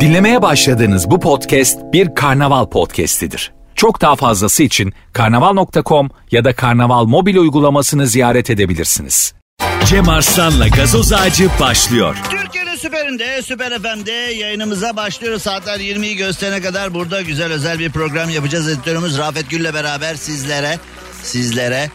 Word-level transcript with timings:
Dinlemeye 0.00 0.42
başladığınız 0.42 1.10
bu 1.10 1.20
podcast 1.20 1.78
bir 1.92 2.14
karnaval 2.14 2.66
podcastidir. 2.66 3.52
Çok 3.74 4.00
daha 4.00 4.16
fazlası 4.16 4.62
için 4.62 4.92
karnaval.com 5.12 6.10
ya 6.30 6.44
da 6.44 6.54
karnaval 6.54 7.04
mobil 7.04 7.36
uygulamasını 7.36 8.06
ziyaret 8.06 8.50
edebilirsiniz. 8.50 9.34
Cem 9.84 10.08
Arslan'la 10.08 10.68
gazoz 10.68 11.12
ağacı 11.12 11.48
başlıyor. 11.60 12.16
Türkiye'nin 12.30 12.76
süperinde, 12.76 13.42
süper 13.42 13.78
FM'de 13.78 14.12
yayınımıza 14.12 14.96
başlıyoruz. 14.96 15.42
Saatler 15.42 15.80
20'yi 15.80 16.16
gösterene 16.16 16.60
kadar 16.60 16.94
burada 16.94 17.22
güzel 17.22 17.52
özel 17.52 17.78
bir 17.78 17.90
program 17.90 18.30
yapacağız. 18.30 18.68
Editörümüz 18.68 19.18
Rafet 19.18 19.50
Gül'le 19.50 19.74
beraber 19.74 20.14
sizlere, 20.14 20.78
sizlere, 21.22 21.90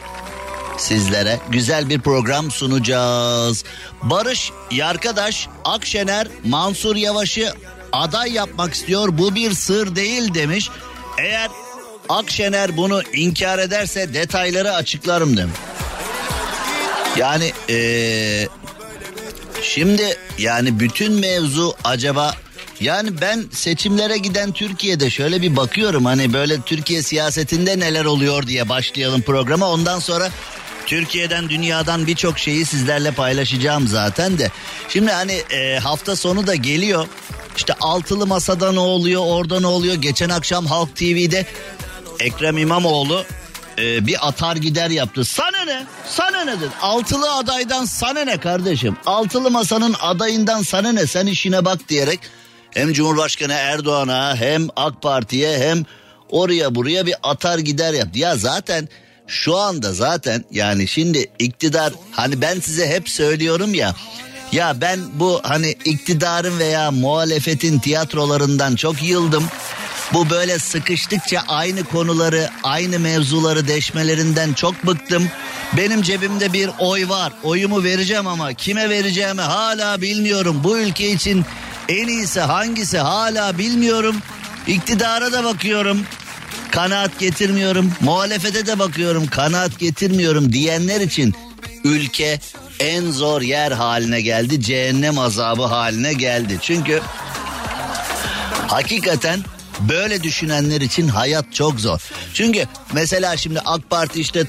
sizlere 0.77 1.39
güzel 1.49 1.89
bir 1.89 1.99
program 1.99 2.51
sunacağız. 2.51 3.63
Barış 4.01 4.51
Yarkadaş, 4.71 5.47
Akşener, 5.65 6.27
Mansur 6.45 6.95
Yavaş'ı 6.95 7.53
aday 7.91 8.31
yapmak 8.31 8.73
istiyor. 8.73 9.17
Bu 9.17 9.35
bir 9.35 9.53
sır 9.53 9.95
değil 9.95 10.33
demiş. 10.33 10.69
Eğer 11.17 11.49
Akşener 12.09 12.77
bunu 12.77 13.01
inkar 13.13 13.59
ederse 13.59 14.13
detayları 14.13 14.73
açıklarım 14.73 15.37
demiş. 15.37 15.55
Yani 17.17 17.51
eee 17.69 18.47
Şimdi 19.63 20.17
yani 20.37 20.79
bütün 20.79 21.13
mevzu 21.13 21.73
acaba 21.83 22.35
yani 22.79 23.21
ben 23.21 23.45
seçimlere 23.51 24.17
giden 24.17 24.51
Türkiye'de 24.51 25.09
şöyle 25.09 25.41
bir 25.41 25.55
bakıyorum 25.55 26.05
hani 26.05 26.33
böyle 26.33 26.61
Türkiye 26.61 27.03
siyasetinde 27.03 27.79
neler 27.79 28.05
oluyor 28.05 28.47
diye 28.47 28.69
başlayalım 28.69 29.21
programa 29.21 29.69
ondan 29.69 29.99
sonra 29.99 30.29
Türkiye'den 30.85 31.49
dünyadan 31.49 32.07
birçok 32.07 32.39
şeyi 32.39 32.65
sizlerle 32.65 33.11
paylaşacağım 33.11 33.87
zaten 33.87 34.37
de. 34.37 34.51
Şimdi 34.89 35.11
hani 35.11 35.41
e, 35.51 35.79
hafta 35.79 36.15
sonu 36.15 36.47
da 36.47 36.55
geliyor. 36.55 37.07
İşte 37.57 37.73
altılı 37.81 38.27
masada 38.27 38.71
ne 38.71 38.79
oluyor 38.79 39.21
orada 39.25 39.59
ne 39.59 39.67
oluyor 39.67 39.95
geçen 39.95 40.29
akşam 40.29 40.65
Halk 40.65 40.95
TV'de 40.95 41.45
Ekrem 42.19 42.57
İmamoğlu 42.57 43.25
e, 43.77 44.07
bir 44.07 44.27
atar 44.27 44.55
gider 44.55 44.89
yaptı. 44.89 45.25
Sana 45.25 45.65
ne? 45.65 45.85
Sana 46.07 46.43
ne 46.43 46.57
dedi? 46.57 46.69
Altılı 46.81 47.35
adaydan 47.35 47.85
sana 47.85 48.21
ne 48.23 48.37
kardeşim? 48.37 48.97
Altılı 49.05 49.51
masanın 49.51 49.95
adayından 50.01 50.61
sana 50.61 50.91
ne? 50.91 51.07
Sen 51.07 51.25
işine 51.27 51.65
bak 51.65 51.89
diyerek 51.89 52.19
hem 52.71 52.93
Cumhurbaşkanı 52.93 53.53
Erdoğan'a 53.53 54.35
hem 54.35 54.67
AK 54.75 55.01
Parti'ye 55.01 55.57
hem 55.57 55.83
oraya 56.29 56.75
buraya 56.75 57.05
bir 57.05 57.15
atar 57.23 57.59
gider 57.59 57.93
yaptı. 57.93 58.19
Ya 58.19 58.35
zaten 58.35 58.89
şu 59.27 59.57
anda 59.57 59.93
zaten 59.93 60.43
yani 60.51 60.87
şimdi 60.87 61.31
iktidar 61.39 61.93
hani 62.11 62.41
ben 62.41 62.59
size 62.59 62.87
hep 62.87 63.09
söylüyorum 63.09 63.73
ya 63.73 63.95
ya 64.53 64.81
ben 64.81 64.99
bu 65.13 65.39
hani 65.43 65.75
iktidarın 65.85 66.59
veya 66.59 66.91
muhalefetin 66.91 67.79
tiyatrolarından 67.79 68.75
çok 68.75 69.03
yıldım. 69.03 69.43
Bu 70.13 70.29
böyle 70.29 70.59
sıkıştıkça 70.59 71.43
aynı 71.47 71.83
konuları, 71.83 72.49
aynı 72.63 72.99
mevzuları 72.99 73.67
deşmelerinden 73.67 74.53
çok 74.53 74.87
bıktım. 74.87 75.29
Benim 75.77 76.01
cebimde 76.01 76.53
bir 76.53 76.69
oy 76.79 77.09
var. 77.09 77.33
Oyumu 77.43 77.83
vereceğim 77.83 78.27
ama 78.27 78.53
kime 78.53 78.89
vereceğimi 78.89 79.41
hala 79.41 80.01
bilmiyorum. 80.01 80.61
Bu 80.63 80.79
ülke 80.79 81.11
için 81.11 81.45
en 81.89 82.07
iyisi 82.07 82.39
hangisi 82.41 82.97
hala 82.97 83.57
bilmiyorum. 83.57 84.15
İktidara 84.67 85.31
da 85.31 85.43
bakıyorum. 85.43 86.01
Kanaat 86.73 87.19
getirmiyorum. 87.19 87.91
Muhalefete 88.01 88.65
de 88.65 88.79
bakıyorum. 88.79 89.27
Kanaat 89.27 89.79
getirmiyorum 89.79 90.53
diyenler 90.53 91.01
için 91.01 91.33
ülke 91.83 92.39
en 92.79 93.11
zor 93.11 93.41
yer 93.41 93.71
haline 93.71 94.21
geldi. 94.21 94.61
Cehennem 94.61 95.19
azabı 95.19 95.63
haline 95.63 96.13
geldi. 96.13 96.57
Çünkü 96.61 97.01
hakikaten 98.67 99.39
böyle 99.79 100.23
düşünenler 100.23 100.81
için 100.81 101.07
hayat 101.07 101.53
çok 101.53 101.79
zor. 101.79 102.01
Çünkü 102.33 102.65
mesela 102.93 103.37
şimdi 103.37 103.59
AK 103.59 103.89
Parti 103.89 104.21
işte 104.21 104.43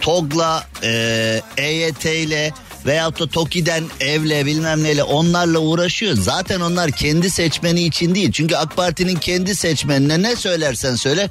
TOG'la, 0.00 0.64
e, 0.82 1.40
EYT 1.56 2.04
ile 2.04 2.52
veyahut 2.86 3.20
da 3.20 3.26
TOKİ'den 3.26 3.84
evle 4.00 4.46
bilmem 4.46 4.82
neyle 4.82 5.02
onlarla 5.02 5.58
uğraşıyor. 5.58 6.14
Zaten 6.16 6.60
onlar 6.60 6.90
kendi 6.90 7.30
seçmeni 7.30 7.82
için 7.82 8.14
değil. 8.14 8.32
Çünkü 8.32 8.56
AK 8.56 8.76
Parti'nin 8.76 9.16
kendi 9.16 9.56
seçmenine 9.56 10.22
ne 10.22 10.36
söylersen 10.36 10.94
söyle 10.94 11.30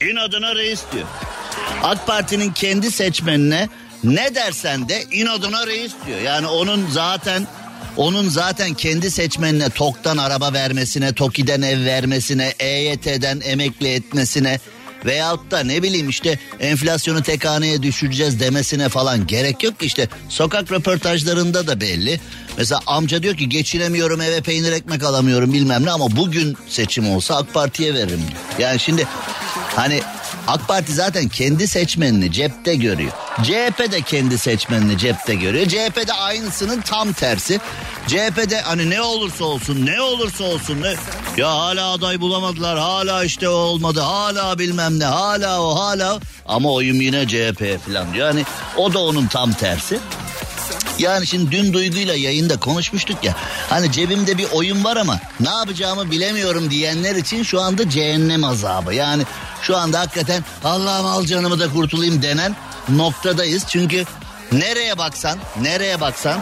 inadına 0.00 0.54
reis 0.54 0.80
diyor. 0.92 1.06
AK 1.82 2.06
Parti'nin 2.06 2.52
kendi 2.52 2.90
seçmenine 2.90 3.68
ne 4.04 4.34
dersen 4.34 4.88
de 4.88 5.04
inadına 5.10 5.66
reis 5.66 5.92
diyor. 6.06 6.20
Yani 6.20 6.46
onun 6.46 6.86
zaten 6.90 7.46
onun 7.96 8.28
zaten 8.28 8.74
kendi 8.74 9.10
seçmenine 9.10 9.70
TOK'tan 9.70 10.16
araba 10.16 10.52
vermesine, 10.52 11.12
TOKİ'den 11.12 11.62
ev 11.62 11.84
vermesine, 11.84 12.54
EYT'den 12.60 13.40
emekli 13.44 13.88
etmesine 13.88 14.60
veyahut 15.04 15.50
da 15.50 15.60
ne 15.60 15.82
bileyim 15.82 16.08
işte 16.08 16.38
enflasyonu 16.60 17.22
tek 17.22 17.44
haneye 17.44 17.82
düşüreceğiz 17.82 18.40
demesine 18.40 18.88
falan 18.88 19.26
gerek 19.26 19.62
yok 19.62 19.80
ki 19.80 19.86
işte 19.86 20.08
sokak 20.28 20.72
röportajlarında 20.72 21.66
da 21.66 21.80
belli. 21.80 22.20
Mesela 22.58 22.80
amca 22.86 23.22
diyor 23.22 23.36
ki 23.36 23.48
geçinemiyorum 23.48 24.20
eve 24.20 24.40
peynir 24.40 24.72
ekmek 24.72 25.02
alamıyorum 25.02 25.52
bilmem 25.52 25.84
ne 25.84 25.90
ama 25.90 26.16
bugün 26.16 26.56
seçim 26.68 27.10
olsa 27.10 27.36
AK 27.36 27.54
Parti'ye 27.54 27.94
veririm. 27.94 28.20
Yani 28.58 28.80
şimdi 28.80 29.06
hani 29.76 30.00
AK 30.48 30.68
Parti 30.68 30.92
zaten 30.92 31.28
kendi 31.28 31.68
seçmenini 31.68 32.32
cepte 32.32 32.74
görüyor. 32.74 33.12
CHP 33.42 33.92
de 33.92 34.00
kendi 34.00 34.38
seçmenini 34.38 34.98
cepte 34.98 35.34
görüyor. 35.34 35.66
CHP 35.66 36.08
de 36.08 36.12
aynısının 36.12 36.80
tam 36.80 37.12
tersi. 37.12 37.60
CHP'de 38.06 38.60
hani 38.60 38.90
ne 38.90 39.00
olursa 39.00 39.44
olsun 39.44 39.86
ne 39.86 40.00
olursa 40.00 40.44
olsun 40.44 40.82
ne 40.82 40.94
ya 41.36 41.50
hala 41.50 41.92
aday 41.92 42.20
bulamadılar 42.20 42.78
hala 42.78 43.24
işte 43.24 43.48
o 43.48 43.52
olmadı 43.52 44.00
hala 44.00 44.58
bilmem 44.58 44.98
ne 44.98 45.04
hala 45.04 45.62
o 45.62 45.74
hala 45.80 46.20
ama 46.46 46.72
oyum 46.72 47.00
yine 47.00 47.28
CHP 47.28 47.86
falan 47.86 48.14
diyor. 48.14 48.26
Yani 48.26 48.44
o 48.76 48.92
da 48.92 48.98
onun 48.98 49.26
tam 49.26 49.52
tersi. 49.52 49.98
Yani 50.98 51.26
şimdi 51.26 51.50
dün 51.50 51.72
Duygu'yla 51.72 52.14
yayında 52.14 52.60
konuşmuştuk 52.60 53.24
ya. 53.24 53.34
Hani 53.68 53.92
cebimde 53.92 54.38
bir 54.38 54.46
oyun 54.52 54.84
var 54.84 54.96
ama 54.96 55.20
ne 55.40 55.48
yapacağımı 55.48 56.10
bilemiyorum 56.10 56.70
diyenler 56.70 57.16
için 57.16 57.42
şu 57.42 57.60
anda 57.60 57.90
cehennem 57.90 58.44
azabı. 58.44 58.94
Yani 58.94 59.22
şu 59.62 59.76
anda 59.76 60.00
hakikaten 60.00 60.44
Allah'ım 60.64 61.06
al 61.06 61.24
canımı 61.24 61.60
da 61.60 61.72
kurtulayım 61.72 62.22
denen 62.22 62.56
noktadayız. 62.88 63.64
Çünkü 63.68 64.04
nereye 64.52 64.98
baksan, 64.98 65.38
nereye 65.60 66.00
baksan 66.00 66.40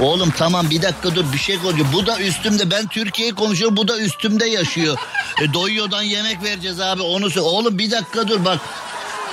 Oğlum 0.00 0.30
tamam 0.30 0.70
bir 0.70 0.82
dakika 0.82 1.14
dur 1.14 1.32
bir 1.32 1.38
şey 1.38 1.58
konuşuyor. 1.58 1.86
Bu 1.92 2.06
da 2.06 2.20
üstümde 2.20 2.70
ben 2.70 2.86
Türkiye'yi 2.86 3.34
konuşuyorum 3.34 3.76
bu 3.76 3.88
da 3.88 3.98
üstümde 3.98 4.46
yaşıyor. 4.46 4.98
E, 5.42 5.52
doyuyordan 5.52 6.02
yemek 6.02 6.42
vereceğiz 6.42 6.80
abi 6.80 7.02
onu 7.02 7.30
söyle. 7.30 7.46
Oğlum 7.46 7.78
bir 7.78 7.90
dakika 7.90 8.28
dur 8.28 8.44
bak 8.44 8.58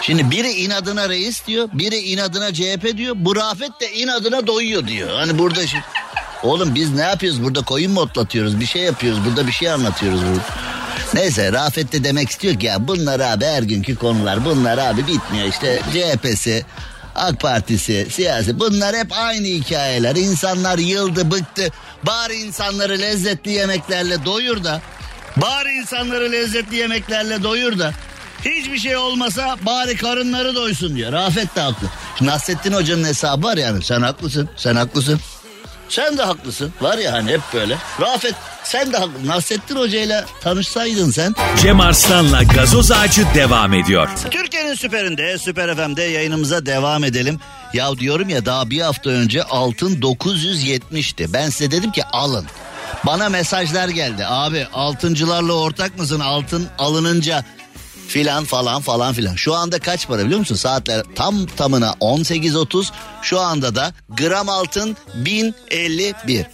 Şimdi 0.05 0.31
biri 0.31 0.51
inadına 0.51 1.09
reis 1.09 1.47
diyor, 1.47 1.69
biri 1.73 1.97
inadına 1.97 2.53
CHP 2.53 2.97
diyor. 2.97 3.15
Bu 3.17 3.35
Rafet 3.35 3.81
de 3.81 3.93
inadına 3.93 4.47
doyuyor 4.47 4.87
diyor. 4.87 5.09
Hani 5.09 5.39
burada 5.39 5.67
şimdi... 5.67 5.83
Oğlum 6.43 6.75
biz 6.75 6.93
ne 6.93 7.01
yapıyoruz 7.01 7.43
burada 7.43 7.61
koyun 7.61 7.91
mu 7.91 7.99
otlatıyoruz 7.99 8.59
bir 8.59 8.65
şey 8.65 8.81
yapıyoruz 8.81 9.25
burada 9.25 9.47
bir 9.47 9.51
şey 9.51 9.71
anlatıyoruz 9.71 10.21
burada. 10.21 10.43
Neyse 11.13 11.51
Rafet 11.51 11.91
de 11.91 12.03
demek 12.03 12.29
istiyor 12.29 12.59
ki 12.59 12.65
ya 12.65 12.87
bunlar 12.87 13.19
abi 13.19 13.45
her 13.45 13.63
günkü 13.63 13.95
konular 13.95 14.45
bunlar 14.45 14.77
abi 14.77 15.07
bitmiyor 15.07 15.47
işte 15.47 15.79
CHP'si 15.93 16.65
AK 17.15 17.39
Partisi, 17.39 18.07
siyasi 18.11 18.59
bunlar 18.59 18.95
hep 18.95 19.07
aynı 19.13 19.47
hikayeler. 19.47 20.15
İnsanlar 20.15 20.77
yıldı, 20.77 21.31
bıktı. 21.31 21.71
Bari 22.03 22.35
insanları 22.35 22.99
lezzetli 22.99 23.51
yemeklerle 23.51 24.25
doyur 24.25 24.63
da. 24.63 24.81
Bari 25.37 25.71
insanları 25.71 26.31
lezzetli 26.31 26.75
yemeklerle 26.75 27.43
doyur 27.43 27.79
da. 27.79 27.93
Hiçbir 28.45 28.77
şey 28.77 28.97
olmasa 28.97 29.55
bari 29.61 29.95
karınları 29.97 30.55
doysun 30.55 30.95
diyor. 30.95 31.11
Rafet 31.11 31.55
de 31.55 31.61
haklı. 31.61 31.87
Şimdi 32.17 32.31
Nasrettin 32.31 32.73
Hoca'nın 32.73 33.03
hesabı 33.03 33.43
var 33.47 33.57
yani. 33.57 33.83
Sen 33.83 34.01
haklısın, 34.01 34.49
sen 34.57 34.75
haklısın. 34.75 35.19
Sen 35.89 36.17
de 36.17 36.23
haklısın. 36.23 36.73
Var 36.81 36.97
ya 36.97 37.13
hani 37.13 37.31
hep 37.31 37.41
böyle. 37.53 37.77
Rafet 38.01 38.33
sen 38.63 38.93
de 38.93 38.97
haklısın. 38.97 39.27
Nasrettin 39.27 39.75
Hoca 39.75 39.99
ile 40.01 40.25
tanışsaydın 40.41 41.11
sen. 41.11 41.35
Cem 41.61 41.79
Arslan'la 41.79 42.43
gazoz 42.43 42.91
ağacı 42.91 43.25
devam 43.35 43.73
ediyor. 43.73 44.09
Türkiye'nin 44.31 44.73
süperinde, 44.75 45.37
Süper 45.37 45.75
FM'de 45.75 46.03
yayınımıza 46.03 46.65
devam 46.65 47.03
edelim. 47.03 47.39
Ya 47.73 47.97
diyorum 47.97 48.29
ya 48.29 48.45
daha 48.45 48.69
bir 48.69 48.81
hafta 48.81 49.09
önce 49.09 49.43
altın 49.43 50.01
970'ti. 50.01 51.33
Ben 51.33 51.49
size 51.49 51.71
dedim 51.71 51.91
ki 51.91 52.05
alın. 52.05 52.45
Bana 53.05 53.29
mesajlar 53.29 53.87
geldi. 53.89 54.25
Abi 54.25 54.67
altıncılarla 54.73 55.53
ortak 55.53 55.99
mısın? 55.99 56.19
Altın 56.19 56.67
alınınca 56.77 57.43
filan 58.07 58.45
falan 58.45 58.81
falan 58.81 59.13
filan. 59.13 59.35
Şu 59.35 59.53
anda 59.53 59.79
kaç 59.79 60.07
para 60.07 60.25
biliyor 60.25 60.39
musun? 60.39 60.55
Saatler 60.55 61.03
tam 61.15 61.45
tamına 61.45 61.89
18.30. 62.01 62.87
Şu 63.21 63.39
anda 63.39 63.75
da 63.75 63.93
gram 64.09 64.49
altın 64.49 64.97
1051. 65.15 66.45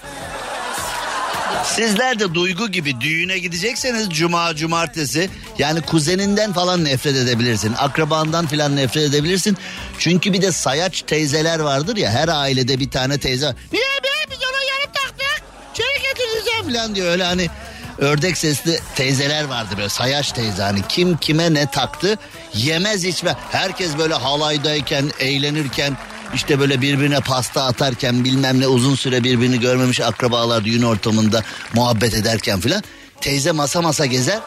Sizler 1.65 2.19
de 2.19 2.33
duygu 2.33 2.67
gibi 2.67 3.01
düğüne 3.01 3.39
gidecekseniz 3.39 4.09
cuma 4.09 4.55
cumartesi 4.55 5.29
yani 5.57 5.81
kuzeninden 5.81 6.53
falan 6.53 6.85
nefret 6.85 7.15
edebilirsin. 7.15 7.73
Akrabandan 7.77 8.47
falan 8.47 8.75
nefret 8.75 9.03
edebilirsin. 9.03 9.57
Çünkü 9.99 10.33
bir 10.33 10.41
de 10.41 10.51
sayaç 10.51 11.01
teyzeler 11.01 11.59
vardır 11.59 11.97
ya 11.97 12.11
her 12.11 12.27
ailede 12.27 12.79
bir 12.79 12.91
tane 12.91 13.17
teyze. 13.17 13.55
Niye 13.73 13.83
be 14.03 14.31
biz 14.31 14.37
ona 14.37 14.63
yarım 14.73 14.93
taktık? 14.93 15.43
Çeyrek 15.73 16.03
getireceğim 16.03 16.73
falan 16.73 16.95
diyor 16.95 17.07
öyle 17.11 17.23
hani 17.23 17.49
ördek 17.97 18.37
sesli 18.37 18.79
teyzeler 18.95 19.43
vardı 19.43 19.73
böyle 19.77 19.89
sayaç 19.89 20.31
teyze 20.31 20.63
hani 20.63 20.81
kim 20.89 21.17
kime 21.17 21.53
ne 21.53 21.65
taktı 21.65 22.17
yemez 22.53 23.05
içme. 23.05 23.35
Herkes 23.51 23.97
böyle 23.97 24.13
halaydayken 24.13 25.11
eğlenirken 25.19 25.97
işte 26.33 26.59
böyle 26.59 26.81
birbirine 26.81 27.19
pasta 27.19 27.63
atarken 27.63 28.23
bilmem 28.23 28.59
ne 28.59 28.67
uzun 28.67 28.95
süre 28.95 29.23
birbirini 29.23 29.59
görmemiş 29.59 30.01
akrabalar 30.01 30.65
düğün 30.65 30.81
ortamında 30.81 31.43
muhabbet 31.73 32.13
ederken 32.13 32.59
filan. 32.59 32.83
Teyze 33.21 33.51
masa 33.51 33.81
masa 33.81 34.05
gezer 34.05 34.39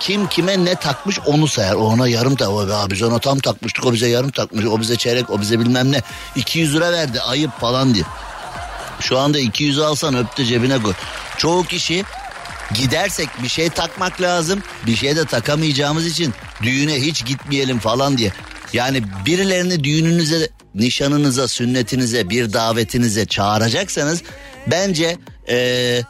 kim 0.00 0.26
kime 0.26 0.64
ne 0.64 0.74
takmış 0.74 1.18
onu 1.26 1.48
sayar. 1.48 1.74
O 1.74 1.80
ona 1.80 2.08
yarım 2.08 2.36
tak. 2.36 2.48
O 2.48 2.66
biz 2.90 3.02
ona 3.02 3.18
tam 3.18 3.38
takmıştık 3.38 3.86
o 3.86 3.92
bize 3.92 4.08
yarım 4.08 4.30
takmış. 4.30 4.64
O 4.64 4.80
bize 4.80 4.96
çeyrek 4.96 5.30
o 5.30 5.40
bize 5.40 5.60
bilmem 5.60 5.92
ne. 5.92 6.02
200 6.36 6.74
lira 6.74 6.92
verdi 6.92 7.20
ayıp 7.20 7.60
falan 7.60 7.94
diye. 7.94 8.04
Şu 9.00 9.18
anda 9.18 9.38
200 9.38 9.78
alsan 9.78 10.16
öptü 10.16 10.44
cebine 10.44 10.82
koy. 10.82 10.92
Çoğu 11.36 11.64
kişi 11.64 12.04
gidersek 12.74 13.28
bir 13.42 13.48
şey 13.48 13.68
takmak 13.68 14.20
lazım. 14.20 14.62
Bir 14.86 14.96
şey 14.96 15.16
de 15.16 15.24
takamayacağımız 15.24 16.06
için 16.06 16.34
düğüne 16.62 16.94
hiç 16.94 17.24
gitmeyelim 17.24 17.78
falan 17.78 18.18
diye. 18.18 18.32
Yani 18.72 19.02
birilerini 19.26 19.84
düğününüze, 19.84 20.48
nişanınıza, 20.74 21.48
sünnetinize, 21.48 22.30
bir 22.30 22.52
davetinize 22.52 23.26
çağıracaksanız 23.26 24.22
bence 24.66 25.16
ee, 25.48 26.02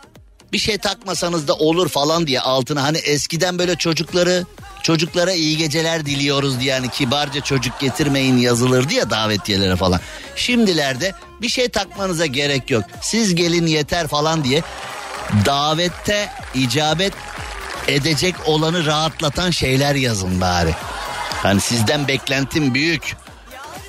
bir 0.52 0.58
şey 0.58 0.78
takmasanız 0.78 1.48
da 1.48 1.54
olur 1.54 1.88
falan 1.88 2.26
diye 2.26 2.40
altına 2.40 2.82
hani 2.82 2.98
eskiden 2.98 3.58
böyle 3.58 3.76
çocukları 3.76 4.44
çocuklara 4.82 5.32
iyi 5.32 5.56
geceler 5.56 6.06
diliyoruz 6.06 6.60
diye 6.60 6.70
yani 6.70 6.88
kibarca 6.88 7.40
çocuk 7.40 7.80
getirmeyin 7.80 8.36
yazılırdı 8.36 8.94
ya 8.94 9.10
davetiyelere 9.10 9.76
falan. 9.76 10.00
Şimdilerde 10.36 11.12
bir 11.42 11.48
şey 11.48 11.68
takmanıza 11.68 12.26
gerek 12.26 12.70
yok. 12.70 12.84
Siz 13.02 13.34
gelin 13.34 13.66
yeter 13.66 14.08
falan 14.08 14.44
diye 14.44 14.62
davette 15.46 16.30
icabet 16.54 17.12
edecek 17.88 18.34
olanı 18.46 18.86
rahatlatan 18.86 19.50
şeyler 19.50 19.94
yazın 19.94 20.40
bari. 20.40 20.74
Hani 21.42 21.60
sizden 21.60 22.08
beklentim 22.08 22.74
büyük. 22.74 23.16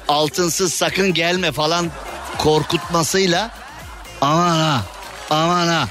Altınsız 0.07 0.73
sakın 0.73 1.13
gelme 1.13 1.51
falan 1.51 1.91
korkutmasıyla 2.37 3.51
aman 4.21 4.59
ha 4.59 4.81
aman 5.29 5.67
ha. 5.67 5.87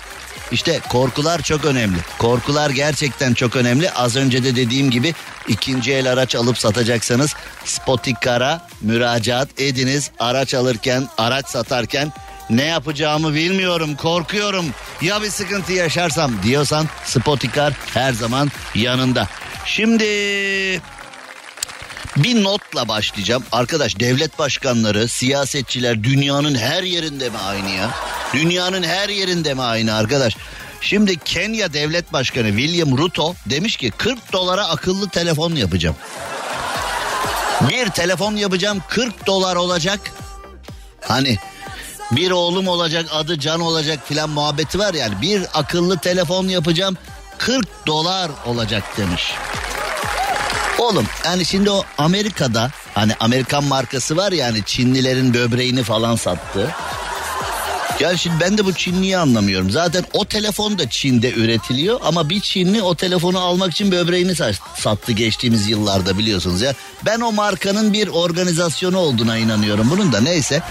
İşte 0.52 0.80
korkular 0.88 1.42
çok 1.42 1.64
önemli. 1.64 1.98
Korkular 2.18 2.70
gerçekten 2.70 3.34
çok 3.34 3.56
önemli. 3.56 3.90
Az 3.90 4.16
önce 4.16 4.44
de 4.44 4.56
dediğim 4.56 4.90
gibi 4.90 5.14
ikinci 5.48 5.92
el 5.92 6.12
araç 6.12 6.34
alıp 6.34 6.58
satacaksanız 6.58 7.34
Spotikar'a 7.64 8.66
müracaat 8.80 9.48
ediniz. 9.60 10.10
Araç 10.18 10.54
alırken, 10.54 11.08
araç 11.18 11.48
satarken 11.48 12.12
ne 12.50 12.64
yapacağımı 12.64 13.34
bilmiyorum, 13.34 13.96
korkuyorum. 13.96 14.66
Ya 15.02 15.22
bir 15.22 15.30
sıkıntı 15.30 15.72
yaşarsam 15.72 16.32
diyorsan 16.42 16.86
Spotikar 17.04 17.72
her 17.94 18.12
zaman 18.12 18.50
yanında. 18.74 19.28
Şimdi 19.64 20.04
bir 22.16 22.44
notla 22.44 22.88
başlayacağım. 22.88 23.44
Arkadaş 23.52 24.00
devlet 24.00 24.38
başkanları, 24.38 25.08
siyasetçiler 25.08 26.04
dünyanın 26.04 26.54
her 26.54 26.82
yerinde 26.82 27.28
mi 27.28 27.38
aynı 27.38 27.70
ya? 27.70 27.90
Dünyanın 28.32 28.82
her 28.82 29.08
yerinde 29.08 29.54
mi 29.54 29.62
aynı 29.62 29.94
arkadaş? 29.94 30.36
Şimdi 30.80 31.18
Kenya 31.18 31.72
devlet 31.72 32.12
başkanı 32.12 32.48
William 32.48 32.98
Ruto 32.98 33.34
demiş 33.46 33.76
ki 33.76 33.90
40 33.90 34.32
dolara 34.32 34.68
akıllı 34.68 35.08
telefon 35.08 35.54
yapacağım. 35.54 35.96
Bir 37.68 37.86
telefon 37.86 38.36
yapacağım 38.36 38.82
40 38.88 39.26
dolar 39.26 39.56
olacak. 39.56 40.00
Hani 41.00 41.38
bir 42.12 42.31
oğlum 42.31 42.69
olacak 42.69 43.06
adı 43.12 43.38
Can 43.38 43.60
olacak 43.60 43.99
filan 44.05 44.31
muhabbeti 44.31 44.78
var 44.78 44.94
yani. 44.94 45.14
Bir 45.22 45.43
akıllı 45.55 45.99
telefon 45.99 46.49
yapacağım 46.49 46.96
40 47.38 47.87
dolar 47.87 48.31
olacak 48.46 48.84
demiş. 48.96 49.32
Oğlum 50.78 51.06
yani 51.25 51.44
şimdi 51.44 51.70
o 51.70 51.84
Amerika'da 51.99 52.70
hani 52.94 53.12
Amerikan 53.20 53.64
markası 53.64 54.16
var 54.16 54.32
ya 54.32 54.46
hani 54.46 54.64
Çinlilerin 54.64 55.34
böbreğini 55.34 55.82
falan 55.82 56.16
sattı. 56.16 56.75
Yani 58.00 58.19
şimdi 58.19 58.37
ben 58.40 58.58
de 58.58 58.64
bu 58.64 58.75
Çinliyi 58.75 59.19
anlamıyorum. 59.19 59.70
Zaten 59.70 60.04
o 60.12 60.25
telefon 60.25 60.78
da 60.78 60.90
Çin'de 60.90 61.32
üretiliyor 61.32 62.00
ama 62.04 62.31
bir 62.31 62.40
Çinli 62.40 62.82
o 62.82 62.94
telefonu 62.94 63.38
almak 63.38 63.72
için 63.72 63.93
böbreğini 63.93 64.34
sattı 64.76 65.12
geçtiğimiz 65.12 65.69
yıllarda 65.69 66.19
biliyorsunuz 66.19 66.61
ya. 66.61 66.75
Ben 67.06 67.20
o 67.20 67.32
markanın 67.32 67.93
bir 67.93 68.08
organizasyonu 68.08 68.99
olduğuna 68.99 69.37
inanıyorum 69.37 69.90
bunun 69.90 70.12
da 70.12 70.20
neyse. 70.20 70.62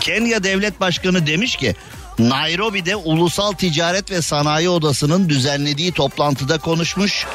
Kenya 0.00 0.42
Devlet 0.42 0.80
Başkanı 0.80 1.26
demiş 1.26 1.56
ki 1.56 1.74
Nairobi'de 2.18 2.96
Ulusal 2.96 3.52
Ticaret 3.52 4.10
ve 4.10 4.22
Sanayi 4.22 4.68
Odası'nın 4.68 5.28
düzenlediği 5.28 5.92
toplantıda 5.92 6.58
konuşmuş. 6.58 7.26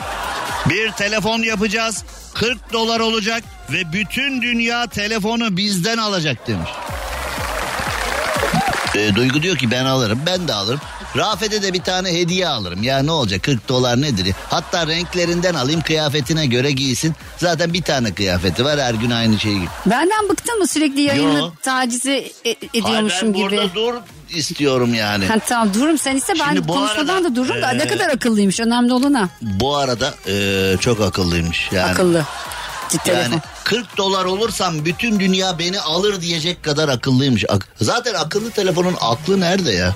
Bir 0.69 0.91
telefon 0.91 1.39
yapacağız 1.39 2.03
40 2.33 2.73
dolar 2.73 2.99
olacak 2.99 3.43
ve 3.71 3.93
bütün 3.93 4.41
dünya 4.41 4.87
telefonu 4.87 5.57
bizden 5.57 5.97
alacak 5.97 6.47
demiş. 6.47 6.69
E, 8.95 9.15
Duygu 9.15 9.41
diyor 9.41 9.57
ki 9.57 9.71
ben 9.71 9.85
alırım 9.85 10.19
ben 10.25 10.47
de 10.47 10.53
alırım. 10.53 10.81
Rafet'e 11.17 11.61
de 11.61 11.73
bir 11.73 11.81
tane 11.81 12.13
hediye 12.13 12.47
alırım. 12.47 12.83
Ya 12.83 12.99
ne 13.03 13.11
olacak 13.11 13.43
40 13.43 13.69
dolar 13.69 14.01
nedir? 14.01 14.35
Hatta 14.49 14.87
renklerinden 14.87 15.53
alayım 15.53 15.81
kıyafetine 15.81 16.45
göre 16.45 16.71
giysin. 16.71 17.15
Zaten 17.37 17.73
bir 17.73 17.81
tane 17.81 18.13
kıyafeti 18.13 18.65
var 18.65 18.79
her 18.79 18.93
gün 18.93 19.09
aynı 19.11 19.39
şeyi 19.39 19.57
giy. 19.59 19.67
Benden 19.85 20.29
bıktın 20.29 20.59
mı 20.59 20.67
sürekli 20.67 21.01
yayını 21.01 21.39
Yo. 21.39 21.51
tacize 21.61 22.15
e- 22.45 22.55
ediyormuşum 22.73 23.33
Hayır, 23.33 23.43
ben 23.43 23.49
gibi. 23.49 23.51
burada 23.57 23.75
dur 23.75 23.93
istiyorum 24.29 24.93
yani. 24.93 25.25
Ha, 25.25 25.35
tamam 25.47 25.73
dururum 25.73 25.97
sen 25.97 26.15
ise 26.15 26.33
ben 26.39 26.45
Şimdi 26.53 26.67
bu 26.67 26.73
konuşmadan 26.73 27.13
arada, 27.15 27.29
da 27.29 27.35
dururum 27.35 27.61
da 27.61 27.69
ne 27.71 27.83
e, 27.83 27.87
kadar 27.87 28.09
akıllıymış 28.09 28.59
önemli 28.59 28.93
olan 28.93 29.13
ha. 29.13 29.29
Bu 29.41 29.77
arada 29.77 30.13
e, 30.27 30.75
çok 30.79 31.01
akıllıymış 31.01 31.69
yani. 31.71 31.91
Akıllı. 31.91 32.25
Ciddi 32.89 33.09
Yani 33.09 33.17
telefon. 33.23 33.41
40 33.63 33.97
dolar 33.97 34.25
olursam 34.25 34.85
bütün 34.85 35.19
dünya 35.19 35.59
beni 35.59 35.79
alır 35.79 36.21
diyecek 36.21 36.63
kadar 36.63 36.89
akıllıymış. 36.89 37.45
Ak- 37.49 37.67
Zaten 37.81 38.13
akıllı 38.13 38.51
telefonun 38.51 38.95
aklı 39.01 39.39
nerede 39.39 39.71
ya? 39.71 39.93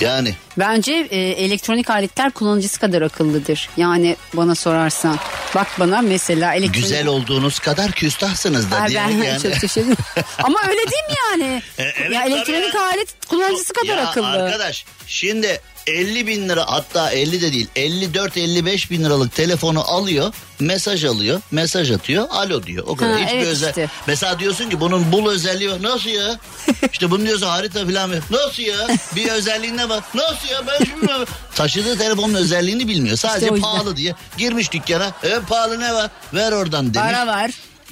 Yani 0.00 0.36
Bence 0.58 1.08
e, 1.10 1.18
elektronik 1.18 1.90
aletler 1.90 2.30
kullanıcısı 2.30 2.80
kadar 2.80 3.02
akıllıdır. 3.02 3.68
Yani 3.76 4.16
bana 4.34 4.54
sorarsan. 4.54 5.18
Bak 5.54 5.66
bana 5.80 6.02
mesela 6.02 6.54
elektronik... 6.54 6.82
güzel 6.82 7.06
olduğunuz 7.06 7.58
kadar 7.58 7.92
küstahsınız 7.92 8.70
da 8.70 8.88
diye 8.88 8.98
ben 8.98 9.08
yani. 9.24 9.42
çok 9.42 9.52
ederim. 9.76 9.96
Ama 10.38 10.58
öyle 10.68 10.78
değil 10.78 11.04
mi 11.10 11.16
yani? 11.30 11.62
E, 11.78 11.82
evet, 11.82 12.12
ya 12.12 12.22
elektronik 12.24 12.74
ya. 12.74 12.82
alet 12.82 13.08
kullanıcısı 13.28 13.72
kadar 13.72 13.96
ya 13.96 14.08
akıllı. 14.08 14.26
arkadaş 14.26 14.84
şimdi 15.06 15.60
50 15.86 16.26
bin 16.26 16.48
lira 16.48 16.64
hatta 16.72 17.10
50 17.10 17.40
de 17.40 17.52
değil 17.52 17.68
54-55 17.76 18.90
bin 18.90 19.04
liralık 19.04 19.34
telefonu 19.34 19.80
alıyor 19.80 20.34
mesaj 20.60 21.04
alıyor 21.04 21.40
mesaj 21.50 21.90
atıyor 21.90 22.28
alo 22.30 22.62
diyor 22.62 22.84
o 22.86 22.96
kadar 22.96 23.12
Ha, 23.12 23.18
hiçbir 23.18 23.36
evet 23.36 23.46
özel 23.46 23.68
işte. 23.68 23.88
mesela 24.06 24.38
diyorsun 24.38 24.70
ki 24.70 24.80
bunun 24.80 25.12
bul 25.12 25.30
özelliği 25.30 25.70
var 25.70 25.82
nasıl 25.82 26.10
ya 26.10 26.36
işte 26.92 27.10
bunu 27.10 27.26
diyorsun 27.26 27.46
harita 27.46 27.86
falan 27.86 28.10
nasıl 28.30 28.62
ya 28.62 28.76
bir 29.16 29.28
özelliğine 29.28 29.88
bak 29.88 30.14
nasıl 30.14 30.47
ya 30.52 30.66
ben 30.66 30.84
şimdi 30.84 31.12
taşıdığı 31.54 31.98
telefonun 31.98 32.34
özelliğini 32.34 32.88
bilmiyor 32.88 33.16
sadece 33.16 33.50
o 33.50 33.54
yüzden. 33.54 33.70
pahalı 33.70 33.96
diye 33.96 34.14
girmiş 34.38 34.72
dükkana 34.72 35.12
en 35.22 35.42
pahalı 35.42 35.80
ne 35.80 35.94
var 35.94 36.10
ver 36.34 36.52
oradan 36.52 36.94
demiş 36.94 37.10
Para 37.12 37.26
var. 37.26 37.50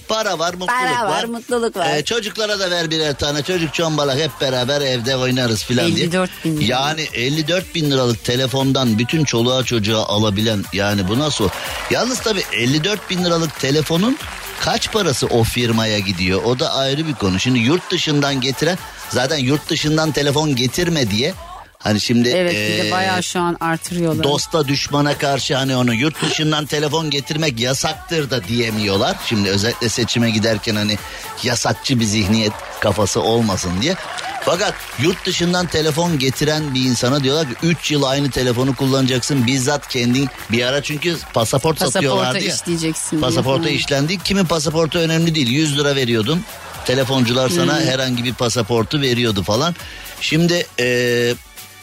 Para 0.09 0.39
var, 0.39 0.55
mutluluk 0.55 0.71
Para 0.71 1.05
var, 1.05 1.11
var. 1.11 1.25
mutluluk 1.25 1.77
var. 1.77 1.97
Ee, 1.97 2.05
çocuklara 2.05 2.59
da 2.61 2.71
ver 2.71 2.91
birer 2.91 3.15
tane. 3.15 3.43
Çocuk 3.43 3.75
çombalak 3.75 4.19
hep 4.19 4.31
beraber 4.41 4.81
evde 4.81 5.17
oynarız 5.17 5.65
filan 5.65 5.87
diye. 5.97 6.07
54 6.07 6.31
bin 6.45 6.57
lira. 6.57 6.65
Yani 6.67 7.01
54 7.15 7.75
bin 7.75 7.91
liralık 7.91 8.25
telefondan 8.25 8.99
bütün 8.99 9.25
çoluğa 9.25 9.65
çocuğa 9.65 10.07
alabilen 10.07 10.65
yani 10.73 11.09
bu 11.09 11.19
nasıl? 11.19 11.49
Yalnız 11.91 12.19
tabii 12.21 12.43
54 12.53 13.11
bin 13.11 13.25
liralık 13.25 13.61
telefonun 13.61 14.19
kaç 14.61 14.93
parası 14.93 15.27
o 15.27 15.43
firmaya 15.45 15.99
gidiyor? 15.99 16.43
O 16.45 16.59
da 16.59 16.73
ayrı 16.75 17.07
bir 17.07 17.15
konu. 17.15 17.41
Şimdi 17.41 17.59
yurt 17.59 17.91
dışından 17.91 18.41
getiren 18.41 18.79
zaten 19.11 19.39
yurt 19.39 19.69
dışından 19.71 20.13
telefon 20.13 20.57
getirme 20.57 21.11
diye 21.11 21.35
hani 21.87 22.01
şimdi 22.01 22.29
Evet 22.29 22.53
bir 22.53 22.85
ee, 22.89 22.91
bayağı 22.91 23.23
şu 23.23 23.41
an 23.41 23.57
artırıyorlar. 23.61 24.25
dosta 24.25 24.69
düşmana 24.69 25.19
karşı 25.19 25.57
hani 25.57 25.77
onu 25.77 25.95
yurt 25.95 26.23
dışından 26.23 26.67
telefon 26.67 27.11
getirmek 27.11 27.61
yasaktır 27.61 28.31
da 28.31 28.45
diyemiyorlar. 28.45 29.17
Şimdi 29.27 29.49
özellikle 29.49 29.89
seçime 29.89 30.31
giderken 30.31 30.77
hani 30.77 30.99
yasakçı 31.43 32.01
bir 32.01 32.05
zihniyet 32.05 32.53
kafası 32.81 33.21
olmasın 33.23 33.73
diye. 33.83 33.95
Fakat 34.45 34.75
yurt 35.03 35.27
dışından 35.27 35.67
telefon 35.67 36.19
getiren 36.19 36.75
bir 36.75 36.81
insana 36.85 37.25
diyorlar 37.25 37.49
ki 37.49 37.55
3 37.63 37.91
yıl 37.91 38.03
aynı 38.03 38.31
telefonu 38.31 38.77
kullanacaksın. 38.77 39.47
Bizzat 39.47 39.89
kendin 39.89 40.29
bir 40.51 40.63
ara 40.67 40.83
çünkü 40.83 41.17
pasaport 41.35 41.79
satıyorlardı 41.79 42.25
Pasaporta 42.25 42.49
ya. 42.49 42.55
işleyeceksin. 42.55 43.21
Pasaporta 43.21 43.69
işlendi. 43.69 44.19
Kimin 44.19 44.45
pasaportu 44.45 44.99
önemli 44.99 45.35
değil. 45.35 45.49
100 45.49 45.79
lira 45.79 45.97
veriyordun. 45.97 46.45
Telefoncular 46.85 47.49
sana 47.49 47.81
herhangi 47.81 48.25
bir 48.25 48.35
pasaportu 48.35 49.01
veriyordu 49.01 49.43
falan. 49.43 49.75
Şimdi 50.21 50.67
e, 50.81 51.35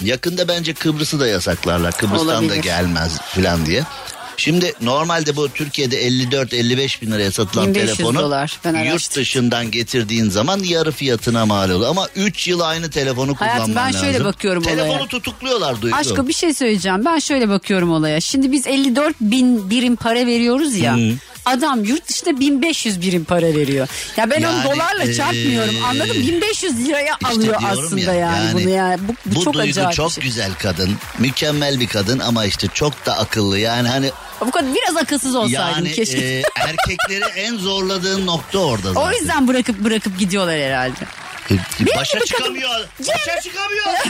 yakında 0.02 0.48
bence 0.48 0.74
Kıbrıs'ı 0.74 1.20
da 1.20 1.28
yasaklarlar. 1.28 1.98
Kıbrıs'tan 1.98 2.28
da 2.28 2.34
Olabilir. 2.34 2.64
gelmez 2.64 3.18
falan 3.22 3.66
diye. 3.66 3.84
Şimdi 4.38 4.74
normalde 4.82 5.36
bu 5.36 5.50
Türkiye'de 5.50 6.08
54-55 6.08 7.02
bin 7.02 7.12
liraya 7.12 7.32
satılan 7.32 7.68
1500 7.68 7.98
telefonu 7.98 8.20
dolar. 8.20 8.60
Ben 8.66 8.84
yurt 8.84 9.16
dışından 9.16 9.72
getirdiğin 9.72 10.30
zaman 10.30 10.60
yarı 10.60 10.92
fiyatına 10.92 11.46
mal 11.46 11.70
oluyor. 11.70 11.90
Ama 11.90 12.08
3 12.16 12.48
yıl 12.48 12.60
aynı 12.60 12.90
telefonu 12.90 13.36
Hayatım, 13.36 13.64
kullanman 13.66 13.86
ben 13.86 13.94
lazım. 13.94 14.02
şöyle 14.12 14.26
bakıyorum 14.26 14.64
Telefonu 14.64 14.92
olaya. 14.92 15.08
tutukluyorlar 15.08 15.82
Duygu. 15.82 15.98
Aşkım 15.98 16.28
bir 16.28 16.34
şey 16.34 16.54
söyleyeceğim. 16.54 17.06
Ben 17.06 17.20
şöyle 17.20 17.50
bakıyorum 17.50 17.92
olaya. 17.92 18.22
Şimdi 18.22 18.52
biz 18.52 18.68
54 18.68 19.16
bin 19.22 19.70
birim 19.70 19.96
para 19.96 20.26
veriyoruz 20.26 20.76
ya. 20.76 20.98
Adam 21.46 21.84
yurt 21.84 22.08
dışında 22.08 22.40
1500 22.40 23.02
birim 23.02 23.24
para 23.26 23.46
veriyor. 23.46 23.88
Ya 24.18 24.30
ben 24.30 24.40
Yani, 24.40 24.56
onu 24.56 24.64
dolarla 24.76 25.14
çarpmıyorum. 25.14 25.76
eee, 25.76 25.82
Anladın 25.84 26.08
mı? 26.18 26.28
1500 26.28 26.88
liraya 26.88 27.14
İşte 27.22 27.28
alıyor 27.34 27.56
aslında 27.72 28.02
ya, 28.14 28.14
yani, 28.14 28.54
bunu 28.54 28.70
yani. 28.70 29.00
Bu, 29.08 29.14
bu, 29.26 29.36
bu 29.36 29.44
çok 29.44 29.54
Duygu 29.54 29.70
acayip 29.70 29.94
çok 29.94 30.12
şey. 30.12 30.24
güzel 30.24 30.52
kadın. 30.60 30.96
Mükemmel 31.20 31.80
bir 31.80 31.88
kadın 31.88 32.20
ama 32.20 32.46
işte 32.46 32.68
çok 32.74 33.06
da 33.06 33.18
akıllı. 33.18 33.60
Yani 33.60 33.88
hani 33.88 34.12
Bu 34.42 34.52
kadar 34.52 34.76
biraz 34.76 34.98
akılsız 34.98 35.36
olsaydım 35.36 35.60
yani 35.86 35.92
keşke. 35.92 36.18
e, 36.18 36.44
erkekleri 36.56 37.24
en 37.40 37.58
zorladığın 37.58 38.26
nokta 38.26 38.60
orada 38.60 38.94
zaten. 38.94 39.02
o 39.10 39.12
yüzden 39.14 39.48
bırakıp 39.48 39.80
bırakıp 39.80 40.20
gidiyorlar 40.20 40.60
herhalde. 40.60 40.96
E, 41.52 41.56
Başa 41.98 42.18
gibi 42.18 42.26
çıkamıyor. 42.28 42.70
Başa 43.00 43.42
çıkamıyor 43.42 43.86
ya. 43.86 44.04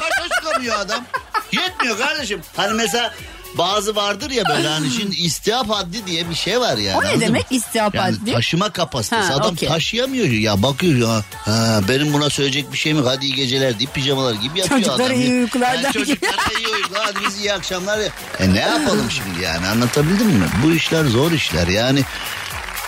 Başa 0.00 0.28
çıkamıyor 0.40 0.78
adam. 0.78 1.04
Yetmiyor 1.52 1.98
kardeşim. 1.98 2.40
Hani 2.56 2.72
mesela 2.74 3.14
bazı 3.58 3.96
vardır 3.96 4.30
ya 4.30 4.44
böyle 4.48 4.68
hani 4.68 4.90
şimdi 5.00 5.16
istihap 5.16 5.68
haddi 5.70 6.06
diye 6.06 6.30
bir 6.30 6.34
şey 6.34 6.60
var 6.60 6.76
yani. 6.76 6.96
O 6.98 7.04
ne 7.04 7.20
demek 7.20 7.50
mı? 7.50 7.56
istihap 7.56 7.94
yani 7.94 8.16
haddi? 8.16 8.32
Taşıma 8.32 8.70
kapasitesi. 8.70 9.22
Ha, 9.32 9.34
Adam 9.34 9.52
okey. 9.52 9.68
taşıyamıyor 9.68 10.26
ya. 10.28 10.62
Bakıyor 10.62 11.08
ya. 11.08 11.24
Ha, 11.34 11.80
benim 11.88 12.12
buna 12.12 12.30
söyleyecek 12.30 12.72
bir 12.72 12.78
şeyim 12.78 12.98
yok. 12.98 13.06
Hadi 13.06 13.24
iyi 13.26 13.34
geceler 13.34 13.78
deyip 13.78 13.94
pijamalar 13.94 14.34
gibi 14.34 14.58
yatıyor 14.58 14.80
Çocuklara 14.80 15.06
adam. 15.08 15.20
iyi 15.20 15.32
uykular 15.32 15.74
Yani 15.74 15.92
Çocuklara 15.92 16.32
iyi 16.58 16.68
uykular. 16.68 17.00
Hadi 17.04 17.18
biz 17.28 17.38
iyi 17.40 17.52
akşamlar. 17.52 18.00
E 18.40 18.54
ne 18.54 18.60
yapalım 18.60 19.10
şimdi 19.10 19.44
yani 19.44 19.66
anlatabildim 19.66 20.26
mi? 20.26 20.46
Bu 20.64 20.72
işler 20.72 21.04
zor 21.04 21.32
işler 21.32 21.66
yani. 21.66 22.02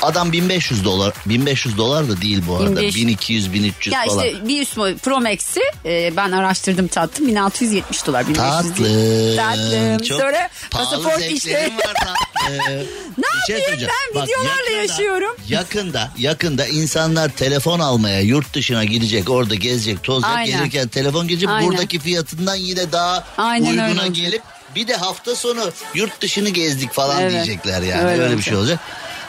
Adam 0.04 0.32
1500 0.32 0.84
dolar 0.84 1.14
1500 1.26 1.78
dolar 1.78 2.08
da 2.08 2.20
değil 2.20 2.42
bu 2.48 2.56
arada 2.56 2.76
1500. 2.80 2.94
1200 3.06 3.52
1300 3.52 3.94
Ya 3.94 4.04
falan. 4.06 4.26
işte 4.26 4.48
bir 4.48 4.62
üst 4.62 4.74
Pro 4.74 5.20
Max'i 5.20 5.60
e, 5.84 6.16
ben 6.16 6.32
araştırdım 6.32 6.88
tattım 6.88 7.26
1670 7.28 8.06
dolar 8.06 8.28
1500 8.28 8.76
değil. 8.78 9.36
Tatlı. 9.36 9.36
Tatlım. 9.36 9.98
Çok 9.98 10.20
Sonra 10.20 10.48
pasaport 10.70 11.22
işte. 11.30 11.70
var 11.76 11.94
tatlı. 11.94 12.14
ne 13.18 13.54
yapayım 13.54 13.80
ben? 14.14 14.22
Videolarla 14.22 14.70
yaşıyorum. 14.82 15.36
Yakında 15.48 16.10
yakında 16.18 16.66
insanlar 16.66 17.28
telefon 17.28 17.80
almaya 17.80 18.20
yurt 18.20 18.54
dışına 18.54 18.84
gidecek 18.84 19.30
orada 19.30 19.54
gezecek 19.54 20.02
tozacak 20.02 20.36
Aynen. 20.36 20.58
gelirken 20.58 20.88
telefon 20.88 21.28
gelecek 21.28 21.48
Aynen. 21.48 21.68
buradaki 21.68 21.98
fiyatından 21.98 22.54
yine 22.54 22.92
daha 22.92 23.24
Aynen 23.38 23.70
öyle 23.70 23.82
uyguna 23.82 24.00
olacak. 24.00 24.16
gelip 24.16 24.42
bir 24.76 24.88
de 24.88 24.96
hafta 24.96 25.36
sonu 25.36 25.70
yurt 25.94 26.20
dışını 26.20 26.48
gezdik 26.48 26.92
falan 26.92 27.20
Evet. 27.20 27.32
diyecekler 27.32 27.82
yani 27.82 28.10
Öyle 28.10 28.22
öyle, 28.22 28.36
bir 28.38 28.42
şey 28.42 28.56
olacak. 28.56 28.80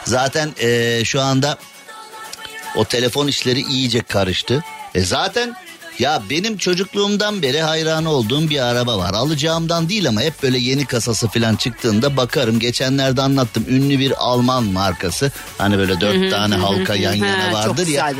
Zaten 0.06 0.54
e, 0.60 1.00
şu 1.04 1.20
anda 1.20 1.58
o 2.76 2.84
telefon 2.84 3.26
işleri 3.26 3.60
iyice 3.60 4.02
karıştı. 4.02 4.64
E 4.94 5.00
zaten 5.00 5.56
ya 5.98 6.22
benim 6.30 6.58
çocukluğumdan 6.58 7.42
beri 7.42 7.60
hayranı 7.60 8.10
olduğum 8.10 8.50
bir 8.50 8.60
araba 8.60 8.98
var. 8.98 9.14
Alacağımdan 9.14 9.88
değil 9.88 10.08
ama 10.08 10.20
hep 10.20 10.42
böyle 10.42 10.58
yeni 10.58 10.86
kasası 10.86 11.28
falan 11.28 11.56
çıktığında 11.56 12.16
bakarım. 12.16 12.58
Geçenlerde 12.58 13.22
anlattım. 13.22 13.64
Ünlü 13.68 13.98
bir 13.98 14.12
Alman 14.18 14.64
markası. 14.64 15.32
Hani 15.58 15.78
böyle 15.78 16.00
dört 16.00 16.30
tane 16.30 16.54
halka 16.54 16.94
yan 16.94 17.12
hı. 17.12 17.16
yana 17.16 17.52
vardır 17.52 17.86
ya. 17.86 18.12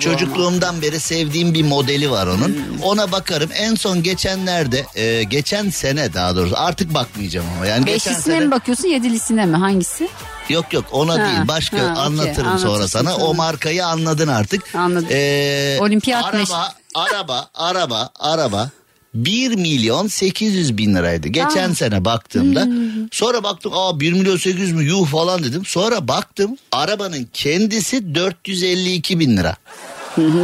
Çocukluğumdan 0.00 0.82
beri 0.82 1.00
sevdiğim 1.00 1.54
bir 1.54 1.62
modeli 1.62 2.10
var 2.10 2.26
onun. 2.26 2.58
Ona 2.82 3.12
bakarım. 3.12 3.50
En 3.54 3.74
son 3.74 4.02
geçenlerde, 4.02 4.86
e, 4.94 5.22
geçen 5.22 5.70
sene 5.70 6.14
daha 6.14 6.36
doğrusu 6.36 6.54
artık 6.58 6.94
bakmayacağım 6.94 7.46
ama. 7.56 7.66
Yani 7.66 7.86
Beşlisine 7.86 8.20
sene 8.20 8.40
mi 8.40 8.50
bakıyorsun 8.50 8.88
yedilisine 8.88 9.46
mi 9.46 9.56
hangisi? 9.56 10.08
Yok 10.48 10.72
yok 10.72 10.84
ona 10.92 11.12
Ha, 11.12 11.16
değil 11.18 11.48
başka 11.48 11.78
ha, 11.78 12.00
anlatırım 12.00 12.34
sonra 12.34 12.48
anlatırsın 12.50 12.86
sana. 12.86 13.10
sonra. 13.12 13.24
O 13.24 13.34
markayı 13.34 13.86
anladın 13.86 14.28
artık. 14.28 14.74
Anladım. 14.74 15.08
Ee, 15.10 15.76
Olimpiyat 15.80 16.24
araba, 16.24 16.74
araba, 16.94 17.48
araba, 17.54 18.10
araba 18.18 18.70
1 19.14 19.54
milyon 19.54 20.06
800 20.06 20.76
bin 20.76 20.94
liraydı. 20.94 21.28
Geçen 21.28 21.70
Aa. 21.70 21.74
sene 21.74 22.04
baktığımda. 22.04 22.64
Hmm. 22.64 23.08
Sonra 23.12 23.42
baktım 23.42 23.72
aa 23.74 24.00
1 24.00 24.12
milyon 24.12 24.36
800 24.36 24.72
mü 24.72 24.84
yuh 24.84 25.06
falan 25.06 25.42
dedim. 25.42 25.64
Sonra 25.64 26.08
baktım 26.08 26.56
arabanın 26.72 27.28
kendisi 27.32 28.14
452 28.14 29.20
bin 29.20 29.36
lira. 29.36 29.56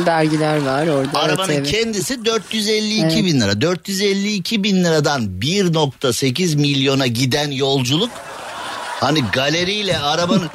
Vergiler 0.06 0.62
var 0.62 0.86
orada. 0.86 1.18
Arabanın 1.18 1.52
evet. 1.52 1.70
kendisi 1.70 2.24
452 2.24 3.02
Evet. 3.02 3.24
bin 3.24 3.40
lira. 3.40 3.60
452 3.60 4.64
bin 4.64 4.84
liradan 4.84 5.22
1.8 5.22 6.56
milyona 6.56 7.06
giden 7.06 7.50
yolculuk 7.50 8.10
hani 9.00 9.20
galeriyle 9.32 9.98
arabanın 9.98 10.50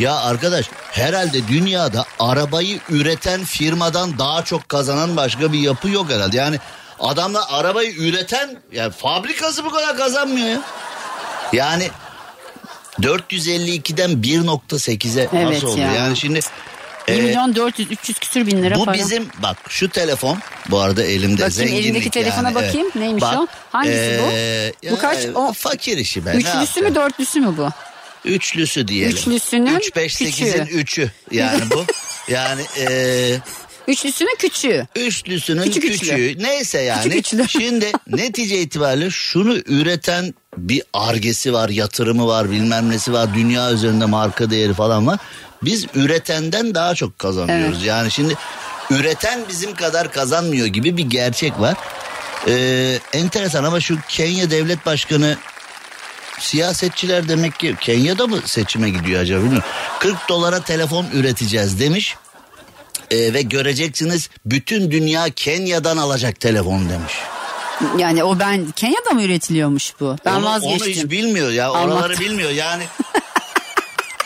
ya 0.00 0.16
arkadaş 0.16 0.66
herhalde 0.92 1.48
dünyada 1.48 2.04
arabayı 2.18 2.80
üreten 2.88 3.44
firmadan 3.44 4.18
daha 4.18 4.44
çok 4.44 4.68
kazanan 4.68 5.16
başka 5.16 5.52
bir 5.52 5.58
yapı 5.58 5.88
yok 5.88 6.10
herhalde. 6.10 6.36
Yani 6.36 6.56
adamla 7.00 7.52
arabayı 7.52 7.92
üreten 7.92 8.56
yani 8.72 8.92
fabrikası 8.92 9.64
bu 9.64 9.70
kadar 9.70 9.96
kazanmıyor 9.96 10.48
ya. 10.48 10.60
Yani 11.52 11.90
452'den 13.00 14.10
1.8'e 14.10 15.28
Evet 15.32 15.46
nasıl 15.52 15.68
oluyor? 15.68 15.86
ya. 15.86 15.94
Yani 15.94 16.16
şimdi 16.16 16.40
1 17.08 17.12
e, 17.12 17.20
milyon 17.22 17.54
400 17.54 17.90
300 17.90 18.18
küsür 18.18 18.46
bin 18.46 18.62
lira 18.62 18.74
bu 18.74 18.84
para. 18.84 18.98
bizim 18.98 19.28
bak 19.42 19.56
şu 19.68 19.88
telefon 19.88 20.38
bu 20.70 20.80
arada 20.80 21.02
elimde 21.04 21.32
Bakayım, 21.34 21.52
zenginlik 21.52 21.84
elindeki 21.84 22.10
telefona 22.10 22.48
yani, 22.48 22.54
bakayım. 22.54 22.86
evet. 22.86 22.94
Neymiş 22.94 23.24
o? 23.24 23.46
Hangisi 23.72 24.20
bu? 24.22 24.36
ya, 24.86 24.92
Bu 24.92 24.98
kaç? 24.98 25.18
O- 25.34 25.52
fakir 25.52 25.98
işi 25.98 26.26
be. 26.26 26.30
ne 26.32 26.36
Üçlüsü 26.36 26.82
mü 26.82 26.94
dörtlüsü 26.94 27.40
mü 27.40 27.54
bu? 27.56 27.68
Üçlüsü 28.24 28.88
diyelim. 28.88 29.16
Üçlüsünün 29.16 29.76
3 29.76 29.96
5 29.96 30.14
8'in 30.14 30.30
küçüğü. 30.66 31.02
3'ü 31.02 31.10
yani 31.30 31.62
bu. 31.70 31.84
yani 32.32 32.62
e, 32.78 33.36
Üçlüsünün 33.88 34.36
küçüğü. 34.38 34.86
üçlüsünün 34.96 35.62
Küçük 35.62 35.82
küçüğü. 35.82 36.14
üçlü. 36.14 36.42
Neyse 36.42 36.80
yani. 36.80 37.02
Küçük 37.02 37.18
üçlü. 37.18 37.48
Şimdi 37.60 37.92
netice 38.06 38.60
itibariyle 38.60 39.10
şunu 39.10 39.56
üreten 39.66 40.34
bir 40.56 40.82
argesi 40.92 41.52
var, 41.52 41.68
yatırımı 41.68 42.26
var, 42.26 42.50
bilmem 42.50 42.90
nesi 42.90 43.12
var. 43.12 43.34
Dünya 43.34 43.72
üzerinde 43.72 44.04
marka 44.04 44.50
değeri 44.50 44.74
falan 44.74 45.06
var. 45.06 45.18
Biz 45.62 45.86
üretenden 45.94 46.74
daha 46.74 46.94
çok 46.94 47.18
kazanıyoruz. 47.18 47.84
Yani 47.84 48.10
şimdi 48.10 48.34
üreten 48.90 49.40
bizim 49.48 49.74
kadar 49.74 50.12
kazanmıyor 50.12 50.66
gibi 50.66 50.96
bir 50.96 51.04
gerçek 51.04 51.60
var. 51.60 51.76
Ee, 52.48 52.98
enteresan 53.12 53.64
ama 53.64 53.80
şu 53.80 53.98
Kenya 54.08 54.50
Devlet 54.50 54.86
Başkanı 54.86 55.36
siyasetçiler 56.40 57.28
demek 57.28 57.58
ki 57.58 57.76
Kenya'da 57.80 58.26
mı 58.26 58.38
seçime 58.44 58.90
gidiyor 58.90 59.20
acaba 59.20 59.40
bilmiyorum. 59.44 59.68
40 59.98 60.28
dolara 60.28 60.60
telefon 60.60 61.06
üreteceğiz 61.12 61.80
demiş. 61.80 62.16
Ee, 63.10 63.34
ve 63.34 63.42
göreceksiniz 63.42 64.30
bütün 64.46 64.90
dünya 64.90 65.26
Kenya'dan 65.36 65.96
alacak 65.96 66.40
telefon 66.40 66.88
demiş. 66.88 67.12
Yani 67.98 68.24
o 68.24 68.38
ben 68.38 68.70
Kenya'da 68.70 69.10
mı 69.10 69.22
üretiliyormuş 69.22 69.92
bu? 70.00 70.16
Ben 70.24 70.34
onu, 70.34 70.44
vazgeçtim. 70.44 70.82
Onu 70.82 70.88
hiç 70.88 71.10
bilmiyor 71.10 71.50
ya 71.50 71.68
Almaktan. 71.68 71.90
oraları 71.90 72.18
bilmiyor 72.18 72.50
yani. 72.50 72.82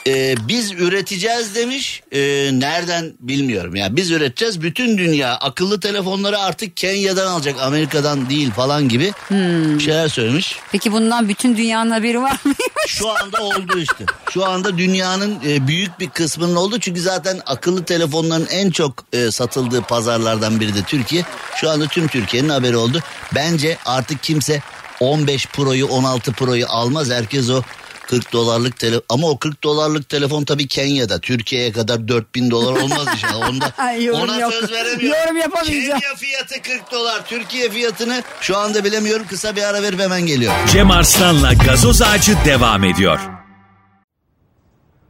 Ee, 0.09 0.35
biz 0.49 0.73
üreteceğiz 0.73 1.55
demiş. 1.55 2.03
Ee, 2.13 2.51
nereden 2.53 3.13
bilmiyorum. 3.21 3.77
Ya 3.77 3.97
biz 3.97 4.11
üreteceğiz. 4.11 4.63
Bütün 4.63 4.99
dünya 4.99 5.35
akıllı 5.35 5.81
telefonları 5.81 6.39
artık 6.39 6.77
Kenya'dan 6.77 7.27
alacak. 7.27 7.57
Amerika'dan 7.63 8.31
değil 8.31 8.51
falan 8.51 8.89
gibi 8.89 9.13
Hmm. 9.29 9.81
şeyler 9.81 10.09
söylemiş. 10.09 10.57
Peki 10.73 10.93
bundan 10.93 11.29
bütün 11.29 11.57
dünyanın 11.57 11.91
haberi 11.91 12.23
var 12.23 12.39
mı? 12.45 12.55
Şu 12.87 13.11
anda 13.11 13.43
oldu 13.43 13.79
işte. 13.79 14.05
Şu 14.31 14.45
anda 14.47 14.79
dünyanın 14.79 15.39
e, 15.47 15.67
büyük 15.67 16.01
bir 16.01 16.09
kısmının 16.11 16.57
oldu. 16.57 16.79
Çünkü 16.81 17.01
zaten 17.01 17.41
akıllı 17.47 17.85
telefonların 17.85 18.47
en 18.51 18.71
çok 18.71 19.05
e, 19.13 19.31
satıldığı 19.31 19.83
pazarlardan 19.83 20.61
biri 20.61 20.75
de 20.75 20.83
Türkiye. 20.83 21.25
Şu 21.57 21.71
anda 21.71 21.87
tüm 21.87 22.07
Türkiye'nin 22.09 22.49
haberi 22.49 22.77
oldu. 22.77 23.01
Bence 23.35 23.79
artık 23.87 24.23
kimse 24.23 24.63
15 25.01 25.47
Pro'yu 25.47 25.87
16 25.87 26.33
Pro'yu 26.33 26.67
almaz. 26.69 27.11
Herkes 27.11 27.51
o 27.51 27.63
40 28.07 28.33
dolarlık 28.33 28.79
telefon 28.79 29.03
ama 29.09 29.27
o 29.27 29.39
40 29.39 29.65
dolarlık 29.65 30.09
telefon 30.09 30.45
tabii 30.45 30.69
Kenya'da 30.69 31.19
Türkiye'ye 31.19 31.73
kadar 31.73 32.09
4000 32.09 32.51
dolar 32.51 32.81
olmaz 32.81 33.07
inşallah. 33.15 33.49
Onda 33.51 33.93
yorum 33.93 34.21
ona 34.21 34.41
yok. 34.41 34.53
söz 34.53 34.73
veremiyorum. 34.73 35.19
Yorum 35.21 35.37
yapamayacağım. 35.37 36.01
Kenya 36.01 36.15
fiyatı 36.17 36.63
40 36.63 36.93
dolar. 36.93 37.27
Türkiye 37.27 37.71
fiyatını 37.71 38.23
şu 38.41 38.57
anda 38.57 38.85
bilemiyorum. 38.85 39.27
Kısa 39.29 39.57
bir 39.57 39.63
ara 39.63 39.83
verip 39.83 40.01
hemen 40.01 40.27
geliyor. 40.27 40.53
Cem 40.73 40.91
Arslan'la 40.91 41.53
gazoz 41.53 42.03
ağacı 42.03 42.37
devam 42.45 42.85
ediyor. 42.85 43.19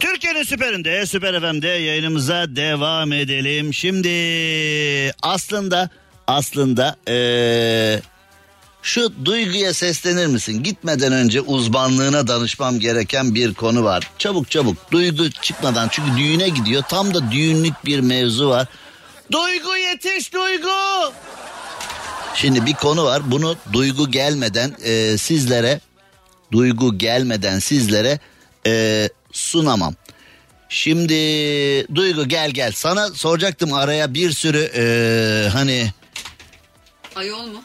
Türkiye'nin 0.00 0.42
süperinde, 0.42 1.06
süper 1.06 1.40
FM'de 1.40 1.68
yayınımıza 1.68 2.56
devam 2.56 3.12
edelim. 3.12 3.74
Şimdi 3.74 4.08
aslında 5.22 5.90
aslında 6.26 6.96
ee, 7.08 8.00
şu 8.82 9.24
duyguya 9.24 9.74
seslenir 9.74 10.26
misin? 10.26 10.62
Gitmeden 10.62 11.12
önce 11.12 11.40
uzmanlığına 11.40 12.26
danışmam 12.26 12.80
gereken 12.80 13.34
bir 13.34 13.54
konu 13.54 13.84
var. 13.84 14.10
Çabuk 14.18 14.50
çabuk 14.50 14.92
duygu 14.92 15.30
çıkmadan 15.30 15.88
çünkü 15.90 16.16
düğüne 16.16 16.48
gidiyor. 16.48 16.82
Tam 16.88 17.14
da 17.14 17.32
düğünlük 17.32 17.84
bir 17.84 18.00
mevzu 18.00 18.48
var. 18.48 18.66
Duygu 19.32 19.76
yetiş 19.76 20.34
duygu. 20.34 21.12
Şimdi 22.34 22.66
bir 22.66 22.74
konu 22.74 23.04
var. 23.04 23.22
Bunu 23.30 23.56
duygu 23.72 24.10
gelmeden 24.10 24.76
ee, 24.84 25.18
sizlere 25.18 25.80
duygu 26.52 26.98
gelmeden 26.98 27.58
sizlere 27.58 28.18
ee, 28.66 29.08
sunamam. 29.32 29.94
Şimdi 30.68 31.14
Duygu 31.94 32.28
gel 32.28 32.50
gel 32.50 32.72
sana 32.72 33.08
soracaktım 33.10 33.72
araya 33.72 34.14
bir 34.14 34.30
sürü 34.32 34.70
ee, 34.76 35.48
hani 35.52 35.90
Ayol 37.16 37.46
mu? 37.46 37.62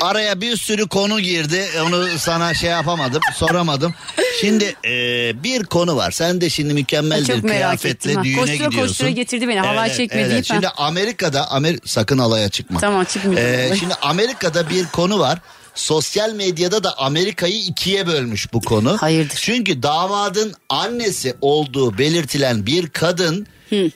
araya 0.00 0.40
bir 0.40 0.56
sürü 0.56 0.88
konu 0.88 1.20
girdi 1.20 1.64
onu 1.86 2.18
sana 2.18 2.54
şey 2.54 2.70
yapamadım 2.70 3.20
soramadım. 3.34 3.94
Şimdi 4.40 4.74
ee, 4.84 5.42
bir 5.42 5.64
konu 5.64 5.96
var 5.96 6.10
sen 6.10 6.40
de 6.40 6.50
şimdi 6.50 6.74
mükemmel 6.74 7.28
bir 7.28 7.42
kıyafetle 7.42 8.10
ettim 8.10 8.24
düğüne 8.24 8.36
Koştura 8.36 8.54
gidiyorsun. 8.54 8.78
koştura 8.88 9.10
getirdi 9.10 9.48
beni, 9.48 9.60
halay 9.60 9.92
çekme 9.94 10.30
deyip 10.30 10.44
Şimdi 10.46 10.66
ha. 10.66 10.72
Amerika'da 10.76 11.50
Amer 11.50 11.76
sakın 11.84 12.18
alaya 12.18 12.48
çıkma. 12.48 12.80
Tamam, 12.80 13.04
çıkmayacağım. 13.04 13.72
Ee, 13.72 13.76
şimdi 13.76 13.94
Amerika'da 13.94 14.70
bir 14.70 14.86
konu 14.86 15.18
var. 15.18 15.38
Sosyal 15.76 16.32
medyada 16.32 16.84
da 16.84 16.98
Amerika'yı 16.98 17.58
ikiye 17.58 18.06
bölmüş 18.06 18.52
bu 18.52 18.60
konu. 18.60 18.96
Hayırdır? 19.00 19.36
Çünkü 19.40 19.82
damadın 19.82 20.54
annesi 20.68 21.34
olduğu 21.40 21.98
belirtilen 21.98 22.66
bir 22.66 22.88
kadın 22.88 23.46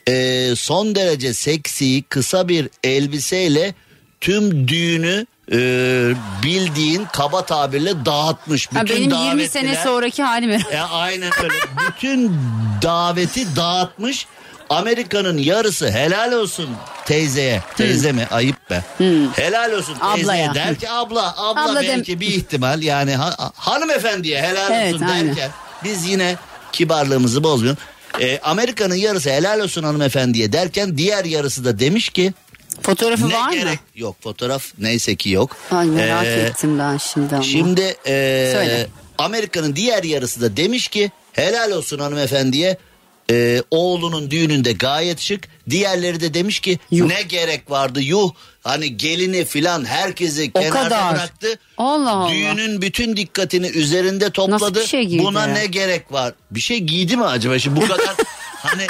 e, 0.08 0.52
son 0.56 0.94
derece 0.94 1.34
seksi 1.34 2.02
kısa 2.02 2.48
bir 2.48 2.68
elbiseyle 2.84 3.74
tüm 4.20 4.68
düğünü 4.68 5.26
e, 5.52 5.56
bildiğin 6.42 7.04
kaba 7.12 7.46
tabirle 7.46 8.04
dağıtmış. 8.04 8.68
Ha, 8.74 8.84
Bütün 8.84 9.10
benim 9.10 9.24
20 9.26 9.48
sene 9.48 9.74
sonraki 9.84 10.22
halim. 10.22 10.50
e, 10.50 10.60
aynen 10.90 11.30
öyle. 11.42 11.54
Bütün 11.88 12.32
daveti 12.82 13.56
dağıtmış. 13.56 14.26
Amerika'nın 14.70 15.38
yarısı 15.38 15.90
helal 15.90 16.32
olsun 16.32 16.68
teyzeye. 17.06 17.62
Teyze 17.76 18.12
mi? 18.12 18.26
Ayıp 18.30 18.70
be. 18.70 18.82
Helal 19.36 19.72
olsun 19.72 19.94
teyzeye. 20.14 20.24
Ablaya. 20.24 20.54
Der 20.54 20.74
ki 20.78 20.90
abla, 20.90 21.34
abla, 21.42 21.70
Abla 21.70 21.82
dem- 21.82 21.88
belki 21.98 22.20
bir 22.20 22.26
ihtimal 22.26 22.82
yani 22.82 23.14
ha- 23.16 23.50
hanımefendiye 23.54 24.42
helal 24.42 24.72
Evet, 24.72 24.94
olsun 24.94 25.06
aynen. 25.06 25.28
derken 25.28 25.50
biz 25.84 26.06
yine 26.08 26.36
kibarlığımızı 26.72 27.44
bozmuyoruz. 27.44 27.82
E, 28.20 28.38
Amerika'nın 28.38 28.94
yarısı 28.94 29.30
helal 29.30 29.60
olsun 29.60 29.82
hanımefendiye 29.82 30.52
derken 30.52 30.98
diğer 30.98 31.24
yarısı 31.24 31.64
da 31.64 31.78
demiş 31.78 32.08
ki 32.08 32.32
Fotoğrafı 32.82 33.28
ne 33.28 33.34
var 33.34 33.52
gerek 33.52 33.64
mı? 33.66 33.86
yok 33.94 34.16
fotoğraf 34.22 34.64
neyse 34.78 35.16
ki 35.16 35.30
yok. 35.30 35.56
Ay 35.70 35.86
merak 35.86 36.26
Ee, 36.26 36.30
ettim 36.30 36.78
ben 36.78 36.96
şimdi 36.96 37.34
ama. 37.34 37.44
Şimdi 37.44 37.80
e, 38.06 38.50
Söyle. 38.54 38.86
Amerika'nın 39.18 39.76
diğer 39.76 40.02
yarısı 40.04 40.40
da 40.40 40.56
demiş 40.56 40.88
ki 40.88 41.10
helal 41.32 41.70
olsun 41.70 41.98
hanımefendiye 41.98 42.76
e, 43.30 43.62
oğlunun 43.70 44.30
düğününde 44.30 44.72
gayet 44.72 45.20
şık. 45.20 45.48
Diğerleri 45.70 46.20
de 46.20 46.34
demiş 46.34 46.60
ki 46.60 46.78
Yuh. 46.90 47.06
ne 47.06 47.22
gerek 47.22 47.70
vardı 47.70 48.00
yuh 48.02 48.30
hani 48.64 48.96
gelini 48.96 49.44
filan 49.44 49.84
herkesi 49.84 50.50
O 50.54 50.60
kenarda 50.60 50.82
kadar. 50.88 51.14
bıraktı. 51.14 51.58
Allah 51.78 52.10
Allah. 52.10 52.30
Düğünün 52.32 52.82
bütün 52.82 53.16
dikkatini 53.16 53.66
üzerinde 53.66 54.30
topladı. 54.30 54.86
Şey 54.86 55.04
giydi 55.04 55.22
Buna 55.22 55.46
ne 55.46 55.66
gerek 55.66 56.12
var? 56.12 56.34
Bir 56.50 56.60
şey 56.60 56.78
giydi 56.78 57.16
mi 57.16 57.24
acaba? 57.24 57.58
Şimdi 57.58 57.80
bu 57.80 57.88
kadar 57.88 58.14
hani 58.62 58.86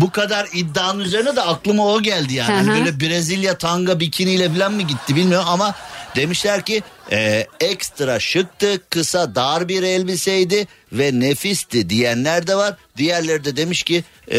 bu 0.00 0.10
kadar 0.10 0.48
iddianın 0.52 1.00
üzerine 1.00 1.36
de 1.36 1.42
aklıma 1.42 1.86
o 1.86 2.02
geldi 2.02 2.34
yani. 2.34 2.52
Hani 2.52 2.68
böyle 2.68 3.00
Brezilya 3.00 3.58
tanga 3.58 4.00
bikiniyle 4.00 4.50
falan 4.52 4.72
mı 4.72 4.82
gitti 4.82 5.16
bilmiyorum 5.16 5.48
ama 5.50 5.74
demişler 6.16 6.64
ki 6.64 6.82
e, 7.12 7.46
ekstra 7.60 8.20
şıktı, 8.20 8.80
kısa 8.90 9.34
dar 9.34 9.68
bir 9.68 9.82
elbiseydi 9.82 10.66
ve 10.92 11.20
nefisti 11.20 11.90
diyenler 11.90 12.46
de 12.46 12.54
var. 12.56 12.74
Diğerleri 12.96 13.44
de 13.44 13.56
demiş 13.56 13.82
ki 13.82 14.04
e, 14.32 14.38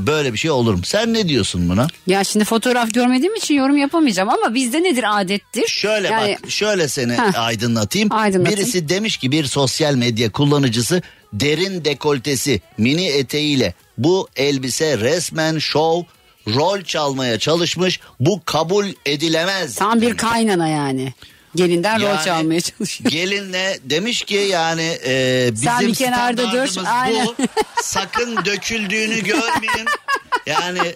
böyle 0.00 0.32
bir 0.32 0.38
şey 0.38 0.50
olur 0.50 0.74
mu? 0.74 0.80
Sen 0.84 1.14
ne 1.14 1.28
diyorsun 1.28 1.68
buna? 1.68 1.86
Ya 2.06 2.24
şimdi 2.24 2.44
fotoğraf 2.44 2.94
görmediğim 2.94 3.34
için 3.34 3.54
yorum 3.54 3.76
yapamayacağım 3.76 4.28
ama 4.28 4.54
bizde 4.54 4.82
nedir 4.82 5.20
adettir? 5.20 5.68
Şöyle 5.68 6.08
Yani- 6.08 6.36
bak 6.42 6.50
şöyle 6.50 6.88
seni 6.88 7.12
Heh. 7.12 7.38
aydınlatayım. 7.44 8.08
Aydınlatın. 8.12 8.56
Birisi 8.56 8.88
demiş 8.88 9.16
ki 9.16 9.30
bir 9.32 9.44
sosyal 9.44 9.94
medya 9.94 10.32
kullanıcısı 10.32 11.02
derin 11.32 11.84
dekoltesi 11.84 12.60
mini 12.78 13.06
eteğiyle 13.06 13.74
bu 13.98 14.28
elbise 14.36 14.98
resmen 14.98 15.58
şov 15.58 16.02
rol 16.48 16.82
çalmaya 16.82 17.38
çalışmış 17.38 18.00
bu 18.20 18.40
kabul 18.44 18.86
edilemez. 19.06 19.74
Tam 19.74 20.00
bir 20.00 20.16
kaynana 20.16 20.68
yani. 20.68 21.12
Gelinden 21.54 22.00
rol 22.00 22.04
Yani 22.06 22.24
çalmaya 22.24 22.60
çalışıyor. 22.60 23.10
Gelinle 23.10 23.78
demiş 23.84 24.22
ki 24.22 24.34
yani 24.34 24.98
e, 25.06 25.48
bizim 25.52 25.64
Sen 25.64 25.80
bir 25.88 25.94
kenarda 25.94 26.42
dur, 26.42 26.66
standartımız 26.66 26.88
aynen. 26.88 27.26
bu. 27.26 27.34
Sakın 27.82 28.44
döküldüğünü 28.44 29.24
görmeyin. 29.24 29.86
Yani 30.46 30.94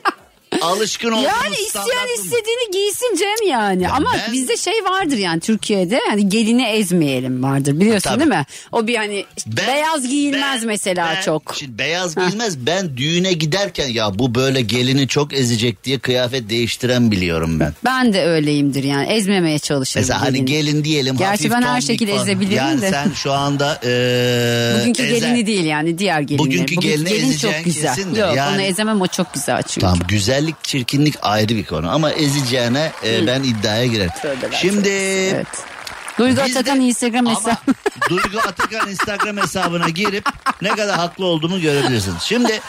alışkın 0.62 1.08
olduğumuz 1.12 1.24
Yani 1.44 1.54
isteyen 1.66 2.14
istediğini 2.16 2.70
giysin 2.72 3.16
Cem 3.18 3.48
yani. 3.48 3.88
Ama 3.88 4.10
ben- 4.14 4.32
bizde 4.32 4.56
şey 4.56 4.72
vardır 4.84 5.16
yani 5.16 5.40
Türkiye'de 5.40 6.00
hani 6.08 6.28
gelini 6.28 6.66
ezmeyelim 6.66 7.42
vardır 7.42 7.80
biliyorsun 7.80 8.10
Tabii. 8.10 8.18
değil 8.20 8.30
mi? 8.30 8.44
O 8.72 8.86
bir 8.86 8.96
hani 8.96 9.24
Ben- 9.46 9.66
beyaz 9.66 10.08
giyilmez 10.08 10.60
ben- 10.60 10.66
mesela 10.66 11.14
ben- 11.16 11.22
çok. 11.22 11.54
Şimdi 11.58 11.78
beyaz 11.78 12.14
giyilmez. 12.14 12.66
Ben 12.66 12.96
düğüne 12.96 13.32
giderken 13.32 13.88
ya 13.88 14.18
bu 14.18 14.34
böyle 14.34 14.60
gelini 14.60 15.08
çok 15.08 15.32
ezecek 15.32 15.84
diye 15.84 15.98
kıyafet 15.98 16.50
değiştiren 16.50 17.10
biliyorum 17.10 17.60
ben. 17.60 17.74
Ben 17.84 18.12
de 18.12 18.24
öyleyimdir 18.24 18.84
yani 18.84 19.06
ezmemeye 19.06 19.58
çalışırım. 19.58 20.02
Mesela 20.02 20.20
hani 20.20 20.44
gelini. 20.44 20.68
gelin 20.72 20.84
diyelim 20.84 21.16
Gerçi 21.16 21.30
hafif 21.48 21.50
ben 21.52 21.62
her 21.62 21.80
şekilde 21.80 22.14
ezebilirim 22.14 22.56
yani 22.56 22.82
de. 22.82 22.90
sen 22.90 23.10
şu 23.14 23.32
anda 23.32 23.80
eee 23.84 24.80
Bugünkü 24.80 25.02
ezer- 25.02 25.18
gelini 25.20 25.46
değil 25.46 25.64
yani 25.64 25.98
diğer 25.98 26.20
gelini. 26.20 26.38
Bugünkü 26.38 26.74
gelini 26.74 27.08
gelin 27.08 27.36
çok 27.38 27.64
güzel. 27.64 27.94
kesin 27.96 28.14
de 28.14 28.20
Yok 28.20 28.36
yani- 28.36 28.54
onu 28.54 28.62
ezemem 28.62 29.00
o 29.00 29.06
çok 29.06 29.34
güzel 29.34 29.62
çünkü. 29.62 29.80
Tamam 29.80 29.98
güzellik 30.38 30.64
çirkinlik 30.64 31.14
ayrı 31.22 31.48
bir 31.48 31.64
konu 31.64 31.90
ama 31.90 32.10
ezeceğine 32.10 32.92
e, 33.04 33.26
ben 33.26 33.42
iddiaya 33.42 33.86
girerim. 33.86 34.10
Tövbeler 34.22 34.58
Şimdi 34.60 34.82
tövbesi. 34.82 35.34
Evet. 35.34 35.46
Duygu 36.18 36.30
biz 36.46 36.54
de- 36.54 36.58
Atakan 36.58 36.80
Instagram 36.80 37.26
ama 37.26 37.38
hesabı. 37.38 37.56
Duygu 38.10 38.38
Atakan 38.48 38.88
Instagram 38.90 39.36
hesabına 39.36 39.88
girip 39.88 40.24
ne 40.62 40.68
kadar 40.68 40.96
haklı 40.96 41.24
olduğumu 41.24 41.60
görebilirsiniz. 41.60 42.22
Şimdi 42.22 42.60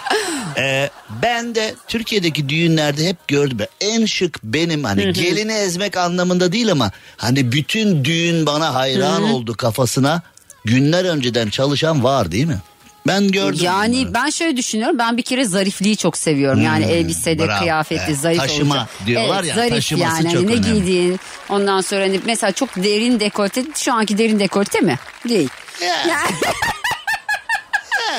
e, 0.58 0.90
ben 1.24 1.56
de 1.56 1.76
Türkiye'deki 1.88 2.50
düğünlerde 2.50 3.08
hep 3.08 3.28
gördüm. 3.28 3.60
En 3.82 4.06
şık 4.06 4.44
benim 4.44 4.84
hani 4.84 5.14
gelini 5.14 5.54
ezmek 5.54 5.98
anlamında 5.98 6.52
değil 6.52 6.72
ama 6.72 6.92
hani 7.18 7.52
bütün 7.52 8.06
düğün 8.06 8.46
bana 8.46 8.74
hayran 8.74 9.24
oldu 9.24 9.58
kafasına 9.58 10.22
günler 10.66 11.06
önceden 11.06 11.50
çalışan 11.50 12.04
var 12.04 12.32
değil 12.32 12.46
mi? 12.46 12.58
Ben 13.10 13.28
gördüm. 13.32 13.60
Yani 13.64 13.98
bunları. 14.02 14.14
ben 14.14 14.30
şöyle 14.30 14.58
düşünüyorum. 14.58 14.98
Ben 15.00 15.18
bir 15.18 15.22
kere 15.22 15.46
zarifliği 15.46 15.98
çok 15.98 16.18
seviyorum. 16.18 16.62
Yani 16.62 16.86
elbisede, 16.86 17.42
Hmm, 17.44 17.50
bravo. 17.50 17.60
kıyafetli, 17.60 18.04
Evet, 18.08 18.18
zarif 18.18 18.40
taşıma 18.40 18.76
olacak. 18.76 18.90
diyorlar 19.06 19.40
evet, 19.44 19.50
ya, 19.50 19.56
Zarif 19.56 19.70
taşıması 19.74 20.16
yani. 20.16 20.24
çok 20.24 20.34
Hani 20.36 20.48
ne 20.48 20.52
önemli. 20.52 20.74
giydiğin. 20.74 21.20
Ondan 21.50 21.82
sonra 21.82 22.02
hani 22.02 22.20
mesela 22.26 22.52
çok 22.52 22.76
derin 22.76 23.20
dekolte. 23.20 23.64
Şu 23.76 23.94
anki 23.94 24.18
derin 24.18 24.40
dekolte 24.40 24.82
mi? 24.82 25.00
Değil. 25.30 25.50
Yani. 25.82 26.32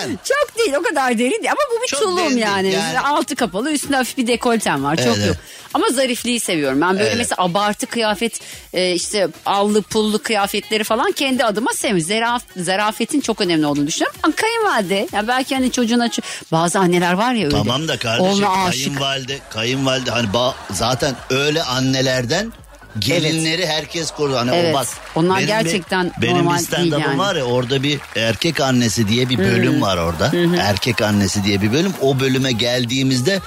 Yani- 0.00 0.16
çok 0.24 0.58
değil 0.58 0.74
o 0.78 0.82
kadar 0.82 1.18
derin 1.18 1.30
değil. 1.30 1.50
Ama 1.50 1.60
bu 1.78 1.82
bir 1.82 1.88
Çok 1.88 2.00
derin 2.18 2.28
değil, 2.28 2.36
yani. 2.38 2.72
yani. 2.72 3.00
Altı 3.00 3.36
kapalı 3.36 3.72
üstünde 3.72 3.96
hafif 3.96 4.16
bir 4.16 4.26
dekoltem 4.26 4.84
var. 4.84 4.96
Çok 4.96 5.06
Evet, 5.16 5.26
yok. 5.26 5.36
Ama 5.74 5.86
zarifliği 5.88 6.40
seviyorum. 6.40 6.80
Ben 6.80 6.92
böyle 6.98 7.04
Evet. 7.08 7.16
mesela 7.18 7.42
abartı 7.44 7.86
kıyafet 7.86 8.40
e, 8.72 8.92
işte 8.92 9.28
allı 9.46 9.82
pullu 9.82 10.22
kıyafetleri 10.22 10.84
falan 10.84 11.12
kendi 11.12 11.44
adıma 11.44 11.72
sevmiyorum. 11.72 12.08
Zaraf, 12.08 12.42
zarafetin 12.56 13.20
çok 13.20 13.40
önemli 13.40 13.66
olduğunu 13.66 13.86
düşünüyorum. 13.86 14.18
Ama 14.22 14.34
kayınvalide 14.36 15.08
ya 15.12 15.28
belki 15.28 15.54
hani 15.54 15.72
çocuğuna 15.72 16.06
ço- 16.06 16.22
bazı 16.52 16.78
anneler 16.78 17.12
var 17.12 17.34
ya 17.34 17.44
öyle. 17.46 17.56
Tamam 17.56 17.88
da 17.88 17.98
kardeşim 17.98 18.26
Oğluna 18.32 18.64
aşık. 18.64 18.84
kayınvalide 18.86 19.38
kayınvalide 19.50 20.10
hani 20.10 20.28
ba- 20.28 20.54
zaten 20.70 21.14
öyle 21.30 21.62
annelerden 21.62 22.52
gelinleri 22.98 23.66
herkes 23.66 24.11
korudu. 24.11 24.37
Hani 24.37 24.50
Evet. 24.55 24.74
o 24.74 24.79
bak. 24.79 24.87
Onlar 25.14 25.37
benim 25.37 25.46
gerçekten 25.46 26.12
bir, 26.16 26.22
benim 26.22 26.37
normal 26.38 26.59
bir 26.59 26.70
değil 26.76 26.92
yani. 26.92 27.18
var 27.18 27.37
ya 27.37 27.44
orada 27.44 27.83
bir 27.83 28.00
erkek 28.16 28.61
annesi 28.61 29.09
diye 29.09 29.29
bir 29.29 29.38
bölüm 29.38 29.83
var 29.83 29.96
orada. 29.96 30.33
Erkek 30.61 31.03
annesi 31.03 31.44
diye 31.44 31.62
bir 31.62 31.72
bölüm. 31.72 31.92
O 32.00 32.20
bölüme 32.20 32.53
geldiğimizde 32.53 33.40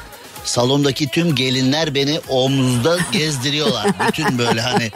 salondaki 0.43 1.07
tüm 1.07 1.35
gelinler 1.35 1.95
beni 1.95 2.19
omuzda 2.29 2.97
gezdiriyorlar. 3.11 3.87
Bütün 4.07 4.37
böyle 4.37 4.61
hani 4.61 4.91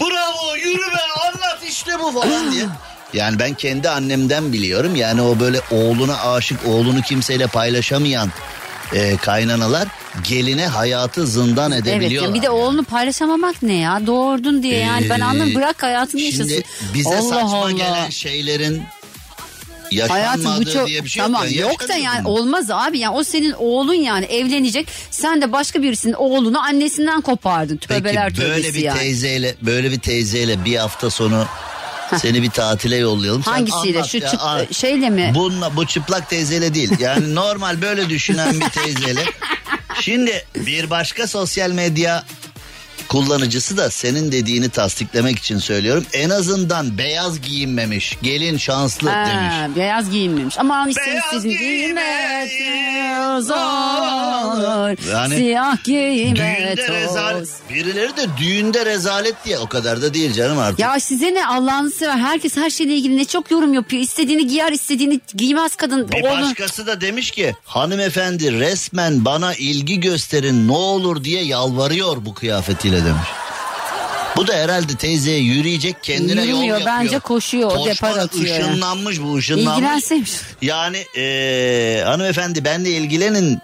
bravo 0.00 0.56
yürü 0.56 0.78
be 0.92 1.00
anlat 1.26 1.58
işte 1.68 1.92
bu 2.02 2.20
falan 2.20 2.52
diye. 2.52 2.64
Yani 3.12 3.38
ben 3.38 3.54
kendi 3.54 3.88
annemden 3.90 4.52
biliyorum. 4.52 4.96
Yani 4.96 5.22
o 5.22 5.40
böyle 5.40 5.60
oğluna 5.70 6.20
aşık, 6.32 6.66
oğlunu 6.66 7.02
kimseyle 7.02 7.46
paylaşamayan 7.46 8.30
e, 8.94 9.16
kaynanalar 9.16 9.88
geline 10.28 10.66
hayatı 10.66 11.26
zindan 11.26 11.72
Evet 11.72 11.82
edebiliyorlar. 11.86 12.28
ya 12.28 12.34
bir 12.34 12.42
de 12.42 12.50
oğlunu 12.50 12.84
paylaşamamak 12.84 13.62
ne 13.62 13.74
ya 13.74 14.06
doğurdun 14.06 14.62
diye 14.62 14.78
yani 14.78 15.10
ben 15.10 15.20
Ee, 15.20 15.24
anladım 15.24 15.54
bırak 15.54 15.82
hayatını 15.82 16.20
yaşasın. 16.20 16.48
Şimdi 16.48 16.64
bize 16.94 17.16
Allah 17.16 17.22
saçma 17.22 17.58
Allah. 17.58 17.70
gelen 17.70 18.10
şeylerin 18.10 18.82
Hayatım 20.08 20.60
bu 20.60 20.64
çok 20.72 20.86
diye 20.86 21.04
bir 21.04 21.08
şey 21.08 21.22
tamam 21.22 21.42
yok. 21.44 21.54
yok 21.54 21.88
da 21.88 21.94
yani 21.94 22.22
mu? 22.22 22.28
olmaz 22.28 22.70
abi 22.70 22.98
yani 22.98 23.16
o 23.16 23.24
senin 23.24 23.52
oğlun 23.58 23.94
yani 23.94 24.24
evlenecek 24.24 24.88
sen 25.10 25.42
de 25.42 25.52
başka 25.52 25.82
birisinin 25.82 26.12
oğlunu 26.12 26.60
annesinden 26.60 27.20
kopardın 27.20 27.76
tövbeler 27.76 28.28
Peki 28.30 28.40
böyle 28.42 28.74
bir 28.74 28.80
yani. 28.80 28.98
teyzeyle 28.98 29.54
böyle 29.62 29.90
bir 29.90 29.98
teyzeyle 30.00 30.64
bir 30.64 30.76
hafta 30.76 31.10
sonu 31.10 31.44
seni 32.16 32.42
bir 32.42 32.50
tatile 32.50 32.96
yollayalım. 32.96 33.44
Sen 33.44 33.52
Hangisiyle 33.52 34.04
şu 34.04 34.18
ya. 34.18 34.28
çıp- 34.30 34.74
şeyle 34.74 35.10
mi? 35.10 35.32
Bununla, 35.34 35.76
bu 35.76 35.86
çıplak 35.86 36.30
teyzeyle 36.30 36.74
değil. 36.74 36.90
Yani 37.00 37.34
normal 37.34 37.82
böyle 37.82 38.08
düşünen 38.08 38.60
bir 38.60 38.68
teyzeyle. 38.68 39.20
Şimdi 40.04 40.44
bir 40.56 40.90
başka 40.90 41.26
sosyal 41.26 41.70
medya 41.70 42.24
kullanıcısı 43.18 43.76
da 43.76 43.90
senin 43.90 44.32
dediğini 44.32 44.68
tasdiklemek 44.68 45.38
için 45.38 45.58
söylüyorum. 45.58 46.04
En 46.12 46.30
azından 46.30 46.98
beyaz 46.98 47.40
giyinmemiş. 47.40 48.18
Gelin 48.22 48.56
şanslı 48.58 49.08
Ha, 49.10 49.26
demiş. 49.26 49.76
beyaz 49.76 50.10
giyinmemiş 50.10 50.58
ama 50.58 50.86
işte 50.88 51.20
giymek 51.42 51.58
giymek 52.50 53.42
zor. 53.42 55.10
Yani 55.12 55.36
Siyah 55.36 55.84
giymek 55.84 56.36
Düğünde 56.36 56.88
rezalet. 56.92 57.48
Birileri 57.70 58.16
de 58.16 58.26
düğünde 58.38 58.86
rezalet 58.86 59.34
diye 59.44 59.58
o 59.58 59.66
kadar 59.66 60.02
da 60.02 60.14
değil 60.14 60.32
canım 60.32 60.58
artık. 60.58 60.78
Ya 60.78 61.00
size 61.00 61.34
ne 61.34 61.46
Allah'ını 61.46 61.90
sever 61.90 62.16
herkes 62.16 62.56
her 62.56 62.70
şeyle 62.70 62.94
ilgili 62.94 63.16
ne 63.16 63.24
çok 63.24 63.50
yorum 63.50 63.74
yapıyor. 63.74 64.02
İstediğini 64.02 64.46
giyer 64.46 64.72
istediğini 64.72 65.20
giymez 65.34 65.76
kadın. 65.76 66.08
Bir 66.12 66.22
Oğlum- 66.24 66.42
başkası 66.42 66.86
da 66.86 67.00
demiş 67.00 67.30
ki 67.30 67.54
hanımefendi 67.64 68.52
resmen 68.52 69.24
bana 69.24 69.54
ilgi 69.54 70.00
gösterin 70.00 70.68
ne 70.68 70.72
olur 70.72 71.24
diye 71.24 71.44
yalvarıyor 71.44 72.16
bu 72.20 72.34
kıyafetiyle 72.34 73.03
demiş. 73.04 73.28
Bu 74.36 74.46
da 74.46 74.52
herhalde 74.54 74.94
teyzeye 74.96 75.38
yürüyecek 75.38 75.96
kendine 76.02 76.40
yol 76.40 76.46
Yürümüyor, 76.46 76.78
yapıyor. 76.78 76.98
bence 77.00 77.18
koşuyor, 77.18 77.72
o 77.76 77.86
depar 77.86 78.16
atıyor 78.18 78.60
ışınlanmış 78.60 79.20
bu 79.22 79.36
ışınlanmış. 79.36 79.72
İlgilenseymiş. 79.78 80.32
Yani 80.62 81.04
eee 81.16 82.02
hanımefendi 82.06 82.64
benle 82.64 82.90
ilgilenin. 82.90 83.58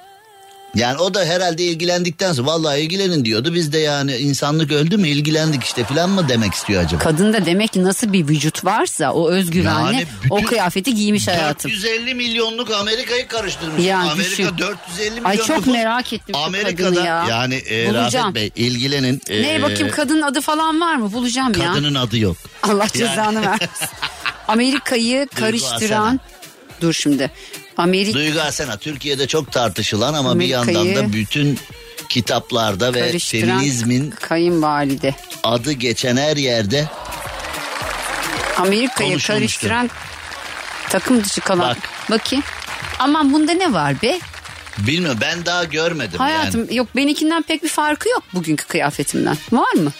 Yani 0.74 0.98
o 0.98 1.14
da 1.14 1.24
herhalde 1.24 1.64
ilgilendikten 1.64 2.32
sonra 2.32 2.46
vallahi 2.46 2.80
ilgilenin 2.80 3.24
diyordu. 3.24 3.54
Biz 3.54 3.72
de 3.72 3.78
yani 3.78 4.16
insanlık 4.16 4.72
öldü 4.72 4.96
mü 4.96 5.08
ilgilendik 5.08 5.64
işte 5.64 5.84
falan 5.84 6.10
mı 6.10 6.28
demek 6.28 6.54
istiyor 6.54 6.84
acaba? 6.84 7.02
Kadında 7.02 7.46
demek 7.46 7.72
ki 7.72 7.84
nasıl 7.84 8.12
bir 8.12 8.28
vücut 8.28 8.64
varsa 8.64 9.12
o 9.12 9.30
özgüvenle 9.30 9.96
Yani 9.96 10.06
o 10.30 10.42
kıyafeti 10.42 10.94
giymiş 10.94 11.28
hayatım. 11.28 11.70
450 11.70 12.14
milyonluk 12.14 12.70
Amerika'yı 12.70 13.28
karıştırmış. 13.28 13.84
Yani 13.84 14.10
Amerika 14.10 14.30
düşün. 14.30 14.58
450 14.58 15.10
milyon 15.10 15.24
Ay 15.24 15.36
çok 15.36 15.66
merak 15.66 16.12
ettim 16.12 16.36
Amerika'da 16.36 17.04
ya. 17.04 17.26
yani 17.28 17.54
e. 17.54 17.94
Rafet 17.94 18.34
Bey 18.34 18.50
ilgilenin. 18.56 19.20
e, 19.28 19.42
Neye 19.42 19.62
bakayım 19.62 19.90
kadının 19.90 20.22
adı 20.22 20.40
falan 20.40 20.80
var 20.80 20.96
mı? 20.96 21.12
Bulacağım 21.12 21.52
ya. 21.60 21.72
Kadının 21.72 21.94
adı 21.94 22.18
yok. 22.18 22.36
Allah 22.62 22.86
cezanı 22.92 23.42
versin. 23.42 23.88
Amerika'yı 24.48 25.28
karıştıran 25.34 26.20
dur 26.80 26.92
şimdi. 26.92 27.30
Amerika 27.80 28.18
Duygu 28.18 28.40
Asena 28.40 28.76
Türkiye'de 28.76 29.26
çok 29.26 29.52
tartışılan 29.52 30.14
ama 30.14 30.38
bir 30.40 30.46
yandan 30.46 30.94
da 30.94 31.12
bütün 31.12 31.58
kitaplarda 32.08 32.94
ve 32.94 33.18
feminizmin 33.18 34.10
kayınvalide. 34.10 35.14
adı 35.44 35.72
geçen 35.72 36.16
her 36.16 36.36
yerde 36.36 36.88
Amerika'yı 38.56 38.88
Konuşulmuştu. 39.10 39.32
karıştıran 39.32 39.90
takım 40.90 41.24
dışı 41.24 41.40
kalan. 41.40 41.68
Bak. 41.68 41.78
Bakayım. 42.10 42.44
Aman 42.98 43.32
bunda 43.32 43.52
ne 43.52 43.72
var 43.72 44.02
be? 44.02 44.20
bilmiyorum 44.78 45.18
ben 45.20 45.46
daha 45.46 45.64
görmedim. 45.64 46.18
Hayatım 46.18 46.60
yani. 46.60 46.76
yok 46.76 46.96
benimkinden 46.96 47.42
pek 47.42 47.62
bir 47.62 47.68
farkı 47.68 48.08
yok 48.08 48.22
bugünkü 48.34 48.64
kıyafetimden. 48.66 49.36
Var 49.52 49.72
mı? 49.72 49.92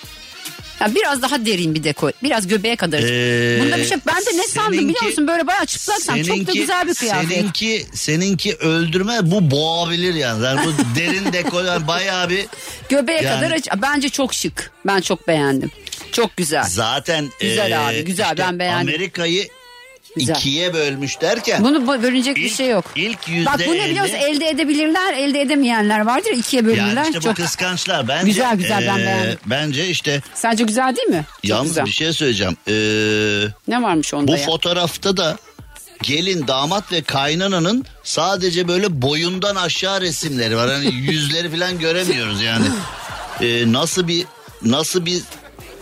Ya 0.80 0.94
biraz 0.94 1.22
daha 1.22 1.46
derin 1.46 1.74
bir 1.74 1.84
deko. 1.84 2.10
Biraz 2.22 2.46
göbeğe 2.46 2.76
kadar. 2.76 2.98
Ee, 2.98 3.60
Bunda 3.64 3.76
bir 3.78 3.84
şey. 3.84 3.98
Ben 4.06 4.16
de 4.16 4.38
ne 4.38 4.42
sandım 4.48 4.72
biliyor 4.72 4.86
seninki- 4.88 5.04
musun? 5.06 5.26
Böyle 5.28 5.46
bayağı 5.46 5.66
çıplaksan 5.66 6.22
çok 6.22 6.46
da 6.46 6.52
güzel 6.52 6.88
bir 6.88 6.94
kıyafet. 6.94 7.28
Seninki, 7.30 7.86
seninki 7.94 8.54
öldürme 8.56 9.18
bu 9.22 9.50
boğabilir 9.50 10.14
yani. 10.14 10.44
yani 10.44 10.60
bu 10.66 10.98
derin 10.98 11.32
dekol 11.32 11.64
yani 11.64 11.86
bayağı 11.86 12.28
bir 12.30 12.46
Göbeğe 12.88 13.22
Yani- 13.22 13.40
kadar 13.44 13.50
aç. 13.56 13.68
Bence 13.82 14.08
çok 14.08 14.34
şık. 14.34 14.70
Ben 14.86 15.00
çok 15.00 15.28
beğendim. 15.28 15.70
Çok 16.12 16.36
güzel. 16.36 16.64
zaten 16.68 17.28
Güzel 17.40 17.70
e, 17.70 17.78
abi, 17.78 18.04
güzel. 18.04 18.34
Ben 18.38 18.58
beğendim. 18.58 18.88
Amerika'yı 18.94 19.48
Güzel. 20.16 20.34
ikiye 20.34 20.74
bölmüş 20.74 21.20
derken 21.20 21.64
Bunu 21.64 21.86
bu- 21.86 22.02
bölünecek 22.02 22.36
bir 22.36 22.42
İlk- 22.42 22.56
şey 22.56 22.68
yok. 22.68 22.84
ilk 22.96 23.28
yüzde 23.28 23.46
Bak 23.50 23.60
bu 23.66 23.74
ne 23.74 23.84
biliyor 23.90 24.02
musun? 24.04 24.16
elli- 24.16 24.36
Elde 24.36 24.48
edebilirler, 24.48 25.14
elde 25.14 25.40
edemeyenler 25.40 26.00
vardır. 26.00 26.30
ikiye 26.30 26.64
bölünürler. 26.64 26.86
yani 26.96 27.08
işte 27.08 27.20
çok... 27.20 27.30
bu 27.38 27.42
kıskançlar 27.42 28.08
bence 28.08 28.26
Güzel, 28.26 28.56
güzel, 28.56 28.86
ben 28.86 28.96
beğendim. 28.98 29.38
bence 29.46 29.88
işte 29.88 30.22
Sence 30.34 30.64
güzel 30.64 30.96
değil 30.96 31.08
mi? 31.08 31.24
Yalnız 31.42 31.76
bir 31.84 31.90
şey 31.90 32.12
söyleyeceğim. 32.12 32.56
E, 32.68 32.72
Ne 33.68 33.82
varmış 33.82 34.14
onda 34.14 34.32
bu 34.32 34.36
ya? 34.36 34.42
fotoğrafta 34.46 35.16
da 35.16 35.36
gelin 36.02 36.46
damat 36.46 36.92
ve 36.92 37.02
kaynananın 37.02 37.84
sadece 38.04 38.68
böyle 38.68 39.02
boyundan 39.02 39.56
aşağı 39.56 40.00
resimleri 40.00 40.56
var. 40.56 40.70
Hani 40.70 40.94
yüzleri 40.94 41.50
falan 41.50 41.78
göremiyoruz 41.78 42.42
yani. 42.42 42.66
E, 43.40 43.72
nasıl 43.72 44.08
bir 44.08 44.24
nasıl 44.62 45.06
bir 45.06 45.22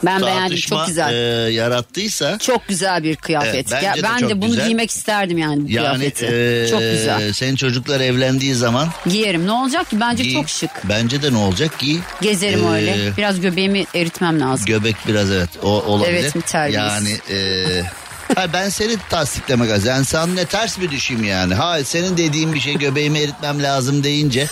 ben 0.03 0.23
beğendim 0.23 0.57
çok 0.57 0.87
güzel. 0.87 1.13
e, 1.15 1.53
yarattıysa 1.53 2.39
Çok 2.39 2.69
güzel 2.69 3.03
bir 3.03 3.17
kıyafet. 3.17 3.73
Evet, 3.73 3.83
Ya 3.83 3.95
de 3.95 4.03
ben 4.03 4.19
çok 4.19 4.31
de 4.31 4.41
bunu 4.43 4.51
güzel. 4.51 4.67
giymek 4.67 4.91
isterdim 4.91 5.39
yani 5.39 5.65
bu 5.65 5.71
yani 5.71 5.97
kıyafeti. 6.11 6.27
e, 6.27 6.67
çok 6.71 6.81
güzel. 6.81 7.33
senin 7.33 7.57
çocuklar 7.57 8.01
evlendiği 8.01 8.55
zaman 8.55 8.89
Giyerim. 9.07 9.47
Ne 9.47 9.53
olacak 9.53 9.91
ki? 9.91 10.01
Bence 10.01 10.23
giy. 10.23 10.33
çok 10.35 10.49
şık. 10.49 10.71
Bence 10.85 11.23
de 11.23 11.33
ne 11.33 11.37
olacak 11.37 11.79
ki? 11.79 11.99
Gezerim 12.21 12.65
Ee, 12.67 12.71
öyle. 12.71 12.97
Biraz 13.17 13.41
göbeğimi 13.41 13.85
eritmem 13.95 14.41
lazım. 14.41 14.67
Göbek 14.67 14.97
biraz 15.09 15.31
evet 15.31 15.51
o 15.63 15.69
olabilir. 15.69 16.19
Evet, 16.21 16.35
mi 16.35 16.43
terbiyesiz? 16.43 17.09
Yani 17.09 17.39
e, 17.41 17.83
ha, 18.35 18.47
ben 18.53 18.69
seni 18.69 18.97
tasdiklemek 19.11 19.71
lazım. 19.71 19.89
Yani 19.89 20.05
sen 20.05 20.37
ne 20.37 20.45
ters 20.45 20.81
bir 20.81 20.91
düşeyim 20.91 21.25
yani. 21.25 21.55
Ha 21.55 21.85
senin 21.85 22.17
dediğin 22.17 22.55
bir 22.55 22.61
şey 22.61 22.79
göbeğimi 22.79 23.19
eritmem 23.19 23.63
lazım 23.63 24.05
deyince 24.05 24.47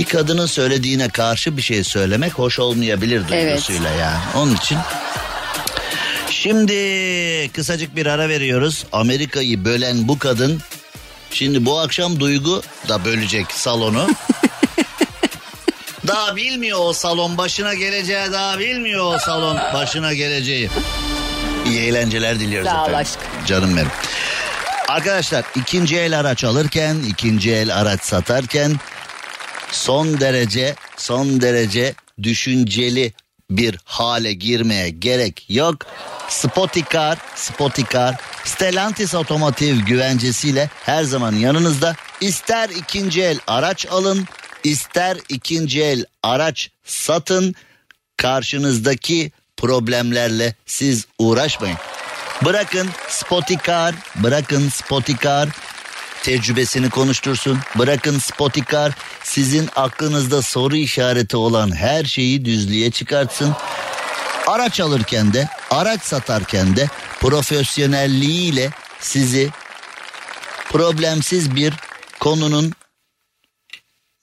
bir 0.00 0.04
kadının 0.04 0.46
söylediğine 0.46 1.08
karşı 1.08 1.56
bir 1.56 1.62
şey 1.62 1.84
söylemek 1.84 2.32
hoş 2.32 2.58
olmayabilir 2.58 3.28
duygusuyla 3.28 3.90
yani. 3.90 4.18
Onun 4.34 4.54
için 4.54 4.78
Şimdi 6.30 7.52
kısacık 7.52 7.96
bir 7.96 8.06
ara 8.06 8.28
veriyoruz. 8.28 8.84
Amerika'yı 8.92 9.64
bölen 9.64 10.08
bu 10.08 10.18
kadın 10.18 10.60
şimdi 11.30 11.66
bu 11.66 11.78
akşam 11.78 12.20
Duygu 12.20 12.62
da 12.88 13.04
bölecek 13.04 13.46
salonu. 13.52 14.08
daha 16.06 16.36
bilmiyor 16.36 16.78
o 16.82 16.92
salon 16.92 17.38
başına 17.38 17.74
geleceği 17.74 18.32
daha 18.32 18.58
bilmiyor 18.58 19.14
o 19.14 19.18
salon 19.18 19.56
başına 19.74 20.14
geleceği. 20.14 20.70
İyi 21.66 21.80
eğlenceler 21.80 22.40
diliyoruz 22.40 22.68
Sağ 22.70 22.74
efendim. 22.76 22.94
aşkım. 22.94 23.46
Canım 23.46 23.76
benim. 23.76 23.90
Arkadaşlar 24.88 25.44
ikinci 25.56 25.96
el 25.96 26.20
araç 26.20 26.44
alırken, 26.44 26.96
ikinci 27.08 27.52
el 27.52 27.76
araç 27.76 28.02
satarken 28.02 28.80
son 29.72 30.20
derece 30.20 30.74
son 30.96 31.40
derece 31.40 31.94
düşünceli 32.22 33.12
bir 33.50 33.78
hale 33.84 34.32
girmeye 34.32 34.90
gerek 34.90 35.44
yok. 35.48 35.76
Spotikar, 36.28 37.18
Spotikar, 37.34 38.16
Stellantis 38.44 39.14
otomotiv 39.14 39.76
güvencesiyle 39.80 40.70
her 40.84 41.04
zaman 41.04 41.32
yanınızda. 41.32 41.96
İster 42.20 42.68
ikinci 42.68 43.22
el 43.22 43.38
araç 43.46 43.86
alın, 43.86 44.28
ister 44.64 45.16
ikinci 45.28 45.82
el 45.82 46.04
araç 46.22 46.70
satın. 46.84 47.54
Karşınızdaki 48.16 49.32
problemlerle 49.56 50.54
siz 50.66 51.06
uğraşmayın. 51.18 51.78
Bırakın 52.44 52.88
Spotikar, 53.08 53.94
bırakın 54.16 54.68
Spotikar 54.68 55.48
tecrübesini 56.22 56.90
konuştursun. 56.90 57.58
Bırakın 57.78 58.18
Spotikar 58.18 58.92
sizin 59.22 59.68
aklınızda 59.76 60.42
soru 60.42 60.76
işareti 60.76 61.36
olan 61.36 61.76
her 61.76 62.04
şeyi 62.04 62.44
düzlüğe 62.44 62.90
çıkartsın. 62.90 63.56
Araç 64.46 64.80
alırken 64.80 65.32
de, 65.32 65.48
araç 65.70 66.02
satarken 66.02 66.76
de 66.76 66.88
profesyonelliğiyle 67.20 68.70
sizi 69.00 69.50
problemsiz 70.68 71.56
bir 71.56 71.74
konunun 72.20 72.72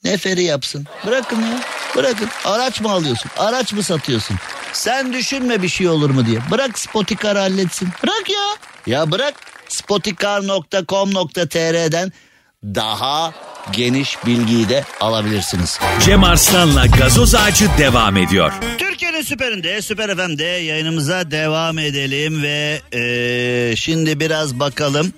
neferi 0.04 0.42
yapsın. 0.42 0.86
Bırakın 1.06 1.42
ya. 1.42 1.60
Bırakın 1.96 2.28
araç 2.44 2.80
mı 2.80 2.90
alıyorsun? 2.90 3.30
Araç 3.38 3.72
mı 3.72 3.82
satıyorsun? 3.82 4.36
Sen 4.72 5.12
düşünme 5.12 5.62
bir 5.62 5.68
şey 5.68 5.88
olur 5.88 6.10
mu 6.10 6.26
diye. 6.26 6.40
Bırak 6.50 6.78
Spotikar 6.78 7.38
halletsin. 7.38 7.88
Bırak 8.02 8.30
ya. 8.30 8.56
Ya 8.86 9.10
bırak 9.10 9.34
spotikar.com.tr'den 9.68 12.12
daha 12.64 13.32
geniş 13.72 14.26
bilgiyi 14.26 14.68
de 14.68 14.84
alabilirsiniz. 15.00 15.78
Cem 16.04 16.24
Arslan'la 16.24 16.86
gazoz 16.86 17.34
ağacı 17.34 17.68
devam 17.78 18.16
ediyor. 18.16 18.52
Türkiye'nin 18.78 19.22
süperinde, 19.22 19.82
Süper 19.82 20.16
FM'de 20.16 20.44
yayınımıza 20.44 21.30
devam 21.30 21.78
edelim 21.78 22.42
ve 22.42 22.80
eee, 22.92 23.76
şimdi 23.76 24.20
biraz 24.20 24.60
bakalım. 24.60 25.12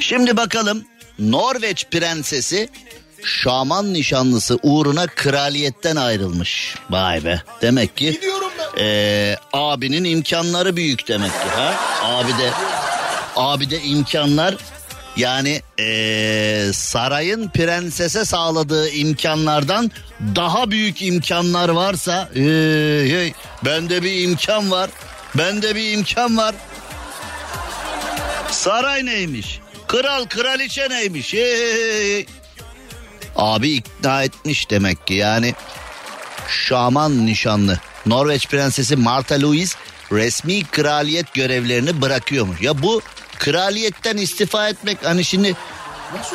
Şimdi 0.00 0.36
bakalım 0.36 0.84
Norveç 1.18 1.86
prensesi 1.90 2.68
şaman 3.24 3.94
nişanlısı 3.94 4.58
uğruna 4.62 5.06
kraliyetten 5.06 5.96
ayrılmış. 5.96 6.74
Vay 6.90 7.24
be. 7.24 7.42
Demek 7.62 7.96
ki 7.96 8.20
eee, 8.76 9.36
abinin 9.52 10.04
imkanları 10.04 10.76
büyük 10.76 11.08
demek 11.08 11.32
ki 11.32 11.48
ha. 11.56 11.74
Abi 12.02 12.28
de 12.32 12.50
abi 13.36 13.70
de 13.70 13.82
imkanlar 13.82 14.56
yani 15.16 15.62
eee, 15.78 16.70
sarayın 16.72 17.48
prensese 17.48 18.24
sağladığı 18.24 18.90
imkanlardan 18.90 19.90
daha 20.36 20.70
büyük 20.70 21.02
imkanlar 21.02 21.68
varsa 21.68 22.28
hey, 22.34 23.10
hey, 23.12 23.32
bende 23.64 24.02
bir 24.02 24.22
imkan 24.22 24.70
var. 24.70 24.90
Bende 25.34 25.74
bir 25.76 25.92
imkan 25.92 26.36
var. 26.36 26.54
Saray 28.50 29.06
neymiş? 29.06 29.60
Kral 29.88 30.24
kraliçe 30.24 30.88
neymiş? 30.90 31.34
Hey, 31.34 31.42
hey, 31.42 32.14
hey. 32.14 32.26
Abi 33.40 33.70
ikna 33.70 34.22
etmiş 34.24 34.70
demek 34.70 35.06
ki 35.06 35.14
yani 35.14 35.54
şaman 36.48 37.26
nişanlı. 37.26 37.78
Norveç 38.06 38.46
prensesi 38.48 38.96
Martha 38.96 39.40
Louise 39.40 39.76
resmi 40.12 40.64
kraliyet 40.64 41.34
görevlerini 41.34 42.02
bırakıyormuş. 42.02 42.62
Ya 42.62 42.82
bu 42.82 43.02
kraliyetten 43.38 44.16
istifa 44.16 44.68
etmek 44.68 44.98
hani 45.04 45.24
şimdi 45.24 45.56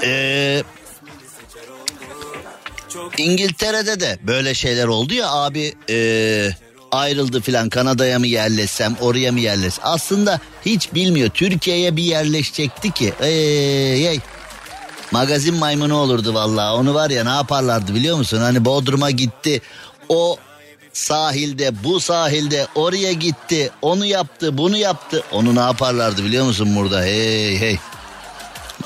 eee, 0.03 0.63
İngiltere'de 3.17 3.99
de 3.99 4.19
böyle 4.21 4.53
şeyler 4.53 4.87
oldu 4.87 5.13
ya 5.13 5.31
abi 5.31 5.73
eee, 5.89 6.55
ayrıldı 6.91 7.41
filan 7.41 7.69
Kanada'ya 7.69 8.19
mı 8.19 8.27
yerleşsem 8.27 8.95
oraya 9.01 9.31
mı 9.31 9.39
yerleşsem. 9.39 9.83
Aslında 9.87 10.39
hiç 10.65 10.93
bilmiyor 10.93 11.29
Türkiye'ye 11.29 11.95
bir 11.95 12.03
yerleşecekti 12.03 12.91
ki. 12.91 13.13
Ey. 13.21 14.19
Magazin 15.15 15.55
maymunu 15.55 15.95
olurdu 15.95 16.33
vallahi. 16.33 16.71
Onu 16.71 16.93
var 16.93 17.09
ya 17.09 17.23
ne 17.23 17.29
yaparlardı 17.29 17.95
biliyor 17.95 18.17
musun? 18.17 18.37
Hani 18.37 18.65
Bodrum'a 18.65 19.11
gitti. 19.11 19.61
O 20.09 20.37
sahilde, 20.93 21.83
bu 21.83 21.99
sahilde 21.99 22.67
oraya 22.75 23.13
gitti. 23.13 23.71
Onu 23.81 24.05
yaptı, 24.05 24.57
bunu 24.57 24.77
yaptı. 24.77 25.23
Onu 25.31 25.55
ne 25.55 25.59
yaparlardı 25.59 26.25
biliyor 26.25 26.45
musun 26.45 26.75
burada? 26.75 27.01
Hey 27.01 27.59
hey. 27.59 27.77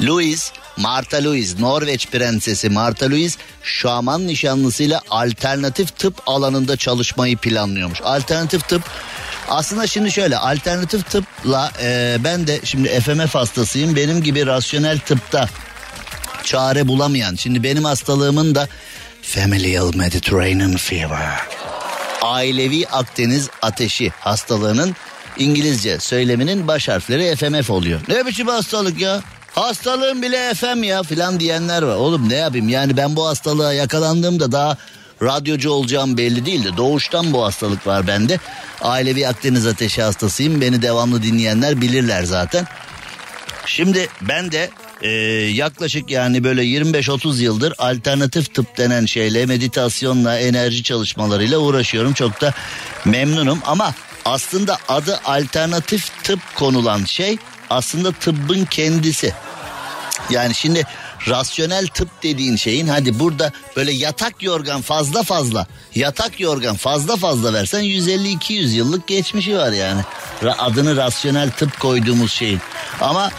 Louis, 0.02 0.52
Martha 0.78 1.24
Louise, 1.24 1.62
Norveç 1.62 2.08
prensesi 2.08 2.70
Martha 2.70 3.10
Louise 3.10 3.40
şaman 3.64 4.28
nişanlısıyla 4.28 5.02
alternatif 5.10 5.98
tıp 5.98 6.14
alanında 6.26 6.78
çalışmayı 6.78 7.38
planlıyormuş. 7.38 8.02
Alternatif 8.02 8.70
tıp 8.70 8.84
aslında 9.48 9.88
şimdi 9.88 10.12
şöyle 10.12 10.38
alternatif 10.38 11.10
tıpla 11.10 11.72
e, 11.82 12.18
ben 12.24 12.48
de 12.48 12.60
şimdi 12.64 13.00
FMF 13.00 13.36
hastasıyım. 13.36 13.96
Benim 13.96 14.24
gibi 14.24 14.46
rasyonel 14.46 15.00
tıpta 15.00 15.50
çare 16.44 16.88
bulamayan. 16.88 17.36
Şimdi 17.36 17.64
benim 17.64 17.84
hastalığımın 17.86 18.56
da 18.56 18.68
Familial 19.22 19.96
Mediterranean 19.96 20.78
Fever. 20.78 21.40
Ailevi 22.22 22.88
Akdeniz 22.88 23.50
ateşi 23.62 24.10
hastalığının 24.10 24.96
İngilizce 25.38 26.00
söyleminin 26.00 26.68
baş 26.68 26.88
harfleri 26.88 27.36
FMF 27.36 27.70
oluyor. 27.70 28.00
Ne 28.08 28.26
biçim 28.26 28.48
hastalık 28.48 29.02
ya? 29.02 29.22
Hastalığım 29.56 30.22
bile 30.22 30.54
FM 30.54 30.84
ya 30.84 31.04
filan 31.04 31.40
diyenler 31.40 31.82
var. 31.82 31.96
Oğlum 31.96 32.30
ne 32.30 32.36
yapayım 32.36 32.70
yani 32.70 32.98
ben 32.98 33.16
bu 33.16 33.28
hastalığa 33.28 33.74
yakalandığımda 33.74 34.52
daha 34.52 34.78
radyocu 35.24 35.72
olacağım 35.72 36.18
belli 36.18 36.46
değildi. 36.46 36.72
Doğuştan 36.78 37.34
bu 37.34 37.46
hastalık 37.46 37.88
var 37.88 38.08
bende. 38.08 38.40
Ailevi 38.82 39.28
Akdeniz 39.28 39.68
ateşi 39.68 40.02
hastasıyım. 40.02 40.62
Beni 40.62 40.82
devamlı 40.82 41.24
dinleyenler 41.24 41.82
bilirler 41.82 42.24
zaten. 42.24 42.68
Şimdi 43.66 44.08
ben 44.22 44.52
de 44.52 44.70
e, 45.02 45.10
yaklaşık 45.54 46.12
yani 46.12 46.44
böyle 46.44 46.64
25-30 46.64 47.42
yıldır 47.42 47.74
alternatif 47.78 48.54
tıp 48.54 48.78
denen 48.78 49.06
şeyle 49.06 49.46
meditasyonla 49.46 50.40
enerji 50.40 50.84
çalışmalarıyla 50.84 51.58
uğraşıyorum. 51.58 52.14
Çok 52.14 52.42
da 52.42 52.54
memnunum 53.06 53.60
ama 53.66 53.94
aslında 54.26 54.78
adı 54.88 55.20
alternatif 55.26 56.24
tıp 56.24 56.40
konulan 56.56 57.04
şey 57.04 57.38
aslında 57.70 58.12
tıbbın 58.12 58.66
kendisi. 58.66 59.34
Yani 60.30 60.56
şimdi 60.56 60.84
rasyonel 61.28 61.88
tıp 61.88 62.24
dediğin 62.24 62.56
şeyin 62.56 62.88
hadi 62.88 63.20
burada 63.20 63.52
böyle 63.76 63.92
yatak 63.92 64.44
yorgan 64.44 64.82
fazla 64.82 65.24
fazla 65.24 65.68
yatak 65.96 66.40
yorgan 66.40 66.76
fazla 66.76 67.16
fazla 67.16 67.54
versen 67.54 67.84
150-200 67.84 68.54
yıllık 68.76 69.08
geçmişi 69.08 69.58
var 69.58 69.72
yani. 69.72 70.02
Adını 70.58 70.96
rasyonel 70.96 71.52
tıp 71.52 71.80
koyduğumuz 71.80 72.32
şeyin. 72.32 72.62
Ama 73.02 73.32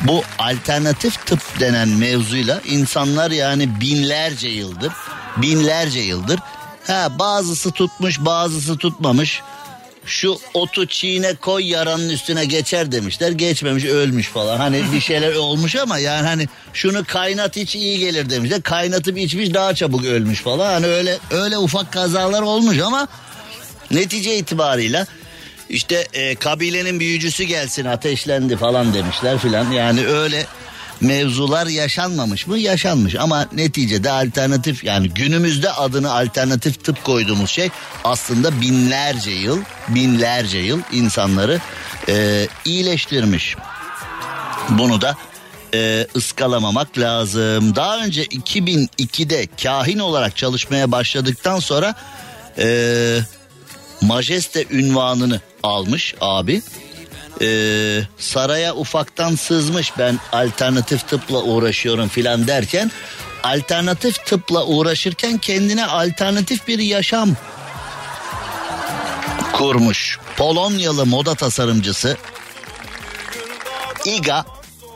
bu 0.00 0.22
alternatif 0.38 1.26
tıp 1.26 1.60
denen 1.60 1.88
mevzuyla 1.88 2.60
insanlar 2.66 3.30
yani 3.30 3.80
binlerce 3.80 4.48
yıldır 4.48 4.92
binlerce 5.36 6.00
yıldır 6.00 6.40
ha 6.86 7.18
bazısı 7.18 7.70
tutmuş 7.70 8.18
bazısı 8.20 8.76
tutmamış 8.76 9.42
şu 10.04 10.38
otu 10.54 10.86
çiğne 10.86 11.34
koy 11.34 11.64
yaranın 11.64 12.08
üstüne 12.08 12.44
geçer 12.44 12.92
demişler. 12.92 13.30
Geçmemiş 13.30 13.84
ölmüş 13.84 14.28
falan. 14.28 14.56
Hani 14.56 14.82
bir 14.92 15.00
şeyler 15.00 15.34
olmuş 15.34 15.76
ama 15.76 15.98
yani 15.98 16.26
hani 16.26 16.48
şunu 16.72 17.04
kaynat 17.04 17.56
iç 17.56 17.76
iyi 17.76 17.98
gelir 17.98 18.30
demişler. 18.30 18.62
Kaynatıp 18.62 19.18
içmiş 19.18 19.54
daha 19.54 19.74
çabuk 19.74 20.04
ölmüş 20.04 20.40
falan. 20.40 20.72
Hani 20.72 20.86
öyle 20.86 21.18
öyle 21.30 21.58
ufak 21.58 21.92
kazalar 21.92 22.42
olmuş 22.42 22.78
ama 22.78 23.08
netice 23.90 24.36
itibarıyla 24.36 25.06
işte 25.70 26.06
e, 26.12 26.34
kabilenin 26.34 27.00
büyücüsü 27.00 27.44
gelsin 27.44 27.84
ateşlendi 27.84 28.56
falan 28.56 28.94
demişler 28.94 29.38
filan. 29.38 29.70
Yani 29.70 30.06
öyle 30.06 30.46
mevzular 31.00 31.66
yaşanmamış 31.66 32.46
mı? 32.46 32.58
Yaşanmış 32.58 33.14
ama 33.14 33.48
neticede 33.52 34.10
alternatif 34.10 34.84
yani 34.84 35.08
günümüzde 35.08 35.72
adını 35.72 36.12
alternatif 36.12 36.84
tıp 36.84 37.04
koyduğumuz 37.04 37.50
şey 37.50 37.70
aslında 38.04 38.60
binlerce 38.60 39.30
yıl 39.30 39.58
binlerce 39.88 40.58
yıl 40.58 40.80
insanları 40.92 41.60
e, 42.08 42.48
iyileştirmiş. 42.64 43.56
Bunu 44.68 45.00
da 45.00 45.16
e, 45.74 46.06
ıskalamamak 46.16 46.98
lazım. 46.98 47.76
Daha 47.76 47.98
önce 48.04 48.24
2002'de 48.24 49.46
kahin 49.62 49.98
olarak 49.98 50.36
çalışmaya 50.36 50.92
başladıktan 50.92 51.58
sonra 51.58 51.94
e, 52.58 53.18
majeste 54.10 54.66
ünvanını 54.70 55.40
almış 55.62 56.14
abi. 56.20 56.62
Ee, 57.42 58.00
saraya 58.18 58.74
ufaktan 58.74 59.34
sızmış 59.34 59.92
ben 59.98 60.18
alternatif 60.32 61.08
tıpla 61.08 61.42
uğraşıyorum 61.42 62.08
filan 62.08 62.46
derken 62.46 62.90
alternatif 63.42 64.26
tıpla 64.26 64.66
uğraşırken 64.66 65.38
kendine 65.38 65.86
alternatif 65.86 66.68
bir 66.68 66.78
yaşam 66.78 67.36
kurmuş. 69.52 70.18
Polonyalı 70.36 71.06
moda 71.06 71.34
tasarımcısı 71.34 72.16
Iga 74.04 74.44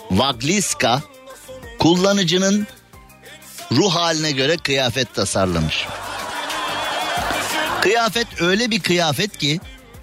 Wagliska 0.08 1.02
kullanıcının 1.78 2.66
ruh 3.72 3.94
haline 3.94 4.30
göre 4.30 4.56
kıyafet 4.56 5.14
tasarlamış. 5.14 5.86
Kıyafet 7.84 8.23
öyle 8.40 8.70
bir 8.70 8.80
kıyafet 8.80 9.38
ki 9.38 9.60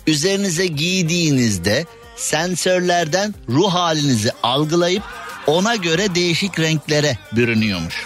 üzerinize 0.08 0.67
giydiğinizde 0.67 1.86
sensörlerden 2.15 3.36
ruh 3.50 3.74
halinizi 3.74 4.32
algılayıp 4.44 5.04
ona 5.48 5.76
göre 5.76 6.15
değişik 6.15 6.60
renklere 6.60 7.17
bürünüyormuş. 7.32 8.06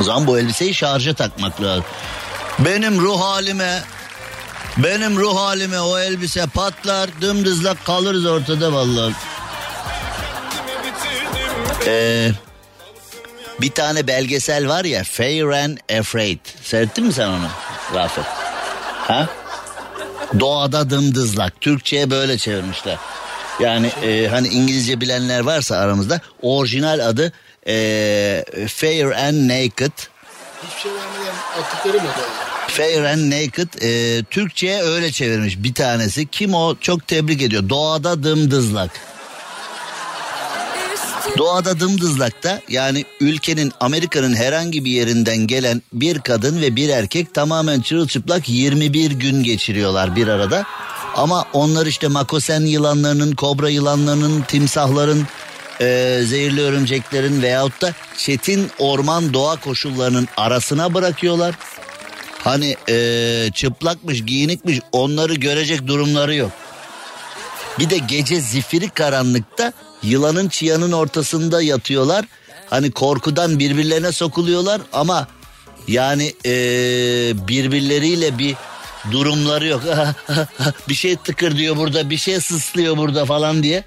O 0.00 0.04
zaman 0.04 0.26
bu 0.26 0.38
elbiseyi 0.38 0.74
şarja 0.74 1.14
takmak 1.14 1.62
lazım. 1.62 1.84
Benim 2.58 3.00
ruh 3.00 3.20
halime 3.20 3.82
benim 4.76 5.16
ruh 5.16 5.36
halime 5.36 5.80
o 5.80 5.98
elbise 5.98 6.46
patlar 6.46 7.10
dımdızlak 7.20 7.84
kalırız 7.84 8.26
ortada 8.26 8.72
vallahi. 8.72 9.14
Ee, 11.86 12.30
bir 13.60 13.70
tane 13.70 14.06
belgesel 14.06 14.68
var 14.68 14.84
ya 14.84 15.04
Fair 15.04 15.44
and 15.44 15.78
Afraid. 15.98 16.38
Seyrettin 16.62 17.04
mi 17.06 17.12
sen 17.12 17.28
onu 17.28 17.48
Rafet? 17.94 18.37
Ha? 19.08 19.28
Doğada 20.40 20.90
dımdızlak. 20.90 21.60
Türkçe'ye 21.60 22.10
böyle 22.10 22.38
çevirmişler. 22.38 22.96
Yani 23.60 23.86
e, 23.86 24.28
hani 24.28 24.48
İngilizce 24.48 25.00
bilenler 25.00 25.40
varsa 25.40 25.76
aramızda 25.76 26.20
orijinal 26.42 27.08
adı 27.08 27.32
e, 27.66 28.44
Fair 28.68 29.04
and 29.04 29.48
Naked. 29.48 29.92
Hiçbir 30.62 30.80
şey 30.82 30.92
vermeden 30.92 31.34
attıkları 31.60 31.96
mı 31.96 32.08
yani? 32.08 32.48
Fair 32.68 33.04
and 33.04 33.30
Naked 33.30 33.82
e, 33.82 34.22
Türkçe'ye 34.24 34.82
öyle 34.82 35.12
çevirmiş 35.12 35.58
bir 35.58 35.74
tanesi. 35.74 36.26
Kim 36.26 36.54
o 36.54 36.76
çok 36.80 37.08
tebrik 37.08 37.42
ediyor. 37.42 37.68
Doğada 37.68 38.22
dımdızlak. 38.22 38.90
Doğada 41.36 41.80
dımdızlakta 41.80 42.60
yani 42.68 43.04
ülkenin 43.20 43.72
Amerika'nın 43.80 44.34
herhangi 44.34 44.84
bir 44.84 44.90
yerinden 44.90 45.36
gelen 45.36 45.82
bir 45.92 46.20
kadın 46.20 46.60
ve 46.60 46.76
bir 46.76 46.88
erkek 46.88 47.34
tamamen 47.34 47.80
çırılçıplak 47.80 48.48
21 48.48 49.10
gün 49.10 49.42
geçiriyorlar 49.42 50.16
bir 50.16 50.28
arada. 50.28 50.64
Ama 51.16 51.44
onlar 51.52 51.86
işte 51.86 52.08
makosen 52.08 52.60
yılanlarının, 52.60 53.34
kobra 53.34 53.70
yılanlarının, 53.70 54.42
timsahların, 54.42 55.26
e, 55.80 56.20
zehirli 56.24 56.62
örümceklerin 56.62 57.42
veyahut 57.42 57.82
da 57.82 57.92
çetin 58.16 58.70
orman 58.78 59.34
doğa 59.34 59.56
koşullarının 59.56 60.28
arasına 60.36 60.94
bırakıyorlar. 60.94 61.54
Hani 62.44 62.76
e, 62.88 63.50
çıplakmış, 63.54 64.24
giyinikmiş 64.24 64.80
onları 64.92 65.34
görecek 65.34 65.86
durumları 65.86 66.34
yok. 66.34 66.50
Bir 67.78 67.90
de 67.90 67.98
gece 67.98 68.40
zifiri 68.40 68.88
karanlıkta 68.88 69.72
yılanın 70.02 70.48
çıyanın 70.48 70.92
ortasında 70.92 71.62
yatıyorlar. 71.62 72.24
Hani 72.70 72.90
korkudan 72.90 73.58
birbirlerine 73.58 74.12
sokuluyorlar 74.12 74.80
ama 74.92 75.28
yani 75.88 76.34
e, 76.46 76.52
birbirleriyle 77.48 78.38
bir 78.38 78.54
durumları 79.10 79.66
yok. 79.66 79.82
bir 80.88 80.94
şey 80.94 81.16
tıkır 81.16 81.56
diyor 81.56 81.76
burada, 81.76 82.10
bir 82.10 82.16
şey 82.16 82.40
sıslıyor 82.40 82.96
burada 82.96 83.24
falan 83.24 83.62
diye. 83.62 83.84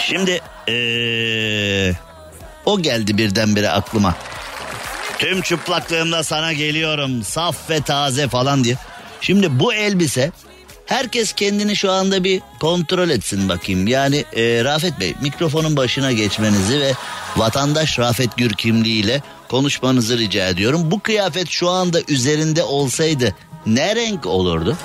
Şimdi 0.00 0.40
ee, 0.68 1.92
o 2.66 2.82
geldi 2.82 3.18
birdenbire 3.18 3.70
aklıma. 3.70 4.14
Tüm 5.18 5.42
çıplaklığımda 5.42 6.22
sana 6.22 6.52
geliyorum 6.52 7.22
saf 7.22 7.70
ve 7.70 7.80
taze 7.80 8.28
falan 8.28 8.64
diye. 8.64 8.76
Şimdi 9.20 9.60
bu 9.60 9.74
elbise 9.74 10.32
herkes 10.90 11.32
kendini 11.32 11.76
şu 11.76 11.92
anda 11.92 12.24
bir 12.24 12.42
kontrol 12.60 13.10
etsin 13.10 13.48
bakayım. 13.48 13.86
Yani 13.86 14.24
e, 14.36 14.64
Rafet 14.64 15.00
Bey 15.00 15.14
mikrofonun 15.22 15.76
başına 15.76 16.12
geçmenizi 16.12 16.80
ve 16.80 16.92
vatandaş 17.36 17.98
Rafet 17.98 18.36
Gür 18.36 18.50
kimliğiyle 18.50 19.22
konuşmanızı 19.48 20.18
rica 20.18 20.48
ediyorum. 20.48 20.90
Bu 20.90 21.00
kıyafet 21.00 21.48
şu 21.48 21.68
anda 21.70 21.98
üzerinde 22.08 22.62
olsaydı 22.62 23.34
ne 23.66 23.96
renk 23.96 24.26
olurdu? 24.26 24.76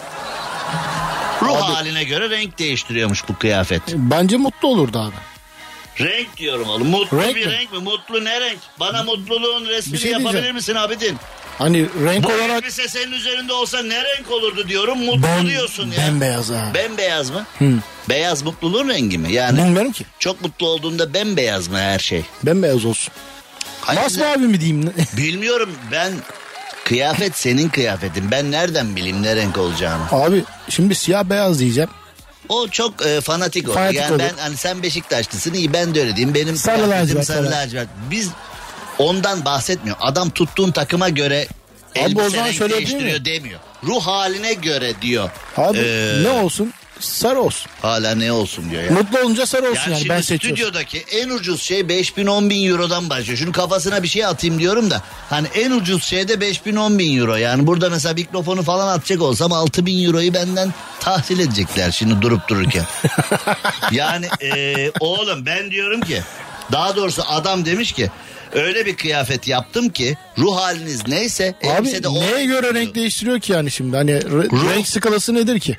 Ruh 1.42 1.62
haline 1.62 2.04
göre 2.04 2.30
renk 2.30 2.60
değiştiriyormuş 2.60 3.30
bu 3.30 3.36
kıyafet. 3.36 3.82
Bence 3.94 4.38
mutlu 4.38 4.68
olurdu 4.68 5.00
abi. 5.00 5.35
Renk 6.00 6.38
diyorum 6.38 6.70
oğlum. 6.70 6.88
Mutlu 6.88 7.22
Renk 7.22 7.36
bir 7.36 7.46
mi? 7.46 7.52
renk 7.52 7.72
mi? 7.74 7.80
Mutlu 7.80 8.24
ne 8.26 8.42
renk? 8.42 8.60
Bana 8.80 9.04
mutluluğun 9.04 9.66
resmini 9.66 10.00
şey 10.00 10.12
yapabilir 10.12 10.52
misin 10.52 10.76
Abidin? 10.76 11.18
Hani 11.58 11.88
renk 12.06 12.24
Bu 12.24 12.28
olarak 12.28 12.64
elbise 12.64 12.88
senin 12.88 13.12
üzerinde 13.12 13.54
olsa 13.54 13.84
ne 13.84 14.04
renk 14.04 14.32
olurdu 14.32 14.68
diyorum. 14.68 14.98
Mutlu 14.98 15.24
ben, 15.24 15.48
diyorsun 15.48 15.92
ya. 15.92 15.98
bembeyaz 16.08 16.52
abi. 16.52 16.74
Bembeyaz 16.74 17.30
mı? 17.30 17.46
Beyaz 18.10 18.44
mutluluğun 18.44 18.90
rengi 18.90 19.18
mi? 19.18 19.34
Yani 19.34 19.58
Bilmiyorum 19.58 19.92
ki. 19.92 20.06
çok 20.20 20.42
mutlu 20.42 20.68
olduğunda 20.68 21.14
bembeyaz 21.14 21.68
mı 21.68 21.78
her 21.80 22.00
şey? 22.00 22.24
Bembeyaz 22.44 22.86
olsun. 22.86 23.14
Hayır, 23.82 24.02
Masmavi 24.02 24.38
mi 24.48 24.62
diyeyim? 24.62 24.94
Bilmiyorum 25.18 25.70
ben 25.92 26.14
kıyafet 26.86 27.38
senin 27.38 27.70
kıyafetin. 27.70 28.32
Ben 28.32 28.52
nereden 28.52 28.96
bileyim 28.96 29.24
ne 29.24 29.36
renk 29.36 29.58
olacağını? 29.58 30.04
abi 30.12 30.44
şimdi 30.70 30.96
siyah 30.96 31.24
beyaz 31.24 31.60
diyeceğim. 31.60 31.90
O 32.50 32.68
çok 32.68 33.06
e, 33.06 33.22
fanatik 33.22 33.68
oldu. 33.70 33.74
Fanatik 33.76 34.00
yani 34.00 34.14
oldu. 34.14 34.20
ben 34.20 34.34
hani 34.38 34.58
sen 34.58 34.84
Beşiktaşlısın 34.84 35.54
iyi 35.54 35.74
ben 35.74 35.96
de 35.96 36.02
öyle 36.02 36.16
diyeyim. 36.16 36.36
Benim 36.36 36.56
Sarı 36.58 36.90
lacivert, 36.90 37.26
sarı 37.26 37.52
lacivert. 37.52 37.88
Biz 38.12 38.30
ondan 38.98 39.46
bahsetmiyor. 39.46 39.98
Adam 40.00 40.30
tuttuğun 40.30 40.72
takıma 40.72 41.10
göre 41.10 41.48
Abi 42.00 42.22
o 42.22 42.30
zaman 42.30 42.52
şöyle 42.52 42.80
mı? 42.80 43.26
demiyor. 43.26 43.60
Ruh 43.84 44.02
haline 44.02 44.54
göre 44.54 44.94
diyor. 45.02 45.30
Abi 45.58 45.78
Ee, 45.78 46.24
ne 46.24 46.30
olsun? 46.30 46.74
Sarı 47.00 47.40
olsun. 47.40 47.72
Hala 47.82 48.16
ne 48.16 48.32
olsun 48.32 48.70
diyor 48.70 48.84
ya. 48.84 48.92
Mutlu 48.92 49.20
olunca 49.20 49.46
sarı 49.46 49.72
olsun 49.72 49.82
Yani, 49.82 49.92
yani, 49.92 50.00
şimdi 50.00 50.10
ben 50.10 50.22
seçiyorum. 50.22 50.58
stüdyodaki 50.58 50.98
en 51.12 51.30
ucuz 51.30 51.62
şey 51.62 51.90
5000 51.90 52.26
10 52.28 52.50
bin 52.50 52.70
eurodan 52.70 53.10
başlıyor. 53.10 53.38
Şunu 53.38 53.52
kafasına 53.52 54.04
bir 54.04 54.08
şey 54.08 54.26
atayım 54.26 54.60
diyorum 54.60 54.92
da. 54.92 55.02
Hani 55.30 55.48
en 55.56 55.72
ucuz 55.72 56.04
şey 56.04 56.28
de 56.28 56.42
5000 56.42 56.76
10 56.76 57.00
bin 57.00 57.20
euro. 57.20 57.36
Yani 57.36 57.68
burada 57.68 57.90
mesela 57.90 58.14
mikrofonu 58.14 58.64
falan 58.64 58.88
atacak 58.88 59.22
olsam 59.22 59.52
6 59.54 59.86
bin 59.86 60.06
euroyu 60.06 60.34
benden 60.34 60.74
tahsil 61.00 61.40
edecekler 61.40 61.92
şimdi 61.92 62.22
durup 62.22 62.48
dururken. 62.48 62.86
yani 63.92 64.26
e, 64.42 64.92
oğlum 65.00 65.46
ben 65.46 65.72
diyorum 65.72 66.02
ki 66.02 66.22
daha 66.72 66.96
doğrusu 66.96 67.24
adam 67.28 67.66
demiş 67.66 67.92
ki 67.92 68.12
öyle 68.54 68.86
bir 68.86 68.96
kıyafet 68.96 69.48
yaptım 69.48 69.90
ki 69.90 70.18
ruh 70.38 70.58
haliniz 70.58 71.08
neyse 71.08 71.56
Abi 71.64 71.90
neye 72.14 72.46
göre 72.46 72.74
renk 72.74 72.96
değiştiriyor 72.96 73.40
ki 73.40 73.52
yani 73.52 73.72
şimdi? 73.72 73.98
Hani 73.98 74.24
Ruh. 74.24 74.70
renk 74.70 74.88
skalası 74.88 75.34
nedir 75.34 75.60
ki? 75.60 75.78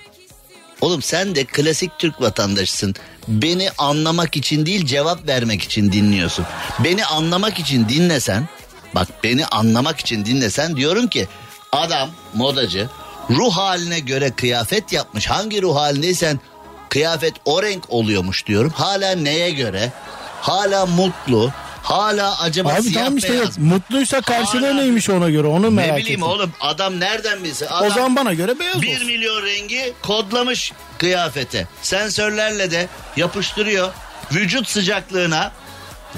Oğlum 0.80 1.02
sen 1.02 1.34
de 1.34 1.44
klasik 1.44 1.98
Türk 1.98 2.20
vatandaşısın. 2.20 2.94
Beni 3.28 3.70
anlamak 3.78 4.36
için 4.36 4.66
değil 4.66 4.86
cevap 4.86 5.28
vermek 5.28 5.62
için 5.62 5.92
dinliyorsun. 5.92 6.46
Beni 6.78 7.04
anlamak 7.04 7.58
için 7.58 7.88
dinlesen 7.88 8.48
bak 8.94 9.08
beni 9.24 9.46
anlamak 9.46 10.00
için 10.00 10.24
dinlesen 10.24 10.76
diyorum 10.76 11.06
ki 11.06 11.28
adam 11.72 12.10
modacı 12.34 12.88
ruh 13.30 13.56
haline 13.56 14.00
göre 14.00 14.30
kıyafet 14.30 14.92
yapmış. 14.92 15.26
Hangi 15.26 15.62
ruh 15.62 15.76
halindeysen 15.76 16.40
kıyafet 16.88 17.34
o 17.44 17.62
renk 17.62 17.90
oluyormuş 17.90 18.46
diyorum. 18.46 18.72
Hala 18.76 19.14
neye 19.14 19.50
göre? 19.50 19.92
Hala 20.40 20.86
mutlu. 20.86 21.52
Hala 21.86 22.40
acaba 22.40 22.72
Abi 22.72 22.82
siyah 22.82 22.94
tamam 23.04 23.16
işte 23.16 23.32
beyaz 23.32 23.44
yok. 23.44 23.58
Mutluysa 23.58 24.20
karşılığı 24.20 24.66
Hala- 24.66 24.74
neymiş 24.80 25.10
ona 25.10 25.30
göre 25.30 25.46
onu 25.46 25.70
merak 25.70 25.92
Ne 25.92 25.96
bileyim 25.96 26.20
ettim. 26.20 26.22
oğlum 26.32 26.52
adam 26.60 27.00
nereden 27.00 27.44
bilsin? 27.44 27.66
O 27.66 27.74
Adam 27.74 27.90
zaman 27.90 28.16
bana 28.16 28.34
göre 28.34 28.58
beyaz 28.58 28.82
1 28.82 28.94
olsun. 28.94 29.06
milyon 29.06 29.42
rengi 29.46 29.92
kodlamış 30.02 30.72
kıyafete. 30.98 31.68
Sensörlerle 31.82 32.70
de 32.70 32.88
yapıştırıyor. 33.16 33.92
Vücut 34.32 34.68
sıcaklığına 34.68 35.52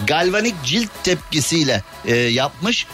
galvanik 0.07 0.55
cilt 0.65 0.91
tepkisiyle 1.05 1.83
e, 2.05 2.17
yapmış. 2.17 2.87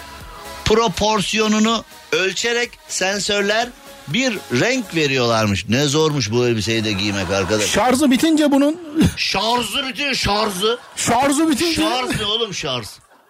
Proporsiyonunu 0.65 1.85
ölçerek 2.13 2.71
sensörler 2.89 3.69
bir 4.09 4.39
renk 4.61 4.95
veriyorlarmış. 4.95 5.69
Ne 5.69 5.85
zormuş 5.85 6.31
bu 6.31 6.47
elbiseyi 6.47 6.85
de 6.85 6.93
giymek 6.93 7.31
arkadaş. 7.31 7.67
Şarjı 7.71 8.11
bitince 8.11 8.51
bunun 8.51 8.81
Şarjı 9.17 9.89
bitiyor 9.89 10.15
şarjı. 10.15 10.79
şarjı 10.97 11.51
bitince 11.51 11.75
Şarj 11.83 12.21
ne 12.21 12.27
oğlum 12.27 12.55
şarj? 12.55 12.87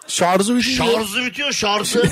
şarjı 0.08 0.56
bitince 0.56 0.76
Şarjı 0.76 1.24
bitiyor 1.26 1.52
şarjı. 1.52 2.02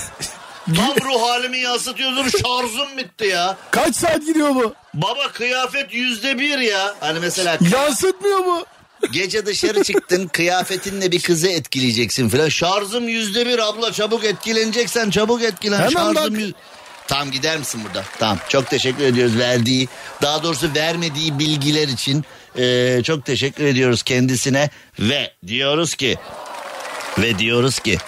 Tam 0.76 0.94
ruh 1.08 1.22
halimi 1.22 1.58
yansıtıyordum 1.58 2.26
şarjım 2.30 2.98
bitti 2.98 3.26
ya. 3.26 3.56
kaç 3.70 3.96
saat 3.96 4.26
gidiyor 4.26 4.54
bu? 4.54 4.74
Baba 4.94 5.28
kıyafet 5.32 5.94
yüzde 5.94 6.38
bir 6.38 6.58
ya. 6.58 6.94
Hani 7.00 7.18
mesela 7.20 7.58
Yansıtmıyor 7.72 8.38
mu? 8.38 8.64
gece 9.12 9.46
dışarı 9.46 9.84
çıktın 9.84 10.28
kıyafetinle 10.28 11.12
bir 11.12 11.20
kızı 11.20 11.48
etkileyeceksin 11.48 12.28
filan. 12.28 12.48
Şarjım 12.48 13.08
yüzde 13.08 13.46
bir 13.46 13.58
abla 13.58 13.92
çabuk 13.92 14.24
etkileneceksen 14.24 15.10
çabuk 15.10 15.42
etkilen. 15.42 15.78
Hemen 15.78 15.90
Şarjım 15.90 16.14
bak. 16.34 16.40
yüz... 16.40 16.52
Tamam 17.12 17.30
gider 17.30 17.58
misin 17.58 17.80
burada? 17.84 18.04
Tamam 18.18 18.38
çok 18.48 18.70
teşekkür 18.70 19.04
ediyoruz 19.04 19.38
verdiği 19.38 19.88
daha 20.22 20.42
doğrusu 20.42 20.70
vermediği 20.76 21.38
bilgiler 21.38 21.88
için 21.88 22.24
Ee, 22.58 23.00
çok 23.04 23.24
teşekkür 23.26 23.64
ediyoruz 23.64 24.02
kendisine 24.02 24.70
ve 24.98 25.32
diyoruz 25.46 25.94
ki 25.94 26.16
ve 27.18 27.38
diyoruz 27.38 27.78
ki 27.78 27.98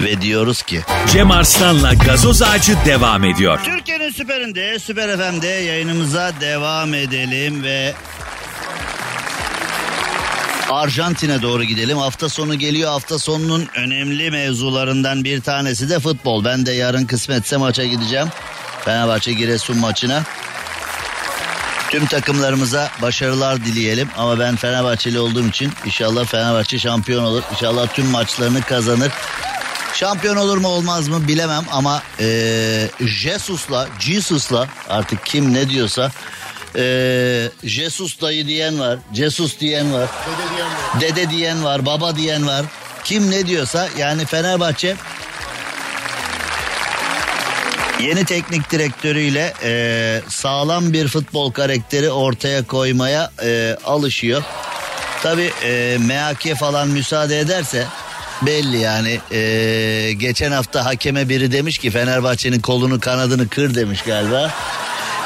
ve 0.00 0.20
diyoruz 0.20 0.62
ki 0.62 0.80
Cem 1.12 1.30
Arslan'la 1.30 1.94
gazoz 1.94 2.42
ağacı 2.42 2.76
devam 2.86 3.24
ediyor. 3.24 3.60
Türkiye'nin 3.64 4.10
süperinde, 4.10 4.78
süper 4.78 5.16
FM'de 5.16 5.46
yayınımıza 5.46 6.32
devam 6.40 6.94
edelim 6.94 7.62
ve 7.62 7.94
Arjantin'e 10.70 11.42
doğru 11.42 11.64
gidelim. 11.64 11.98
Hafta 11.98 12.28
sonu 12.28 12.54
geliyor. 12.54 12.90
Hafta 12.90 13.18
sonunun 13.18 13.68
önemli 13.74 14.30
mevzularından 14.30 15.24
bir 15.24 15.40
tanesi 15.40 15.88
de 15.90 16.00
futbol. 16.00 16.44
Ben 16.44 16.66
de 16.66 16.72
yarın 16.72 17.04
kısmetse 17.06 17.56
maça 17.56 17.84
gideceğim. 17.84 18.28
Fenerbahçe 18.84 19.32
Giresun 19.32 19.78
maçına. 19.78 20.22
Tüm 21.90 22.06
takımlarımıza 22.06 22.90
başarılar 23.02 23.64
dileyelim 23.64 24.08
ama 24.16 24.38
ben 24.38 24.56
Fenerbahçeli 24.56 25.20
olduğum 25.20 25.48
için 25.48 25.72
inşallah 25.86 26.24
Fenerbahçe 26.24 26.78
şampiyon 26.78 27.24
olur. 27.24 27.42
İnşallah 27.52 27.86
tüm 27.94 28.06
maçlarını 28.06 28.62
kazanır. 28.62 29.12
Şampiyon 29.94 30.36
olur 30.36 30.58
mu 30.58 30.68
olmaz 30.68 31.08
mı 31.08 31.28
bilemem 31.28 31.64
ama 31.72 32.02
eee 32.20 32.90
Jesus'la, 33.00 33.88
Jesus'la 34.00 34.68
artık 34.88 35.26
kim 35.26 35.54
ne 35.54 35.68
diyorsa 35.68 36.10
eee 36.76 37.50
Jesus 37.64 38.20
dayı 38.20 38.46
diyen 38.46 38.80
var, 38.80 38.98
Jesus 39.14 39.60
diyen 39.60 39.92
var, 39.92 40.08
Dede 40.26 40.56
diyen 40.56 40.68
var. 40.70 41.00
dede 41.00 41.30
diyen 41.30 41.64
var, 41.64 41.86
baba 41.86 42.16
diyen 42.16 42.46
var. 42.46 42.66
Kim 43.04 43.30
ne 43.30 43.46
diyorsa 43.46 43.88
yani 43.98 44.24
Fenerbahçe 44.26 44.96
yeni 48.02 48.24
teknik 48.24 48.70
direktörüyle 48.70 49.52
eee, 49.64 50.22
sağlam 50.28 50.92
bir 50.92 51.08
futbol 51.08 51.52
karakteri 51.52 52.10
ortaya 52.10 52.66
koymaya 52.66 53.30
eee, 53.42 53.76
alışıyor. 53.84 54.42
Tabi 55.22 55.50
MHK 55.98 56.54
falan 56.58 56.88
müsaade 56.88 57.38
ederse 57.40 57.86
belli 58.42 58.78
yani. 58.78 59.20
Ee, 59.32 60.12
geçen 60.12 60.52
hafta 60.52 60.84
hakeme 60.84 61.28
biri 61.28 61.52
demiş 61.52 61.78
ki 61.78 61.90
Fenerbahçe'nin 61.90 62.60
kolunu 62.60 63.00
kanadını 63.00 63.48
kır 63.48 63.74
demiş 63.74 64.02
galiba. 64.02 64.50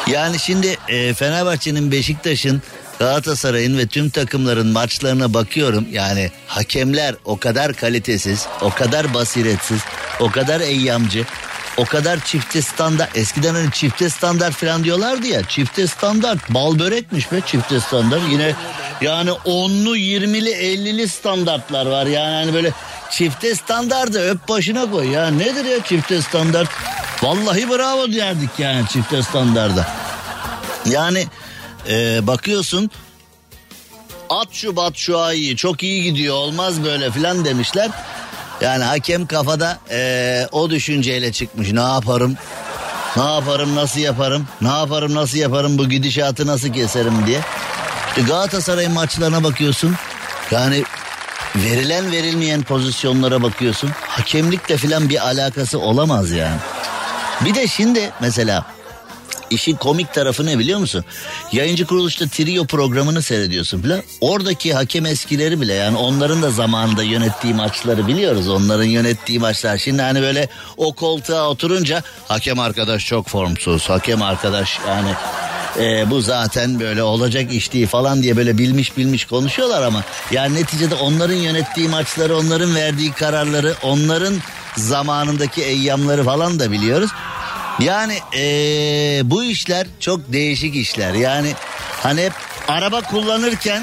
Yani 0.06 0.38
şimdi 0.38 0.76
e, 0.88 1.14
Fenerbahçe'nin 1.14 1.92
Beşiktaş'ın 1.92 2.62
Galatasaray'ın 2.98 3.78
ve 3.78 3.86
tüm 3.86 4.10
takımların 4.10 4.66
maçlarına 4.66 5.34
bakıyorum. 5.34 5.86
Yani 5.92 6.30
hakemler 6.46 7.14
o 7.24 7.38
kadar 7.38 7.72
kalitesiz, 7.72 8.46
o 8.60 8.70
kadar 8.70 9.14
basiretsiz, 9.14 9.80
o 10.20 10.30
kadar 10.30 10.60
eyyamcı, 10.60 11.24
o 11.76 11.84
kadar 11.84 12.24
çifte 12.24 12.62
standart. 12.62 13.16
Eskiden 13.16 13.54
hani 13.54 13.70
çifte 13.72 14.10
standart 14.10 14.54
falan 14.54 14.84
diyorlardı 14.84 15.26
ya. 15.26 15.42
Çifte 15.48 15.86
standart 15.86 16.50
bal 16.50 16.78
börekmiş 16.78 17.32
be 17.32 17.40
çifte 17.46 17.80
standart. 17.80 18.22
Yine 18.30 18.54
yani 19.00 19.32
onlu, 19.32 19.96
yirmili, 19.96 20.50
ellili 20.50 21.08
standartlar 21.08 21.86
var. 21.86 22.06
Yani 22.06 22.34
hani 22.34 22.54
böyle 22.54 22.72
çifte 23.10 23.54
standartı 23.54 24.30
öp 24.30 24.48
başına 24.48 24.90
koy. 24.90 25.10
Ya 25.10 25.30
nedir 25.30 25.64
ya 25.64 25.84
çifte 25.84 26.22
standart? 26.22 26.68
Vallahi 27.24 27.68
bravo 27.68 28.12
derdik 28.12 28.50
yani 28.58 28.88
çifte 28.88 29.22
standarda. 29.22 29.86
Yani 30.86 31.26
e, 31.88 32.26
bakıyorsun 32.26 32.90
at 34.30 34.48
şu 34.52 34.76
bat 34.76 34.96
şu 34.96 35.18
ayı 35.18 35.56
çok 35.56 35.82
iyi 35.82 36.02
gidiyor 36.02 36.34
olmaz 36.34 36.84
böyle 36.84 37.10
filan 37.10 37.44
demişler. 37.44 37.90
Yani 38.60 38.84
hakem 38.84 39.26
kafada 39.26 39.78
e, 39.90 40.48
o 40.52 40.70
düşünceyle 40.70 41.32
çıkmış 41.32 41.72
ne 41.72 41.80
yaparım 41.80 42.36
ne 43.16 43.24
yaparım 43.24 43.74
nasıl 43.74 44.00
yaparım 44.00 44.48
ne 44.60 44.68
yaparım 44.68 45.14
nasıl 45.14 45.38
yaparım 45.38 45.78
bu 45.78 45.88
gidişatı 45.88 46.46
nasıl 46.46 46.72
keserim 46.72 47.26
diye. 47.26 47.40
İşte 48.08 48.22
Galatasaray 48.22 48.88
maçlarına 48.88 49.44
bakıyorsun 49.44 49.94
yani 50.50 50.84
verilen 51.56 52.12
verilmeyen 52.12 52.62
pozisyonlara 52.62 53.42
bakıyorsun 53.42 53.90
hakemlikle 54.08 54.76
filan 54.76 55.08
bir 55.08 55.26
alakası 55.26 55.78
olamaz 55.78 56.30
yani. 56.30 56.56
Bir 57.44 57.54
de 57.54 57.66
şimdi 57.66 58.12
mesela 58.20 58.66
işin 59.50 59.76
komik 59.76 60.14
tarafı 60.14 60.46
ne 60.46 60.58
biliyor 60.58 60.78
musun? 60.78 61.04
Yayıncı 61.52 61.86
kuruluşta 61.86 62.28
trio 62.28 62.66
programını 62.66 63.22
seyrediyorsun 63.22 63.82
falan. 63.82 64.02
Oradaki 64.20 64.74
hakem 64.74 65.06
eskileri 65.06 65.60
bile 65.60 65.72
yani 65.72 65.96
onların 65.96 66.42
da 66.42 66.50
zamanında 66.50 67.02
yönettiği 67.02 67.54
maçları 67.54 68.06
biliyoruz. 68.06 68.48
Onların 68.48 68.84
yönettiği 68.84 69.38
maçlar. 69.38 69.78
Şimdi 69.78 70.02
hani 70.02 70.22
böyle 70.22 70.48
o 70.76 70.92
koltuğa 70.92 71.48
oturunca 71.48 72.02
hakem 72.28 72.60
arkadaş 72.60 73.06
çok 73.06 73.28
formsuz. 73.28 73.90
Hakem 73.90 74.22
arkadaş 74.22 74.78
yani 74.88 75.10
e, 75.78 76.10
bu 76.10 76.20
zaten 76.20 76.80
böyle 76.80 77.02
olacak 77.02 77.52
iş 77.52 77.72
değil 77.72 77.86
falan 77.86 78.22
diye 78.22 78.36
böyle 78.36 78.58
bilmiş 78.58 78.96
bilmiş 78.96 79.24
konuşuyorlar 79.24 79.82
ama 79.82 80.04
yani 80.30 80.54
neticede 80.54 80.94
onların 80.94 81.34
yönettiği 81.34 81.88
maçları, 81.88 82.36
onların 82.36 82.74
verdiği 82.74 83.12
kararları, 83.12 83.74
onların 83.82 84.34
zamanındaki 84.76 85.62
eyyamları 85.62 86.24
falan 86.24 86.58
da 86.58 86.70
biliyoruz. 86.70 87.10
Yani 87.80 88.18
ee, 88.36 89.20
bu 89.24 89.44
işler 89.44 89.86
çok 90.00 90.32
değişik 90.32 90.76
işler. 90.76 91.14
Yani 91.14 91.52
hani 92.02 92.22
hep 92.22 92.32
araba 92.68 93.00
kullanırken 93.00 93.82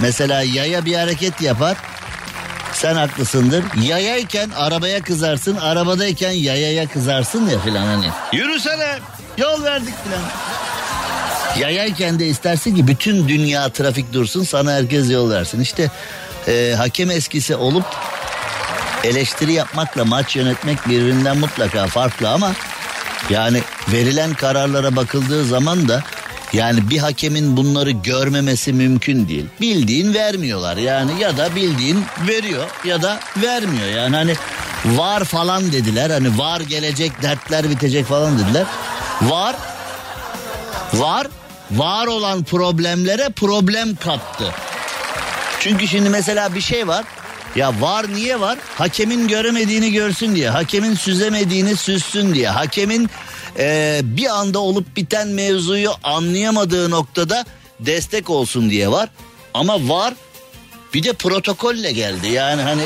mesela 0.00 0.42
yaya 0.42 0.84
bir 0.84 0.94
hareket 0.94 1.40
yapar. 1.40 1.76
Sen 2.72 2.94
haklısındır. 2.94 3.64
Yayayken 3.82 4.50
arabaya 4.56 5.02
kızarsın, 5.02 5.56
arabadayken 5.56 6.30
yayaya 6.30 6.88
kızarsın 6.88 7.48
ya 7.48 7.58
filan 7.60 7.86
hani. 7.86 8.06
Yürüsene, 8.32 8.98
yol 9.38 9.64
verdik 9.64 9.94
filan. 10.04 10.22
Yayayken 11.58 12.18
de 12.18 12.26
istersin 12.26 12.76
ki 12.76 12.88
bütün 12.88 13.28
dünya 13.28 13.68
trafik 13.68 14.12
dursun 14.12 14.44
sana 14.44 14.72
herkes 14.72 15.10
yol 15.10 15.30
versin. 15.30 15.60
İşte 15.60 15.90
e, 16.48 16.74
hakem 16.76 17.10
eskisi 17.10 17.56
olup 17.56 17.84
eleştiri 19.04 19.52
yapmakla 19.52 20.04
maç 20.04 20.36
yönetmek 20.36 20.88
birbirinden 20.88 21.36
mutlaka 21.36 21.86
farklı 21.86 22.28
ama 22.28 22.52
yani 23.30 23.62
verilen 23.92 24.34
kararlara 24.34 24.96
bakıldığı 24.96 25.44
zaman 25.44 25.88
da 25.88 26.02
yani 26.52 26.90
bir 26.90 26.98
hakemin 26.98 27.56
bunları 27.56 27.90
görmemesi 27.90 28.72
mümkün 28.72 29.28
değil. 29.28 29.46
Bildiğin 29.60 30.14
vermiyorlar 30.14 30.76
yani 30.76 31.20
ya 31.20 31.36
da 31.36 31.54
bildiğin 31.54 32.04
veriyor 32.28 32.66
ya 32.84 33.02
da 33.02 33.20
vermiyor. 33.36 33.88
Yani 33.88 34.16
hani 34.16 34.34
var 34.84 35.24
falan 35.24 35.72
dediler 35.72 36.10
hani 36.10 36.38
var 36.38 36.60
gelecek 36.60 37.22
dertler 37.22 37.70
bitecek 37.70 38.06
falan 38.06 38.38
dediler. 38.38 38.66
Var 39.22 39.56
var 40.94 41.26
var 41.70 42.06
olan 42.06 42.44
problemlere 42.44 43.28
problem 43.36 43.96
kattı. 43.96 44.44
Çünkü 45.60 45.88
şimdi 45.88 46.08
mesela 46.08 46.54
bir 46.54 46.60
şey 46.60 46.88
var. 46.88 47.04
Ya 47.56 47.80
var 47.80 48.14
niye 48.14 48.40
var? 48.40 48.58
Hakemin 48.78 49.28
göremediğini 49.28 49.92
görsün 49.92 50.34
diye. 50.34 50.50
Hakemin 50.50 50.94
süzemediğini 50.94 51.76
süzsün 51.76 52.34
diye. 52.34 52.48
Hakemin 52.48 53.10
e, 53.58 54.00
bir 54.04 54.26
anda 54.26 54.58
olup 54.58 54.96
biten 54.96 55.28
mevzuyu 55.28 55.90
anlayamadığı 56.02 56.90
noktada 56.90 57.44
destek 57.80 58.30
olsun 58.30 58.70
diye 58.70 58.90
var. 58.90 59.08
Ama 59.54 59.88
var 59.88 60.14
bir 60.94 61.02
de 61.02 61.12
protokolle 61.12 61.92
geldi. 61.92 62.28
Yani 62.28 62.62
hani 62.62 62.82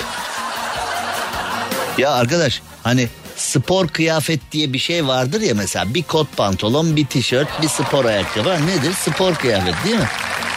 ya 1.99 2.13
arkadaş 2.13 2.63
hani 2.83 3.09
spor 3.37 3.89
kıyafet 3.89 4.41
diye 4.53 4.73
bir 4.73 4.79
şey 4.79 5.07
vardır 5.07 5.41
ya 5.41 5.55
mesela 5.55 5.95
bir 5.95 6.03
kot 6.03 6.37
pantolon 6.37 6.97
bir 6.97 7.07
tişört 7.07 7.63
bir 7.63 7.69
spor 7.69 8.05
ayakkabı 8.05 8.67
nedir 8.67 8.93
spor 8.93 9.35
kıyafet 9.35 9.75
değil 9.85 9.97
mi? 9.97 10.09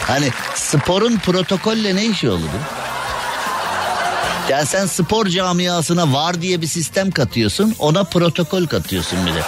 Hani 0.06 0.30
sporun 0.54 1.16
protokolle 1.16 1.96
ne 1.96 2.04
işi 2.04 2.30
olur? 2.30 2.48
Yani 4.50 4.66
sen 4.66 4.86
spor 4.86 5.26
camiasına 5.26 6.12
var 6.12 6.42
diye 6.42 6.62
bir 6.62 6.66
sistem 6.66 7.10
katıyorsun 7.10 7.74
ona 7.78 8.04
protokol 8.04 8.66
katıyorsun 8.66 9.26
bir 9.26 9.34
de. 9.34 9.42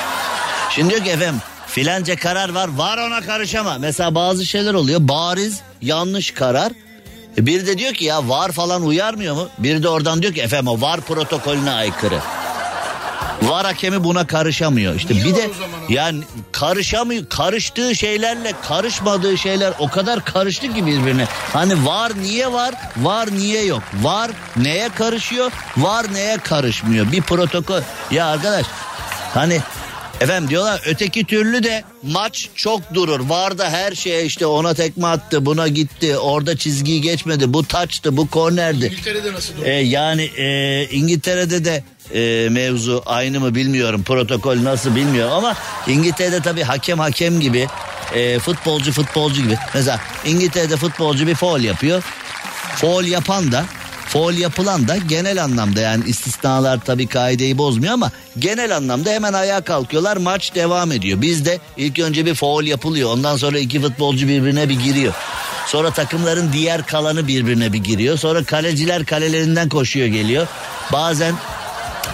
Şimdi 0.71 0.91
diyor 0.91 1.05
ki 1.05 1.11
efendim 1.11 1.41
filanca 1.67 2.17
karar 2.17 2.49
var 2.49 2.69
var 2.77 2.99
ona 2.99 3.21
karışama. 3.21 3.79
Mesela 3.79 4.15
bazı 4.15 4.47
şeyler 4.47 4.75
oluyor 4.75 5.01
bariz 5.03 5.61
yanlış 5.81 6.31
karar. 6.31 6.73
E 7.39 7.47
bir 7.47 7.67
de 7.67 7.79
diyor 7.79 7.95
ki 7.95 8.05
ya 8.05 8.29
var 8.29 8.53
falan 8.53 8.83
uyarmıyor 8.83 9.35
mu? 9.35 9.49
Bir 9.59 9.83
de 9.83 9.89
oradan 9.89 10.23
diyor 10.23 10.35
ki 10.35 10.41
efendim 10.43 10.69
o 10.69 10.81
var 10.81 11.01
protokolüne 11.01 11.71
aykırı. 11.71 12.19
Var 13.43 13.67
hakemi 13.67 14.05
buna 14.05 14.27
karışamıyor. 14.27 14.95
İşte 14.95 15.15
Niye 15.15 15.25
bir 15.25 15.35
de 15.35 15.51
yani 15.89 16.23
karışamıyor. 16.53 17.29
Karıştığı 17.29 17.97
şeylerle 17.97 18.53
karışmadığı 18.69 19.39
şeyler 19.39 19.73
o 19.79 19.89
kadar 19.89 20.25
karıştı 20.25 20.75
ki 20.75 20.87
birbirine. 20.87 21.27
Hani 21.53 21.87
var 21.87 22.13
niye 22.23 22.53
var? 22.53 22.75
Var 22.97 23.29
niye 23.33 23.65
yok? 23.65 23.83
Var 24.03 24.31
neye 24.57 24.89
karışıyor? 24.89 25.53
Var 25.77 26.07
neye 26.13 26.39
karışmıyor? 26.39 27.13
Bir 27.13 27.23
protokol. 27.23 27.81
Ya 28.11 28.27
arkadaş 28.27 28.67
hani 29.35 29.61
Efendim 30.23 30.51
diyorlar 30.51 30.81
öteki 30.87 31.25
türlü 31.25 31.63
de 31.63 31.85
maç 32.03 32.49
çok 32.55 32.95
durur. 32.95 33.29
Var 33.29 33.59
da 33.59 33.71
her 33.71 33.93
şeye 33.93 34.25
işte 34.25 34.47
ona 34.47 34.75
tekme 34.75 35.07
attı, 35.07 35.47
buna 35.47 35.69
gitti, 35.69 36.19
orada 36.19 36.57
çizgiyi 36.57 37.01
geçmedi, 37.01 37.53
bu 37.53 37.65
taçtı, 37.65 38.17
bu 38.17 38.31
kornerdi. 38.31 38.87
İngiltere'de 38.87 39.33
nasıl 39.33 39.57
doğru? 39.57 39.65
E, 39.65 39.71
yani 39.71 40.23
e, 40.23 40.85
İngiltere'de 40.91 41.65
de 41.65 41.85
e, 42.15 42.49
mevzu 42.51 43.03
aynı 43.07 43.41
mı 43.41 43.55
bilmiyorum. 43.55 44.03
Protokol 44.03 44.65
nasıl 44.65 44.97
bilmiyorum 44.97 45.35
ama 45.35 45.55
İngiltere'de 45.87 46.41
tabii 46.41 46.63
hakem 46.63 46.99
hakem 46.99 47.41
gibi 47.41 47.67
e, 48.15 48.39
futbolcu 48.39 48.93
futbolcu 48.93 49.43
gibi. 49.43 49.59
Mesela 49.75 50.01
İngiltere'de 50.25 50.77
futbolcu 50.77 51.27
bir 51.27 51.35
foul 51.35 51.61
yapıyor. 51.61 52.03
Foul 52.77 53.05
yapan 53.05 53.53
da 53.53 53.65
foul 54.07 54.35
yapılan 54.35 54.89
da 54.89 54.97
genel 54.97 55.45
anlamda 55.45 55.81
yani 55.81 56.05
istisnalar 56.07 56.81
tabii 56.85 57.07
kaideyi 57.07 57.59
bozmuyor 57.59 57.93
ama 57.93 58.11
genel 58.39 58.77
anlamda 58.77 59.11
hemen 59.11 59.33
ayağa 59.33 59.61
kalkıyorlar 59.61 60.17
maç 60.17 60.55
devam 60.55 60.93
ediyor. 60.93 61.23
Bizde 61.23 61.59
ilk 61.77 61.99
önce 61.99 62.27
bir 62.27 62.35
foul 62.35 62.65
yapılıyor 62.65 63.11
ondan 63.11 63.37
sonra 63.37 63.59
iki 63.59 63.81
futbolcu 63.81 64.29
birbirine 64.29 64.69
bir 64.69 64.81
giriyor. 64.81 65.15
Sonra 65.67 65.91
takımların 65.91 66.53
diğer 66.53 66.87
kalanı 66.87 67.29
birbirine 67.29 67.73
bir 67.73 67.79
giriyor. 67.79 68.19
Sonra 68.19 68.45
kaleciler 68.45 69.05
kalelerinden 69.05 69.69
koşuyor 69.69 70.07
geliyor. 70.07 70.47
Bazen 70.93 71.35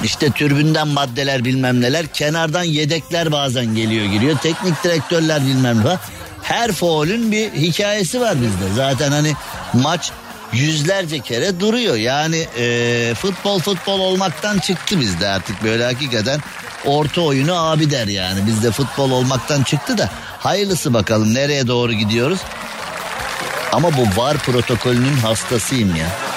işte 0.05 0.31
türbünden 0.31 0.89
maddeler 0.89 1.45
bilmem 1.45 1.81
neler. 1.81 2.07
Kenardan 2.07 2.63
yedekler 2.63 3.33
bazen 3.33 3.75
geliyor 3.75 4.05
giriyor. 4.05 4.39
Teknik 4.39 4.85
direktörler 4.85 5.47
bilmem 5.47 5.85
ne. 5.85 5.97
Her 6.43 6.73
faulün 6.73 7.33
bir 7.33 7.53
hikayesi 7.53 8.21
var 8.21 8.35
bizde. 8.35 8.75
Zaten 8.75 9.13
hani 9.13 9.35
maç 9.73 10.13
yüzlerce 10.53 11.19
kere 11.19 11.61
duruyor. 11.61 11.97
Yani 11.97 12.47
e, 12.59 13.15
futbol 13.15 13.59
futbol 13.59 14.01
olmaktan 14.01 14.59
çıktı 14.59 15.01
bizde 15.01 15.29
artık 15.29 15.65
böyle 15.65 15.85
hakikaten 15.85 16.41
orta 16.85 17.21
oyunu 17.21 17.55
abi 17.55 17.91
der 17.91 18.07
yani. 18.07 18.47
Bizde 18.47 18.71
futbol 18.71 19.11
olmaktan 19.11 19.63
çıktı 19.63 19.99
da 19.99 20.11
hayırlısı 20.39 20.95
bakalım 20.95 21.35
nereye 21.35 21.67
doğru 21.67 21.93
gidiyoruz. 21.93 22.39
Ama 23.73 23.89
bu 23.97 24.21
var 24.21 24.37
protokolünün 24.37 25.17
hastasıyım 25.17 25.97
ya. 25.97 26.28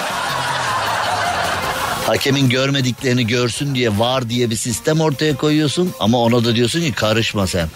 Hakemin 2.12 2.48
görmediklerini 2.48 3.26
görsün 3.26 3.74
diye 3.74 3.98
var 3.98 4.28
diye 4.28 4.50
bir 4.50 4.56
sistem 4.56 5.00
ortaya 5.00 5.36
koyuyorsun 5.36 5.94
ama 6.00 6.18
ona 6.18 6.44
da 6.44 6.56
diyorsun 6.56 6.80
ki 6.80 6.92
karışma 6.92 7.46
sen. 7.46 7.68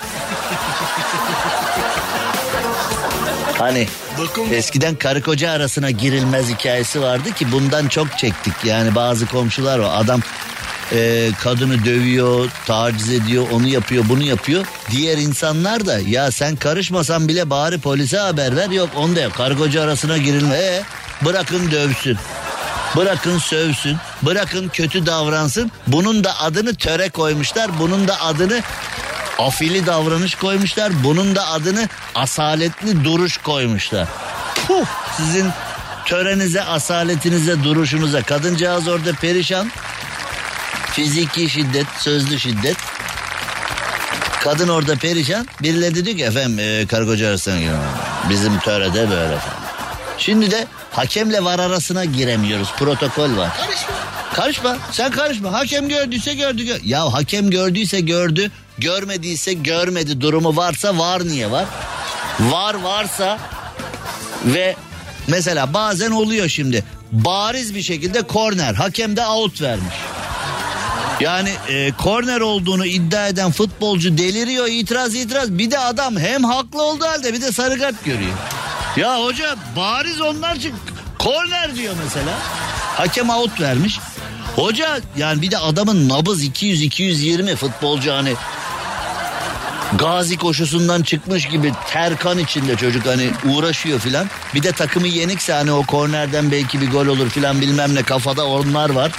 Hani 3.59 3.89
eskiden 4.53 4.95
karı 4.95 5.23
koca 5.23 5.51
arasına 5.51 5.91
girilmez 5.91 6.49
hikayesi 6.49 7.03
vardı 7.03 7.33
ki 7.33 7.53
bundan 7.53 7.89
çok 7.89 8.19
çektik. 8.19 8.53
Yani 8.65 8.95
bazı 8.95 9.27
komşular 9.27 9.79
var 9.79 9.91
adam 10.01 10.21
e, 10.93 11.31
kadını 11.43 11.85
dövüyor, 11.85 12.51
taciz 12.67 13.11
ediyor, 13.11 13.47
onu 13.53 13.69
yapıyor, 13.69 14.05
bunu 14.09 14.23
yapıyor. 14.23 14.67
Diğer 14.91 15.19
insanlar 15.19 15.87
da 15.87 15.99
ya 15.99 16.31
sen 16.31 16.57
karışmasan 16.57 17.29
bile 17.29 17.51
bari 17.51 17.79
polise 17.79 18.19
haber 18.19 18.57
ver. 18.57 18.71
Yok 18.71 18.91
onu 18.97 19.17
da 19.17 19.21
yok. 19.21 19.35
Karı 19.35 19.59
koca 19.59 19.83
arasına 19.83 20.17
girilme. 20.17 20.57
E, 20.57 20.83
bırakın 21.25 21.71
dövsün. 21.71 22.19
Bırakın 22.97 23.39
sövsün. 23.39 23.97
Bırakın 24.23 24.69
kötü 24.69 25.07
davransın. 25.07 25.73
Bunun 25.87 26.25
da 26.25 26.41
adını 26.41 26.75
töre 26.75 27.09
koymuşlar. 27.09 27.79
Bunun 27.79 28.09
da 28.09 28.21
adını 28.21 28.63
afili 29.39 29.87
davranış 29.87 30.35
koymuşlar. 30.35 31.05
Bunun 31.05 31.37
da 31.37 31.49
adını 31.49 31.89
asaletli 32.15 33.05
duruş 33.05 33.37
koymuşlar. 33.37 34.09
Puh, 34.67 34.87
sizin 35.17 35.47
törenize, 36.07 36.63
asaletinize, 36.63 37.65
duruşunuza. 37.65 38.23
Kadıncağız 38.23 38.89
orada 38.89 39.13
perişan. 39.13 39.71
Fiziki 40.93 41.51
şiddet, 41.51 41.87
sözlü 41.99 42.41
şiddet. 42.41 42.77
Kadın 44.41 44.69
orada 44.69 44.97
perişan. 44.97 45.47
Birileri 45.63 46.05
diyor 46.05 46.17
ki 46.17 46.25
efendim 46.25 46.59
e, 46.59 46.87
karı 46.87 47.07
koca 47.07 47.29
arasına. 47.29 47.57
Bizim 48.31 48.59
törede 48.59 49.11
böyle 49.11 49.35
efendim. 49.35 49.66
Şimdi 50.19 50.51
de 50.51 50.67
hakemle 50.93 51.45
var 51.45 51.59
arasına 51.59 52.05
giremiyoruz. 52.05 52.73
Protokol 52.79 53.37
var. 53.37 53.51
Karışma. 53.57 53.95
Karışma. 54.35 54.77
Sen 54.93 55.11
karışma. 55.11 55.53
Hakem 55.53 55.89
gördüyse 55.89 56.35
gördü. 56.35 56.63
gö- 56.63 56.87
ya 56.87 57.13
hakem 57.13 57.51
gördüyse 57.51 58.01
gördü. 58.01 58.51
Görmediyse 58.79 59.53
görmedi. 59.53 60.21
Durumu 60.21 60.57
varsa 60.57 60.99
var 60.99 61.25
niye 61.29 61.51
var? 61.51 61.65
Var 62.41 62.75
varsa 62.75 63.39
ve 64.45 64.77
mesela 65.27 65.75
bazen 65.75 66.11
oluyor 66.11 66.49
şimdi. 66.49 66.85
Bariz 67.13 67.75
bir 67.75 67.83
şekilde 67.83 68.23
korner. 68.23 68.75
Hakem 68.75 69.17
de 69.17 69.27
out 69.27 69.63
vermiş. 69.63 69.95
Yani 71.21 71.51
e, 71.69 71.93
korner 71.93 72.41
olduğunu 72.41 72.87
iddia 72.87 73.29
eden 73.29 73.53
futbolcu 73.53 74.19
deliriyor 74.19 74.67
itiraz 74.71 75.15
itiraz. 75.15 75.51
Bir 75.59 75.71
de 75.71 75.79
adam 75.79 76.17
hem 76.19 76.45
haklı 76.45 76.83
olduğu 76.83 77.05
halde 77.07 77.35
bir 77.35 77.43
de 77.43 77.53
sarı 77.53 77.79
kart 77.79 78.05
görüyor. 78.05 78.33
Ya 78.97 79.25
hoca 79.25 79.57
bariz 79.77 80.21
onlar 80.21 80.57
için 80.57 80.75
korner 81.19 81.77
diyor 81.77 81.95
mesela. 82.05 82.39
Hakem 82.97 83.31
out 83.31 83.61
vermiş. 83.61 83.99
Hoca 84.57 85.01
yani 85.17 85.43
bir 85.43 85.51
de 85.51 85.59
adamın 85.59 86.09
nabız 86.09 86.45
200-220 86.45 87.57
futbolcu 87.57 88.13
hani 88.13 88.35
gazi 89.99 90.37
koşusundan 90.37 91.03
çıkmış 91.03 91.49
gibi 91.49 91.73
terkan 91.91 92.39
içinde 92.39 92.77
çocuk 92.77 93.07
hani 93.07 93.31
uğraşıyor 93.45 94.01
filan. 94.01 94.27
Bir 94.55 94.63
de 94.63 94.73
takımı 94.73 95.09
yenikse 95.09 95.53
hani 95.53 95.73
o 95.73 95.83
kornerden 95.87 96.51
belki 96.51 96.81
bir 96.81 96.91
gol 96.91 97.07
olur 97.07 97.29
filan 97.31 97.61
bilmem 97.61 97.95
ne 97.95 98.03
kafada 98.03 98.47
onlar 98.47 98.91
var. 98.91 99.13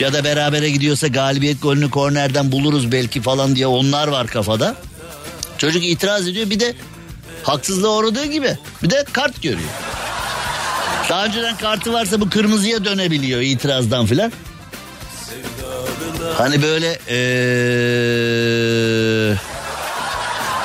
Ya 0.00 0.12
da 0.12 0.24
berabere 0.24 0.70
gidiyorsa 0.70 1.06
galibiyet 1.06 1.62
golünü 1.62 1.90
kornerden 1.90 2.52
buluruz 2.52 2.92
belki 2.92 3.22
falan 3.22 3.56
diye 3.56 3.66
onlar 3.66 4.08
var 4.08 4.26
kafada. 4.26 4.74
Çocuk 5.58 5.84
itiraz 5.84 6.28
ediyor 6.28 6.50
bir 6.50 6.60
de 6.60 6.74
haksızlığa 7.48 7.96
uğradığı 7.96 8.26
gibi 8.26 8.58
bir 8.82 8.90
de 8.90 9.04
kart 9.12 9.42
görüyor. 9.42 9.68
Daha 11.08 11.24
önceden 11.24 11.56
kartı 11.56 11.92
varsa 11.92 12.20
bu 12.20 12.30
kırmızıya 12.30 12.84
dönebiliyor 12.84 13.40
itirazdan 13.40 14.06
filan. 14.06 14.32
Hani 16.38 16.62
böyle 16.62 16.98
ee... 17.08 18.36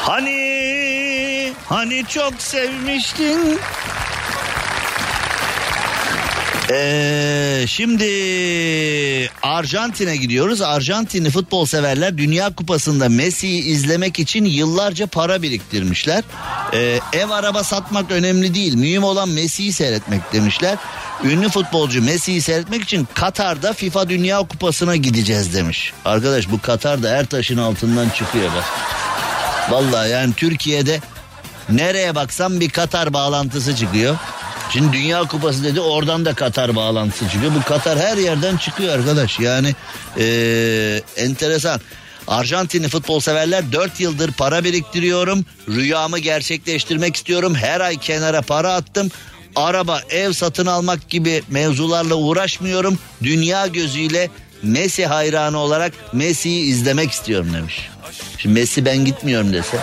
Hani 0.01 1.53
hani 1.65 2.05
çok 2.07 2.33
sevmiştin 2.41 3.59
Ee, 6.73 7.63
şimdi 7.67 8.05
Arjantin'e 9.43 10.15
gidiyoruz. 10.15 10.61
Arjantinli 10.61 11.29
futbol 11.29 11.65
severler 11.65 12.17
Dünya 12.17 12.55
Kupası'nda 12.55 13.09
Messi'yi 13.09 13.63
izlemek 13.63 14.19
için 14.19 14.45
yıllarca 14.45 15.07
para 15.07 15.41
biriktirmişler. 15.41 16.23
Ee, 16.73 16.99
ev 17.13 17.29
araba 17.29 17.63
satmak 17.63 18.11
önemli 18.11 18.53
değil. 18.53 18.75
Mühim 18.75 19.03
olan 19.03 19.29
Messi'yi 19.29 19.73
seyretmek 19.73 20.33
demişler. 20.33 20.77
Ünlü 21.23 21.49
futbolcu 21.49 22.01
Messi'yi 22.01 22.41
seyretmek 22.41 22.83
için 22.83 23.07
Katar'da 23.13 23.73
FIFA 23.73 24.09
Dünya 24.09 24.37
Kupası'na 24.37 24.95
gideceğiz 24.95 25.53
demiş. 25.53 25.93
Arkadaş 26.05 26.51
bu 26.51 26.61
Katar'da 26.61 27.09
her 27.09 27.25
taşın 27.25 27.57
altından 27.57 28.09
çıkıyor 28.09 28.51
bak. 28.55 28.65
Vallahi 29.69 30.09
yani 30.09 30.33
Türkiye'de 30.33 30.99
nereye 31.69 32.15
baksam 32.15 32.59
bir 32.59 32.69
Katar 32.69 33.13
bağlantısı 33.13 33.75
çıkıyor. 33.75 34.15
Şimdi 34.73 34.93
Dünya 34.93 35.21
Kupası 35.21 35.63
dedi 35.63 35.79
oradan 35.79 36.25
da 36.25 36.33
Katar 36.33 36.75
bağlantısı 36.75 37.29
çıkıyor. 37.29 37.51
Bu 37.55 37.63
Katar 37.63 37.99
her 37.99 38.17
yerden 38.17 38.57
çıkıyor 38.57 38.99
arkadaş. 38.99 39.39
Yani 39.39 39.75
ee, 40.17 41.01
enteresan. 41.17 41.81
Arjantinli 42.27 42.89
futbol 42.89 43.19
severler 43.19 43.71
4 43.71 43.99
yıldır 43.99 44.31
para 44.31 44.63
biriktiriyorum. 44.63 45.45
Rüyamı 45.69 46.19
gerçekleştirmek 46.19 47.15
istiyorum. 47.15 47.55
Her 47.55 47.81
ay 47.81 47.97
kenara 47.97 48.41
para 48.41 48.73
attım. 48.73 49.11
Araba, 49.55 50.01
ev 50.09 50.33
satın 50.33 50.65
almak 50.65 51.09
gibi 51.09 51.43
mevzularla 51.49 52.15
uğraşmıyorum. 52.15 52.99
Dünya 53.23 53.67
gözüyle 53.67 54.29
Messi 54.63 55.05
hayranı 55.05 55.57
olarak 55.57 55.93
Messi'yi 56.13 56.65
izlemek 56.65 57.11
istiyorum 57.11 57.53
demiş. 57.53 57.89
Şimdi 58.37 58.59
Messi 58.59 58.85
ben 58.85 59.05
gitmiyorum 59.05 59.53
dese. 59.53 59.77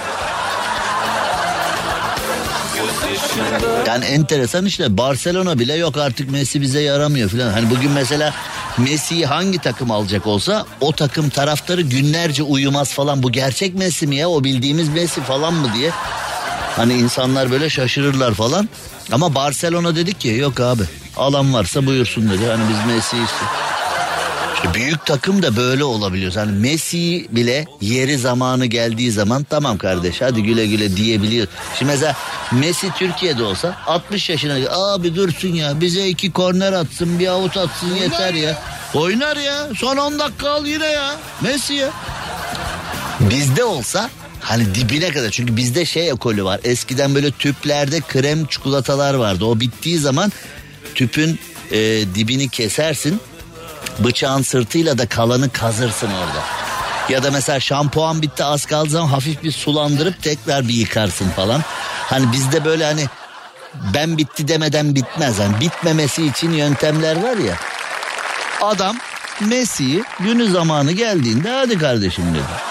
Yani 3.86 4.04
enteresan 4.04 4.66
işte 4.66 4.96
Barcelona 4.96 5.58
bile 5.58 5.74
yok 5.74 5.96
artık 5.96 6.30
Messi 6.30 6.60
bize 6.60 6.80
yaramıyor 6.80 7.30
falan. 7.30 7.52
Hani 7.52 7.70
bugün 7.70 7.90
mesela 7.90 8.34
Messi'yi 8.78 9.26
hangi 9.26 9.58
takım 9.58 9.90
alacak 9.90 10.26
olsa 10.26 10.66
o 10.80 10.92
takım 10.92 11.30
taraftarı 11.30 11.80
günlerce 11.80 12.42
uyumaz 12.42 12.92
falan. 12.92 13.22
Bu 13.22 13.32
gerçek 13.32 13.74
Messi 13.74 14.06
mi 14.06 14.16
ya 14.16 14.28
o 14.28 14.44
bildiğimiz 14.44 14.88
Messi 14.88 15.20
falan 15.20 15.54
mı 15.54 15.68
diye. 15.74 15.90
Hani 16.76 16.94
insanlar 16.94 17.50
böyle 17.50 17.70
şaşırırlar 17.70 18.34
falan. 18.34 18.68
Ama 19.12 19.34
Barcelona 19.34 19.96
dedik 19.96 20.20
ki 20.20 20.28
yok 20.28 20.60
abi 20.60 20.82
alan 21.16 21.54
varsa 21.54 21.86
buyursun 21.86 22.30
dedi. 22.30 22.46
Hani 22.46 22.62
biz 22.68 22.94
Messi'yi 22.94 23.24
istiyoruz. 23.24 23.67
İşte 24.58 24.74
büyük 24.74 25.06
takım 25.06 25.42
da 25.42 25.56
böyle 25.56 25.84
olabiliyor. 25.84 26.32
Hani 26.34 26.52
Messi 26.52 27.26
bile 27.30 27.66
yeri 27.80 28.18
zamanı 28.18 28.66
geldiği 28.66 29.12
zaman 29.12 29.44
tamam 29.50 29.78
kardeş 29.78 30.20
hadi 30.20 30.42
güle 30.42 30.66
güle 30.66 30.96
diyebiliyor. 30.96 31.46
Şimdi 31.78 31.92
mesela 31.92 32.16
Messi 32.52 32.90
Türkiye'de 32.98 33.42
olsa 33.42 33.76
60 33.86 34.28
yaşına 34.30 34.56
abi 34.70 35.14
dursun 35.14 35.48
ya 35.48 35.80
bize 35.80 36.08
iki 36.08 36.32
korner 36.32 36.72
atsın 36.72 37.18
bir 37.18 37.26
avut 37.26 37.56
atsın 37.56 37.94
yeter 37.94 38.34
ya. 38.34 38.62
Oynar 38.94 39.36
ya 39.36 39.68
son 39.76 39.96
10 39.96 40.18
dakika 40.18 40.50
al 40.50 40.66
yine 40.66 40.86
ya 40.86 41.16
Messi 41.40 41.74
ya. 41.74 41.90
Bizde 43.20 43.64
olsa 43.64 44.10
hani 44.40 44.74
dibine 44.74 45.10
kadar 45.10 45.30
çünkü 45.30 45.56
bizde 45.56 45.84
şey 45.84 46.08
ekolü 46.08 46.44
var. 46.44 46.60
Eskiden 46.64 47.14
böyle 47.14 47.30
tüplerde 47.30 48.00
krem 48.00 48.46
çikolatalar 48.46 49.14
vardı. 49.14 49.44
O 49.44 49.60
bittiği 49.60 49.98
zaman 49.98 50.32
tüpün 50.94 51.38
e, 51.72 52.04
dibini 52.14 52.48
kesersin. 52.48 53.20
Bıçağın 53.98 54.42
sırtıyla 54.42 54.98
da 54.98 55.08
kalanı 55.08 55.50
kazırsın 55.50 56.10
orada. 56.10 56.42
Ya 57.08 57.22
da 57.22 57.30
mesela 57.30 57.60
şampuan 57.60 58.22
bitti 58.22 58.44
az 58.44 58.66
kaldığı 58.66 58.90
zaman 58.90 59.08
hafif 59.08 59.42
bir 59.42 59.52
sulandırıp 59.52 60.22
tekrar 60.22 60.68
bir 60.68 60.74
yıkarsın 60.74 61.28
falan. 61.30 61.62
Hani 62.06 62.32
bizde 62.32 62.64
böyle 62.64 62.84
hani 62.84 63.06
ben 63.94 64.18
bitti 64.18 64.48
demeden 64.48 64.94
bitmez. 64.94 65.38
Hani 65.38 65.60
bitmemesi 65.60 66.26
için 66.26 66.52
yöntemler 66.52 67.22
var 67.22 67.36
ya. 67.36 67.54
Adam 68.62 68.96
Messi'yi 69.40 70.04
günü 70.20 70.50
zamanı 70.50 70.92
geldiğinde 70.92 71.50
hadi 71.50 71.78
kardeşim 71.78 72.24
dedi. 72.34 72.68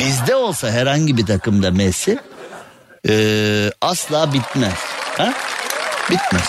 Bizde 0.00 0.34
olsa 0.34 0.70
herhangi 0.70 1.16
bir 1.16 1.26
takımda 1.26 1.70
Messi 1.70 2.18
eee, 3.08 3.72
asla 3.80 4.32
bitmez. 4.32 4.78
Ha? 5.18 5.32
Bitmez. 6.10 6.48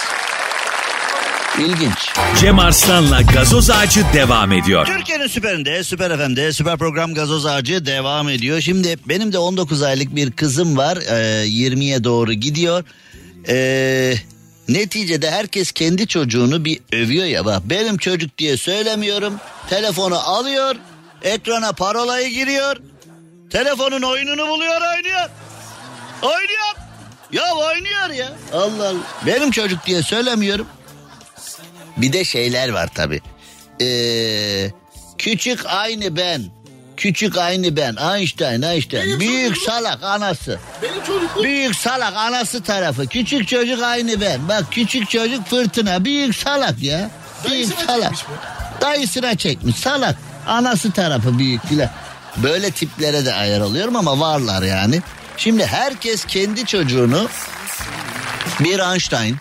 İlginç. 1.59 2.13
Cem 2.39 2.59
Arslan'la 2.59 3.21
gazoz 3.21 3.69
ağacı 3.69 4.05
devam 4.13 4.51
ediyor. 4.51 4.85
Türkiye'nin 4.85 5.27
süperinde, 5.27 5.83
süper 5.83 6.17
FM'de, 6.17 6.53
süper 6.53 6.77
program 6.77 7.13
gazoz 7.13 7.45
ağacı 7.45 7.85
devam 7.85 8.29
ediyor. 8.29 8.61
Şimdi 8.61 8.97
benim 9.05 9.33
de 9.33 9.37
19 9.37 9.81
aylık 9.81 10.15
bir 10.15 10.31
kızım 10.31 10.77
var. 10.77 10.97
Ee, 10.97 11.45
20'ye 11.47 12.03
doğru 12.03 12.33
gidiyor. 12.33 12.83
Ee, 13.47 14.13
neticede 14.69 15.31
herkes 15.31 15.71
kendi 15.71 16.07
çocuğunu 16.07 16.65
bir 16.65 16.79
övüyor 16.93 17.25
ya. 17.25 17.45
Bak 17.45 17.61
benim 17.65 17.97
çocuk 17.97 18.37
diye 18.37 18.57
söylemiyorum. 18.57 19.33
Telefonu 19.69 20.19
alıyor. 20.19 20.75
Ekrana 21.21 21.71
parolayı 21.71 22.29
giriyor. 22.29 22.77
Telefonun 23.49 24.01
oyununu 24.01 24.47
buluyor 24.47 24.81
oynuyor. 24.95 25.29
Oynuyor. 26.21 26.75
Ya 27.31 27.43
oynuyor 27.55 28.09
ya. 28.09 28.33
Allah 28.53 28.89
Allah. 28.89 28.99
Benim 29.25 29.51
çocuk 29.51 29.85
diye 29.85 30.01
söylemiyorum. 30.03 30.67
Bir 32.01 32.13
de 32.13 32.23
şeyler 32.23 32.69
var 32.69 32.87
tabi. 32.87 33.21
Ee, 33.81 34.71
küçük 35.17 35.65
aynı 35.65 36.17
ben. 36.17 36.43
Küçük 36.97 37.37
aynı 37.37 37.75
ben. 37.75 37.95
Einstein, 38.15 38.61
Einstein. 38.61 39.19
Büyük 39.19 39.57
salak 39.57 40.03
anası. 40.03 40.59
Benim 40.81 41.03
çocukluğum. 41.03 41.43
Büyük 41.43 41.75
salak 41.75 42.15
anası 42.15 42.63
tarafı. 42.63 43.07
Küçük 43.07 43.47
çocuk 43.47 43.83
aynı 43.83 44.21
ben. 44.21 44.47
Bak 44.49 44.63
küçük 44.71 45.09
çocuk 45.09 45.47
fırtına. 45.47 46.05
Büyük 46.05 46.35
salak 46.35 46.83
ya. 46.83 47.09
Büyük 47.43 47.51
Dayısına 47.51 47.85
salak. 47.85 48.15
çekmiş 48.15 48.37
Dayısına 48.81 49.35
çekmiş 49.35 49.75
salak. 49.75 50.15
Anası 50.47 50.91
tarafı 50.91 51.39
büyük 51.39 51.67
filan. 51.67 51.89
Böyle 52.37 52.71
tiplere 52.71 53.25
de 53.25 53.33
ayar 53.33 53.61
alıyorum 53.61 53.95
ama 53.95 54.19
varlar 54.19 54.63
yani. 54.63 55.01
Şimdi 55.37 55.65
herkes 55.65 56.25
kendi 56.25 56.65
çocuğunu 56.65 57.29
bir 58.59 58.79
Einstein, 58.79 59.37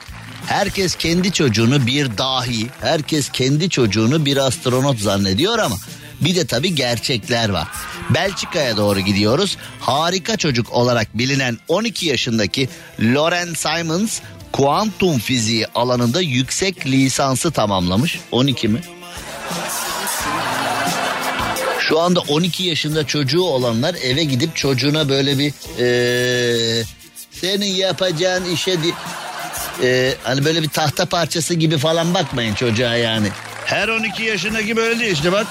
herkes 0.55 0.95
kendi 0.97 1.33
çocuğunu 1.33 1.87
bir 1.87 2.19
dahi, 2.19 2.67
herkes 2.81 3.29
kendi 3.33 3.71
çocuğunu 3.71 4.25
bir 4.27 4.37
astronot 4.37 4.99
zannediyor 4.99 5.59
ama 5.59 5.77
bir 6.21 6.37
de 6.37 6.47
tabii 6.47 6.75
gerçekler 6.75 7.49
var. 7.49 7.69
Belçika'ya 8.11 8.77
doğru 8.77 9.01
gidiyoruz. 9.01 9.57
Harika 9.81 10.37
çocuk 10.37 10.73
olarak 10.73 11.19
bilinen 11.19 11.59
12 11.69 12.07
yaşındaki 12.07 12.69
Loren 13.01 13.55
Simons 13.55 14.21
kuantum 14.53 15.19
fiziği 15.19 15.67
alanında 15.75 16.21
yüksek 16.21 16.87
lisansı 16.87 17.51
tamamlamış. 17.51 18.19
12 18.33 18.69
mi? 18.69 18.81
Şu 21.81 22.01
anda 22.01 22.21
12 22.21 22.63
yaşında 22.63 23.07
çocuğu 23.07 23.43
olanlar 23.43 23.95
eve 24.03 24.25
gidip 24.25 24.57
çocuğuna 24.57 25.09
böyle 25.09 25.39
bir 25.39 25.53
eee, 25.79 26.85
senin 27.33 27.67
yapacağın 27.75 28.45
işe 28.45 28.83
di- 28.83 28.95
eee, 29.83 30.17
hani 30.23 30.45
böyle 30.45 30.63
bir 30.63 30.69
tahta 30.69 31.07
parçası 31.07 31.55
gibi 31.55 31.79
falan 31.79 32.15
bakmayın 32.15 32.55
çocuğa 32.55 32.97
yani. 32.97 33.29
Her 33.65 33.89
12 33.89 34.23
yaşındaki 34.23 34.77
böyle 34.77 34.99
değil 35.01 35.13
işte 35.13 35.33
bak 35.33 35.47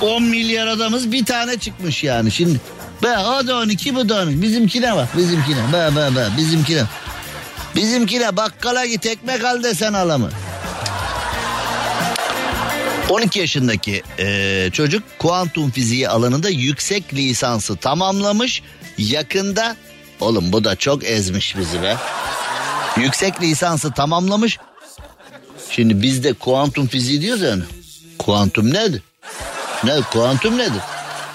10 0.00 0.22
milyar 0.22 0.66
adamız 0.66 1.12
bir 1.12 1.24
tane 1.24 1.58
çıkmış 1.58 2.04
yani 2.04 2.30
şimdi. 2.30 2.60
Be 3.02 3.18
o 3.18 3.46
da 3.46 3.56
12 3.56 3.94
bu 3.94 4.08
da 4.08 4.22
12 4.22 4.42
bizimkine 4.42 4.96
bak 4.96 5.16
bizimkine 5.16 5.72
be 5.72 5.96
be 5.96 6.16
be 6.16 6.26
bizimkine. 6.36 6.82
Bizimkine 7.76 8.36
bakkala 8.36 8.86
git 8.86 9.06
ekmek 9.06 9.44
al 9.44 9.62
desen 9.62 9.92
alamı. 9.92 10.30
12 13.08 13.38
yaşındaki 13.38 14.02
eee, 14.18 14.70
çocuk 14.72 15.02
kuantum 15.18 15.70
fiziği 15.70 16.08
alanında 16.08 16.48
yüksek 16.48 17.14
lisansı 17.14 17.76
tamamlamış. 17.76 18.62
Yakında 18.98 19.76
oğlum 20.20 20.52
bu 20.52 20.64
da 20.64 20.76
çok 20.76 21.04
ezmiş 21.04 21.56
bizi 21.56 21.82
be. 21.82 21.96
Yüksek 23.00 23.42
lisansı 23.42 23.92
tamamlamış. 23.92 24.58
Şimdi 25.70 26.02
biz 26.02 26.24
de 26.24 26.32
kuantum 26.32 26.86
fiziği 26.86 27.20
diyoruz 27.20 27.42
yani. 27.42 27.62
Kuantum 28.18 28.74
nedir? 28.74 29.02
Ne 29.84 30.00
kuantum 30.12 30.58
nedir? 30.58 30.80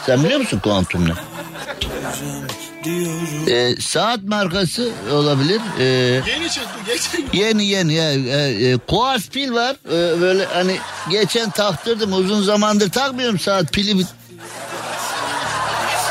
Sen 0.05 0.23
biliyor 0.23 0.39
musun 0.39 0.59
kuantum 0.63 1.07
ne? 1.09 1.13
Ee, 3.53 3.75
saat 3.75 4.23
markası 4.23 4.89
olabilir. 5.11 5.61
Ee, 5.79 5.83
Yeni 5.83 6.49
çıktı 6.49 6.69
geçen. 6.85 7.23
Yeni 7.33 7.65
yeni 7.65 7.93
ya. 7.93 8.11
E, 8.13 8.69
e, 8.71 8.77
kuars 8.77 9.29
pil 9.29 9.51
var. 9.53 9.75
E, 9.85 10.21
böyle 10.21 10.45
hani 10.45 10.77
geçen 11.09 11.49
taktırdım 11.49 12.13
uzun 12.13 12.41
zamandır 12.41 12.89
takmıyorum 12.89 13.39
saat 13.39 13.73
pili 13.73 13.99
bit. 13.99 14.07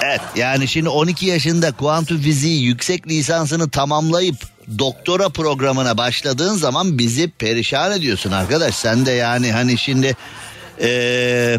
Evet 0.02 0.20
yani 0.36 0.68
şimdi 0.68 0.88
12 0.88 1.26
yaşında 1.26 1.72
kuantum 1.72 2.20
fiziği 2.20 2.62
yüksek 2.64 3.08
lisansını 3.08 3.70
tamamlayıp 3.70 4.36
doktora 4.78 5.28
programına 5.28 5.96
başladığın 5.98 6.54
zaman 6.54 6.98
bizi 6.98 7.30
perişan 7.30 7.92
ediyorsun 7.92 8.32
arkadaş. 8.32 8.74
Sen 8.74 9.06
de 9.06 9.10
yani 9.10 9.52
hani 9.52 9.78
şimdi 9.78 10.16
e, 10.80 11.58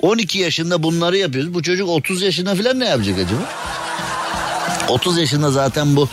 12 0.00 0.38
yaşında 0.38 0.82
bunları 0.82 1.16
yapıyoruz. 1.16 1.54
Bu 1.54 1.62
çocuk 1.62 1.88
30 1.88 2.22
yaşında 2.22 2.54
falan 2.54 2.80
ne 2.80 2.88
yapacak 2.88 3.18
acaba? 3.18 3.42
30 4.88 5.18
yaşında 5.18 5.50
zaten 5.50 5.96
bu 5.96 6.08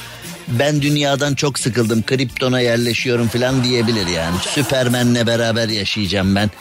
ben 0.47 0.81
dünyadan 0.81 1.35
çok 1.35 1.59
sıkıldım 1.59 2.03
kriptona 2.03 2.59
yerleşiyorum 2.59 3.27
falan 3.27 3.63
diyebilir 3.63 4.07
yani. 4.07 4.35
Süpermen'le 4.41 5.27
beraber 5.27 5.69
yaşayacağım 5.69 6.35
ben. 6.35 6.51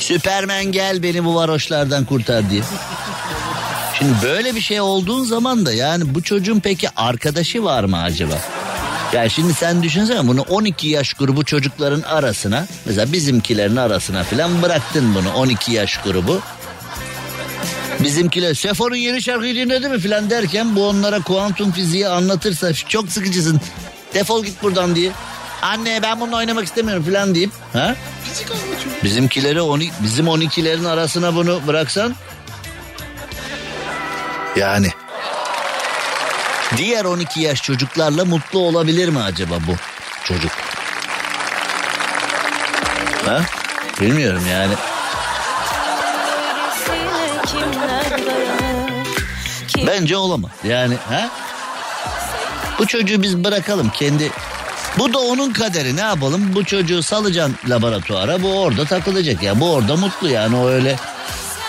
Süpermen 0.00 0.64
gel 0.64 1.02
beni 1.02 1.24
bu 1.24 1.34
varoşlardan 1.34 2.04
kurtar 2.04 2.50
diye. 2.50 2.62
Şimdi 4.00 4.12
böyle 4.22 4.54
bir 4.54 4.60
şey 4.60 4.80
olduğun 4.80 5.24
zaman 5.24 5.66
da 5.66 5.72
yani 5.72 6.14
bu 6.14 6.22
çocuğun 6.22 6.60
peki 6.60 6.88
arkadaşı 6.96 7.64
var 7.64 7.84
mı 7.84 8.02
acaba? 8.02 8.38
Yani 9.12 9.30
şimdi 9.30 9.54
sen 9.54 9.82
düşünsene 9.82 10.28
bunu 10.28 10.40
12 10.40 10.88
yaş 10.88 11.14
grubu 11.14 11.44
çocukların 11.44 12.02
arasına 12.02 12.66
mesela 12.84 13.12
bizimkilerin 13.12 13.76
arasına 13.76 14.24
falan 14.24 14.62
bıraktın 14.62 15.14
bunu 15.14 15.32
12 15.34 15.72
yaş 15.72 15.96
grubu. 15.96 16.40
Bizimkiler 18.00 18.54
Sefo'nun 18.54 18.96
yeni 18.96 19.22
şarkıyı 19.22 19.54
dinledi 19.54 19.88
mi 19.88 19.98
filan 19.98 20.30
derken 20.30 20.76
bu 20.76 20.88
onlara 20.88 21.20
kuantum 21.20 21.72
fiziği 21.72 22.08
anlatırsa 22.08 22.72
çok 22.72 23.12
sıkıcısın. 23.12 23.60
Defol 24.14 24.44
git 24.44 24.62
buradan 24.62 24.96
diye. 24.96 25.12
Anne 25.62 26.02
ben 26.02 26.20
bununla 26.20 26.36
oynamak 26.36 26.64
istemiyorum 26.64 27.04
filan 27.04 27.34
deyip. 27.34 27.50
Ha? 27.72 27.96
Bizimkileri 29.04 29.60
bizim 30.02 30.26
12'lerin 30.26 30.88
arasına 30.88 31.34
bunu 31.34 31.60
bıraksan. 31.66 32.14
Yani. 34.56 34.88
Diğer 36.76 37.04
12 37.04 37.40
yaş 37.40 37.62
çocuklarla 37.62 38.24
mutlu 38.24 38.58
olabilir 38.58 39.08
mi 39.08 39.22
acaba 39.22 39.54
bu 39.66 39.74
çocuk? 40.24 40.52
Ha? 43.26 43.40
Bilmiyorum 44.00 44.42
yani. 44.50 44.74
Bence 49.86 50.16
olamaz. 50.16 50.50
Yani 50.64 50.96
ha? 51.08 51.30
Bu 52.78 52.86
çocuğu 52.86 53.22
biz 53.22 53.44
bırakalım 53.44 53.90
kendi. 53.90 54.30
Bu 54.98 55.12
da 55.12 55.18
onun 55.18 55.52
kaderi 55.52 55.96
ne 55.96 56.00
yapalım? 56.00 56.54
Bu 56.54 56.64
çocuğu 56.64 57.02
salacaksın 57.02 57.56
laboratuvara 57.68 58.42
bu 58.42 58.60
orada 58.60 58.84
takılacak 58.84 59.42
ya. 59.42 59.60
Bu 59.60 59.72
orada 59.72 59.96
mutlu 59.96 60.28
yani 60.28 60.56
o 60.56 60.68
öyle. 60.68 60.96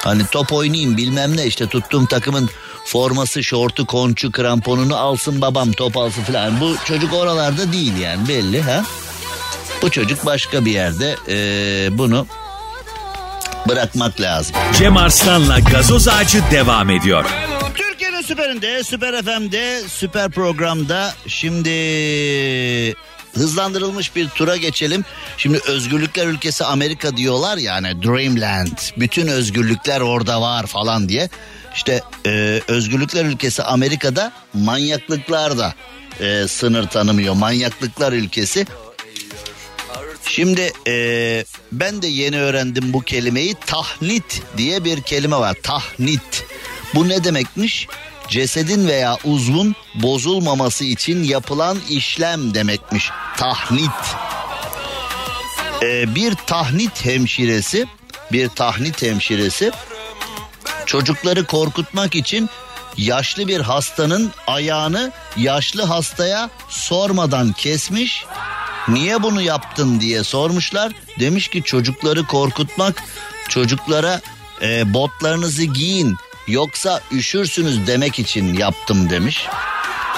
Hani 0.03 0.25
top 0.25 0.53
oynayayım 0.53 0.97
bilmem 0.97 1.37
ne 1.37 1.45
işte 1.45 1.67
tuttuğum 1.67 2.07
takımın 2.07 2.49
forması, 2.95 3.43
şortu, 3.43 3.85
konçu, 3.85 4.31
kramponunu 4.31 4.95
alsın 4.97 5.41
babam 5.41 5.71
top 5.71 5.97
alsın 5.97 6.23
falan. 6.23 6.61
Bu 6.61 6.75
çocuk 6.85 7.13
oralarda 7.13 7.73
değil 7.73 7.97
yani 7.97 8.27
belli 8.27 8.61
ha. 8.61 8.83
Bu 9.81 9.91
çocuk 9.91 10.25
başka 10.25 10.65
bir 10.65 10.71
yerde 10.71 11.15
eee, 11.27 11.97
bunu 11.97 12.27
bırakmak 13.69 14.21
lazım. 14.21 14.55
Cem 14.77 14.97
Arslan'la 14.97 15.59
gazoz 15.59 16.07
ağacı 16.07 16.41
devam 16.51 16.89
ediyor. 16.89 17.25
Türkiye'nin 17.75 18.21
süperinde, 18.21 18.83
süper 18.83 19.21
FM'de, 19.23 19.81
süper 19.87 20.31
programda 20.31 21.13
şimdi 21.27 21.71
hızlandırılmış 23.33 24.15
bir 24.15 24.29
tura 24.29 24.57
geçelim. 24.57 25.05
Şimdi 25.37 25.59
özgürlükler 25.67 26.27
ülkesi 26.27 26.65
Amerika 26.65 27.17
diyorlar 27.17 27.57
yani 27.57 28.03
Dreamland. 28.03 28.77
Bütün 28.97 29.27
özgürlükler 29.27 30.01
orada 30.01 30.41
var 30.41 30.65
falan 30.65 31.09
diye. 31.09 31.29
İşte 31.75 32.01
e, 32.25 32.61
özgürlükler 32.67 33.25
ülkesi 33.25 33.63
Amerika'da 33.63 34.31
manyaklıklar 34.53 35.57
da 35.57 35.73
e, 36.19 36.47
sınır 36.47 36.87
tanımıyor. 36.87 37.33
Manyaklıklar 37.33 38.13
ülkesi. 38.13 38.65
Şimdi 40.25 40.71
e, 40.87 41.45
ben 41.71 42.01
de 42.01 42.07
yeni 42.07 42.41
öğrendim 42.41 42.93
bu 42.93 43.01
kelimeyi. 43.01 43.55
Tahnit 43.65 44.41
diye 44.57 44.83
bir 44.83 45.01
kelime 45.01 45.35
var. 45.35 45.57
Tahnit. 45.63 46.45
Bu 46.95 47.09
ne 47.09 47.23
demekmiş? 47.23 47.87
Cesedin 48.29 48.87
veya 48.87 49.17
uzvun 49.23 49.75
bozulmaması 49.95 50.85
için 50.85 51.23
yapılan 51.23 51.77
işlem 51.89 52.53
demekmiş. 52.53 53.09
Tahnit. 53.37 54.15
E, 55.83 56.15
bir 56.15 56.33
tahnit 56.47 57.05
hemşiresi, 57.05 57.85
bir 58.31 58.47
tahnit 58.47 59.01
hemşiresi 59.01 59.71
çocukları 60.85 61.45
korkutmak 61.45 62.15
için 62.15 62.49
yaşlı 62.97 63.47
bir 63.47 63.59
hastanın 63.59 64.31
ayağını 64.47 65.11
yaşlı 65.37 65.83
hastaya 65.83 66.49
sormadan 66.69 67.53
kesmiş. 67.53 68.25
Niye 68.87 69.23
bunu 69.23 69.41
yaptın 69.41 69.99
diye 69.99 70.23
sormuşlar. 70.23 70.91
Demiş 71.19 71.47
ki 71.47 71.63
çocukları 71.63 72.23
korkutmak, 72.23 73.03
çocuklara 73.49 74.21
e, 74.61 74.93
botlarınızı 74.93 75.63
giyin 75.63 76.15
yoksa 76.47 77.01
üşürsünüz 77.11 77.87
demek 77.87 78.19
için 78.19 78.53
yaptım 78.53 79.09
demiş. 79.09 79.47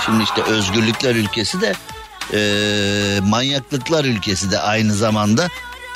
Şimdi 0.06 0.24
işte 0.24 0.42
özgürlükler 0.44 1.16
ülkesi 1.16 1.62
de 1.62 1.74
e, 2.34 3.20
manyaklıklar 3.22 4.06
ülkesi 4.06 4.52
de 4.52 4.60
aynı 4.60 4.94
zamanda. 4.94 5.48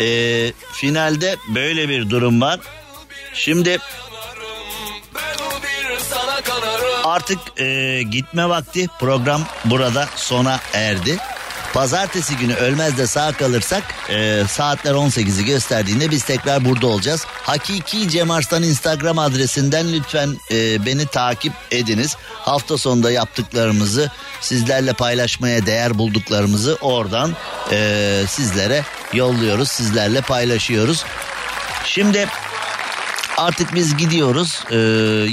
E, 0.02 0.52
finalde 0.72 1.36
böyle 1.56 1.90
bir 1.90 2.10
durum 2.10 2.42
var. 2.42 2.60
Şimdi 3.34 3.78
artık 7.08 7.40
e, 7.60 8.04
gitme 8.04 8.50
vakti 8.50 8.88
program 9.00 9.42
burada 9.66 10.08
sona 10.16 10.60
erdi. 10.74 11.18
Pazartesi 11.74 12.38
günü 12.38 12.54
ölmez 12.54 12.98
de 12.98 13.08
sağ 13.08 13.32
kalırsak 13.32 13.84
e, 14.10 14.44
saatler 14.50 14.92
18'i 14.92 15.46
gösterdiğinde 15.46 16.12
biz 16.12 16.24
tekrar 16.24 16.66
burada 16.66 16.88
olacağız. 16.88 17.26
Hakiki 17.28 18.10
Cem 18.10 18.32
Arslan 18.32 18.64
Instagram 18.64 19.20
adresinden 19.20 19.94
lütfen 19.94 20.38
e, 20.52 20.86
beni 20.86 21.06
takip 21.06 21.54
ediniz. 21.72 22.18
Hafta 22.34 22.78
sonunda 22.78 23.12
yaptıklarımızı 23.12 24.12
sizlerle 24.42 24.94
paylaşmaya 24.94 25.66
değer 25.66 25.98
bulduklarımızı 25.98 26.78
oradan 26.82 27.36
e, 27.72 28.24
sizlere 28.28 28.84
yolluyoruz. 29.14 29.70
Sizlerle 29.70 30.22
paylaşıyoruz. 30.22 31.06
Şimdi 31.86 32.28
Artık 33.38 33.76
biz 33.76 33.98
gidiyoruz. 33.98 34.64
Ee, 34.72 34.76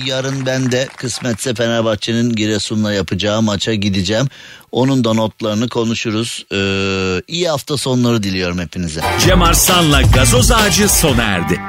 yarın 0.06 0.46
ben 0.46 0.72
de 0.72 0.88
kısmetse 0.96 1.54
Fenerbahçe'nin 1.54 2.32
Giresun'la 2.32 2.92
yapacağı 2.92 3.42
maça 3.42 3.74
gideceğim. 3.74 4.26
Onun 4.72 5.04
da 5.04 5.12
notlarını 5.12 5.68
konuşuruz. 5.68 6.46
Ee, 6.52 7.22
iyi 7.28 7.48
hafta 7.48 7.76
sonları 7.76 8.22
diliyorum 8.22 8.58
hepinize. 8.58 9.00
Cem 9.20 9.42
Arslan'la 9.42 10.02
gazoz 10.02 10.52
ağacı 10.52 10.88
sona 10.88 11.22
erdi. 11.22 11.60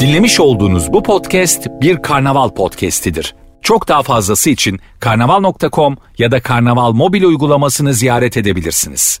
Dinlemiş 0.00 0.40
olduğunuz 0.40 0.92
bu 0.92 1.02
podcast 1.02 1.66
bir 1.80 2.02
karnaval 2.02 2.48
podcastidir. 2.48 3.34
Çok 3.62 3.88
daha 3.88 4.02
fazlası 4.02 4.50
için 4.50 4.80
karnaval.com 5.00 5.96
ya 6.18 6.30
da 6.30 6.42
karnaval 6.42 6.92
mobil 6.92 7.22
uygulamasını 7.22 7.94
ziyaret 7.94 8.36
edebilirsiniz. 8.36 9.20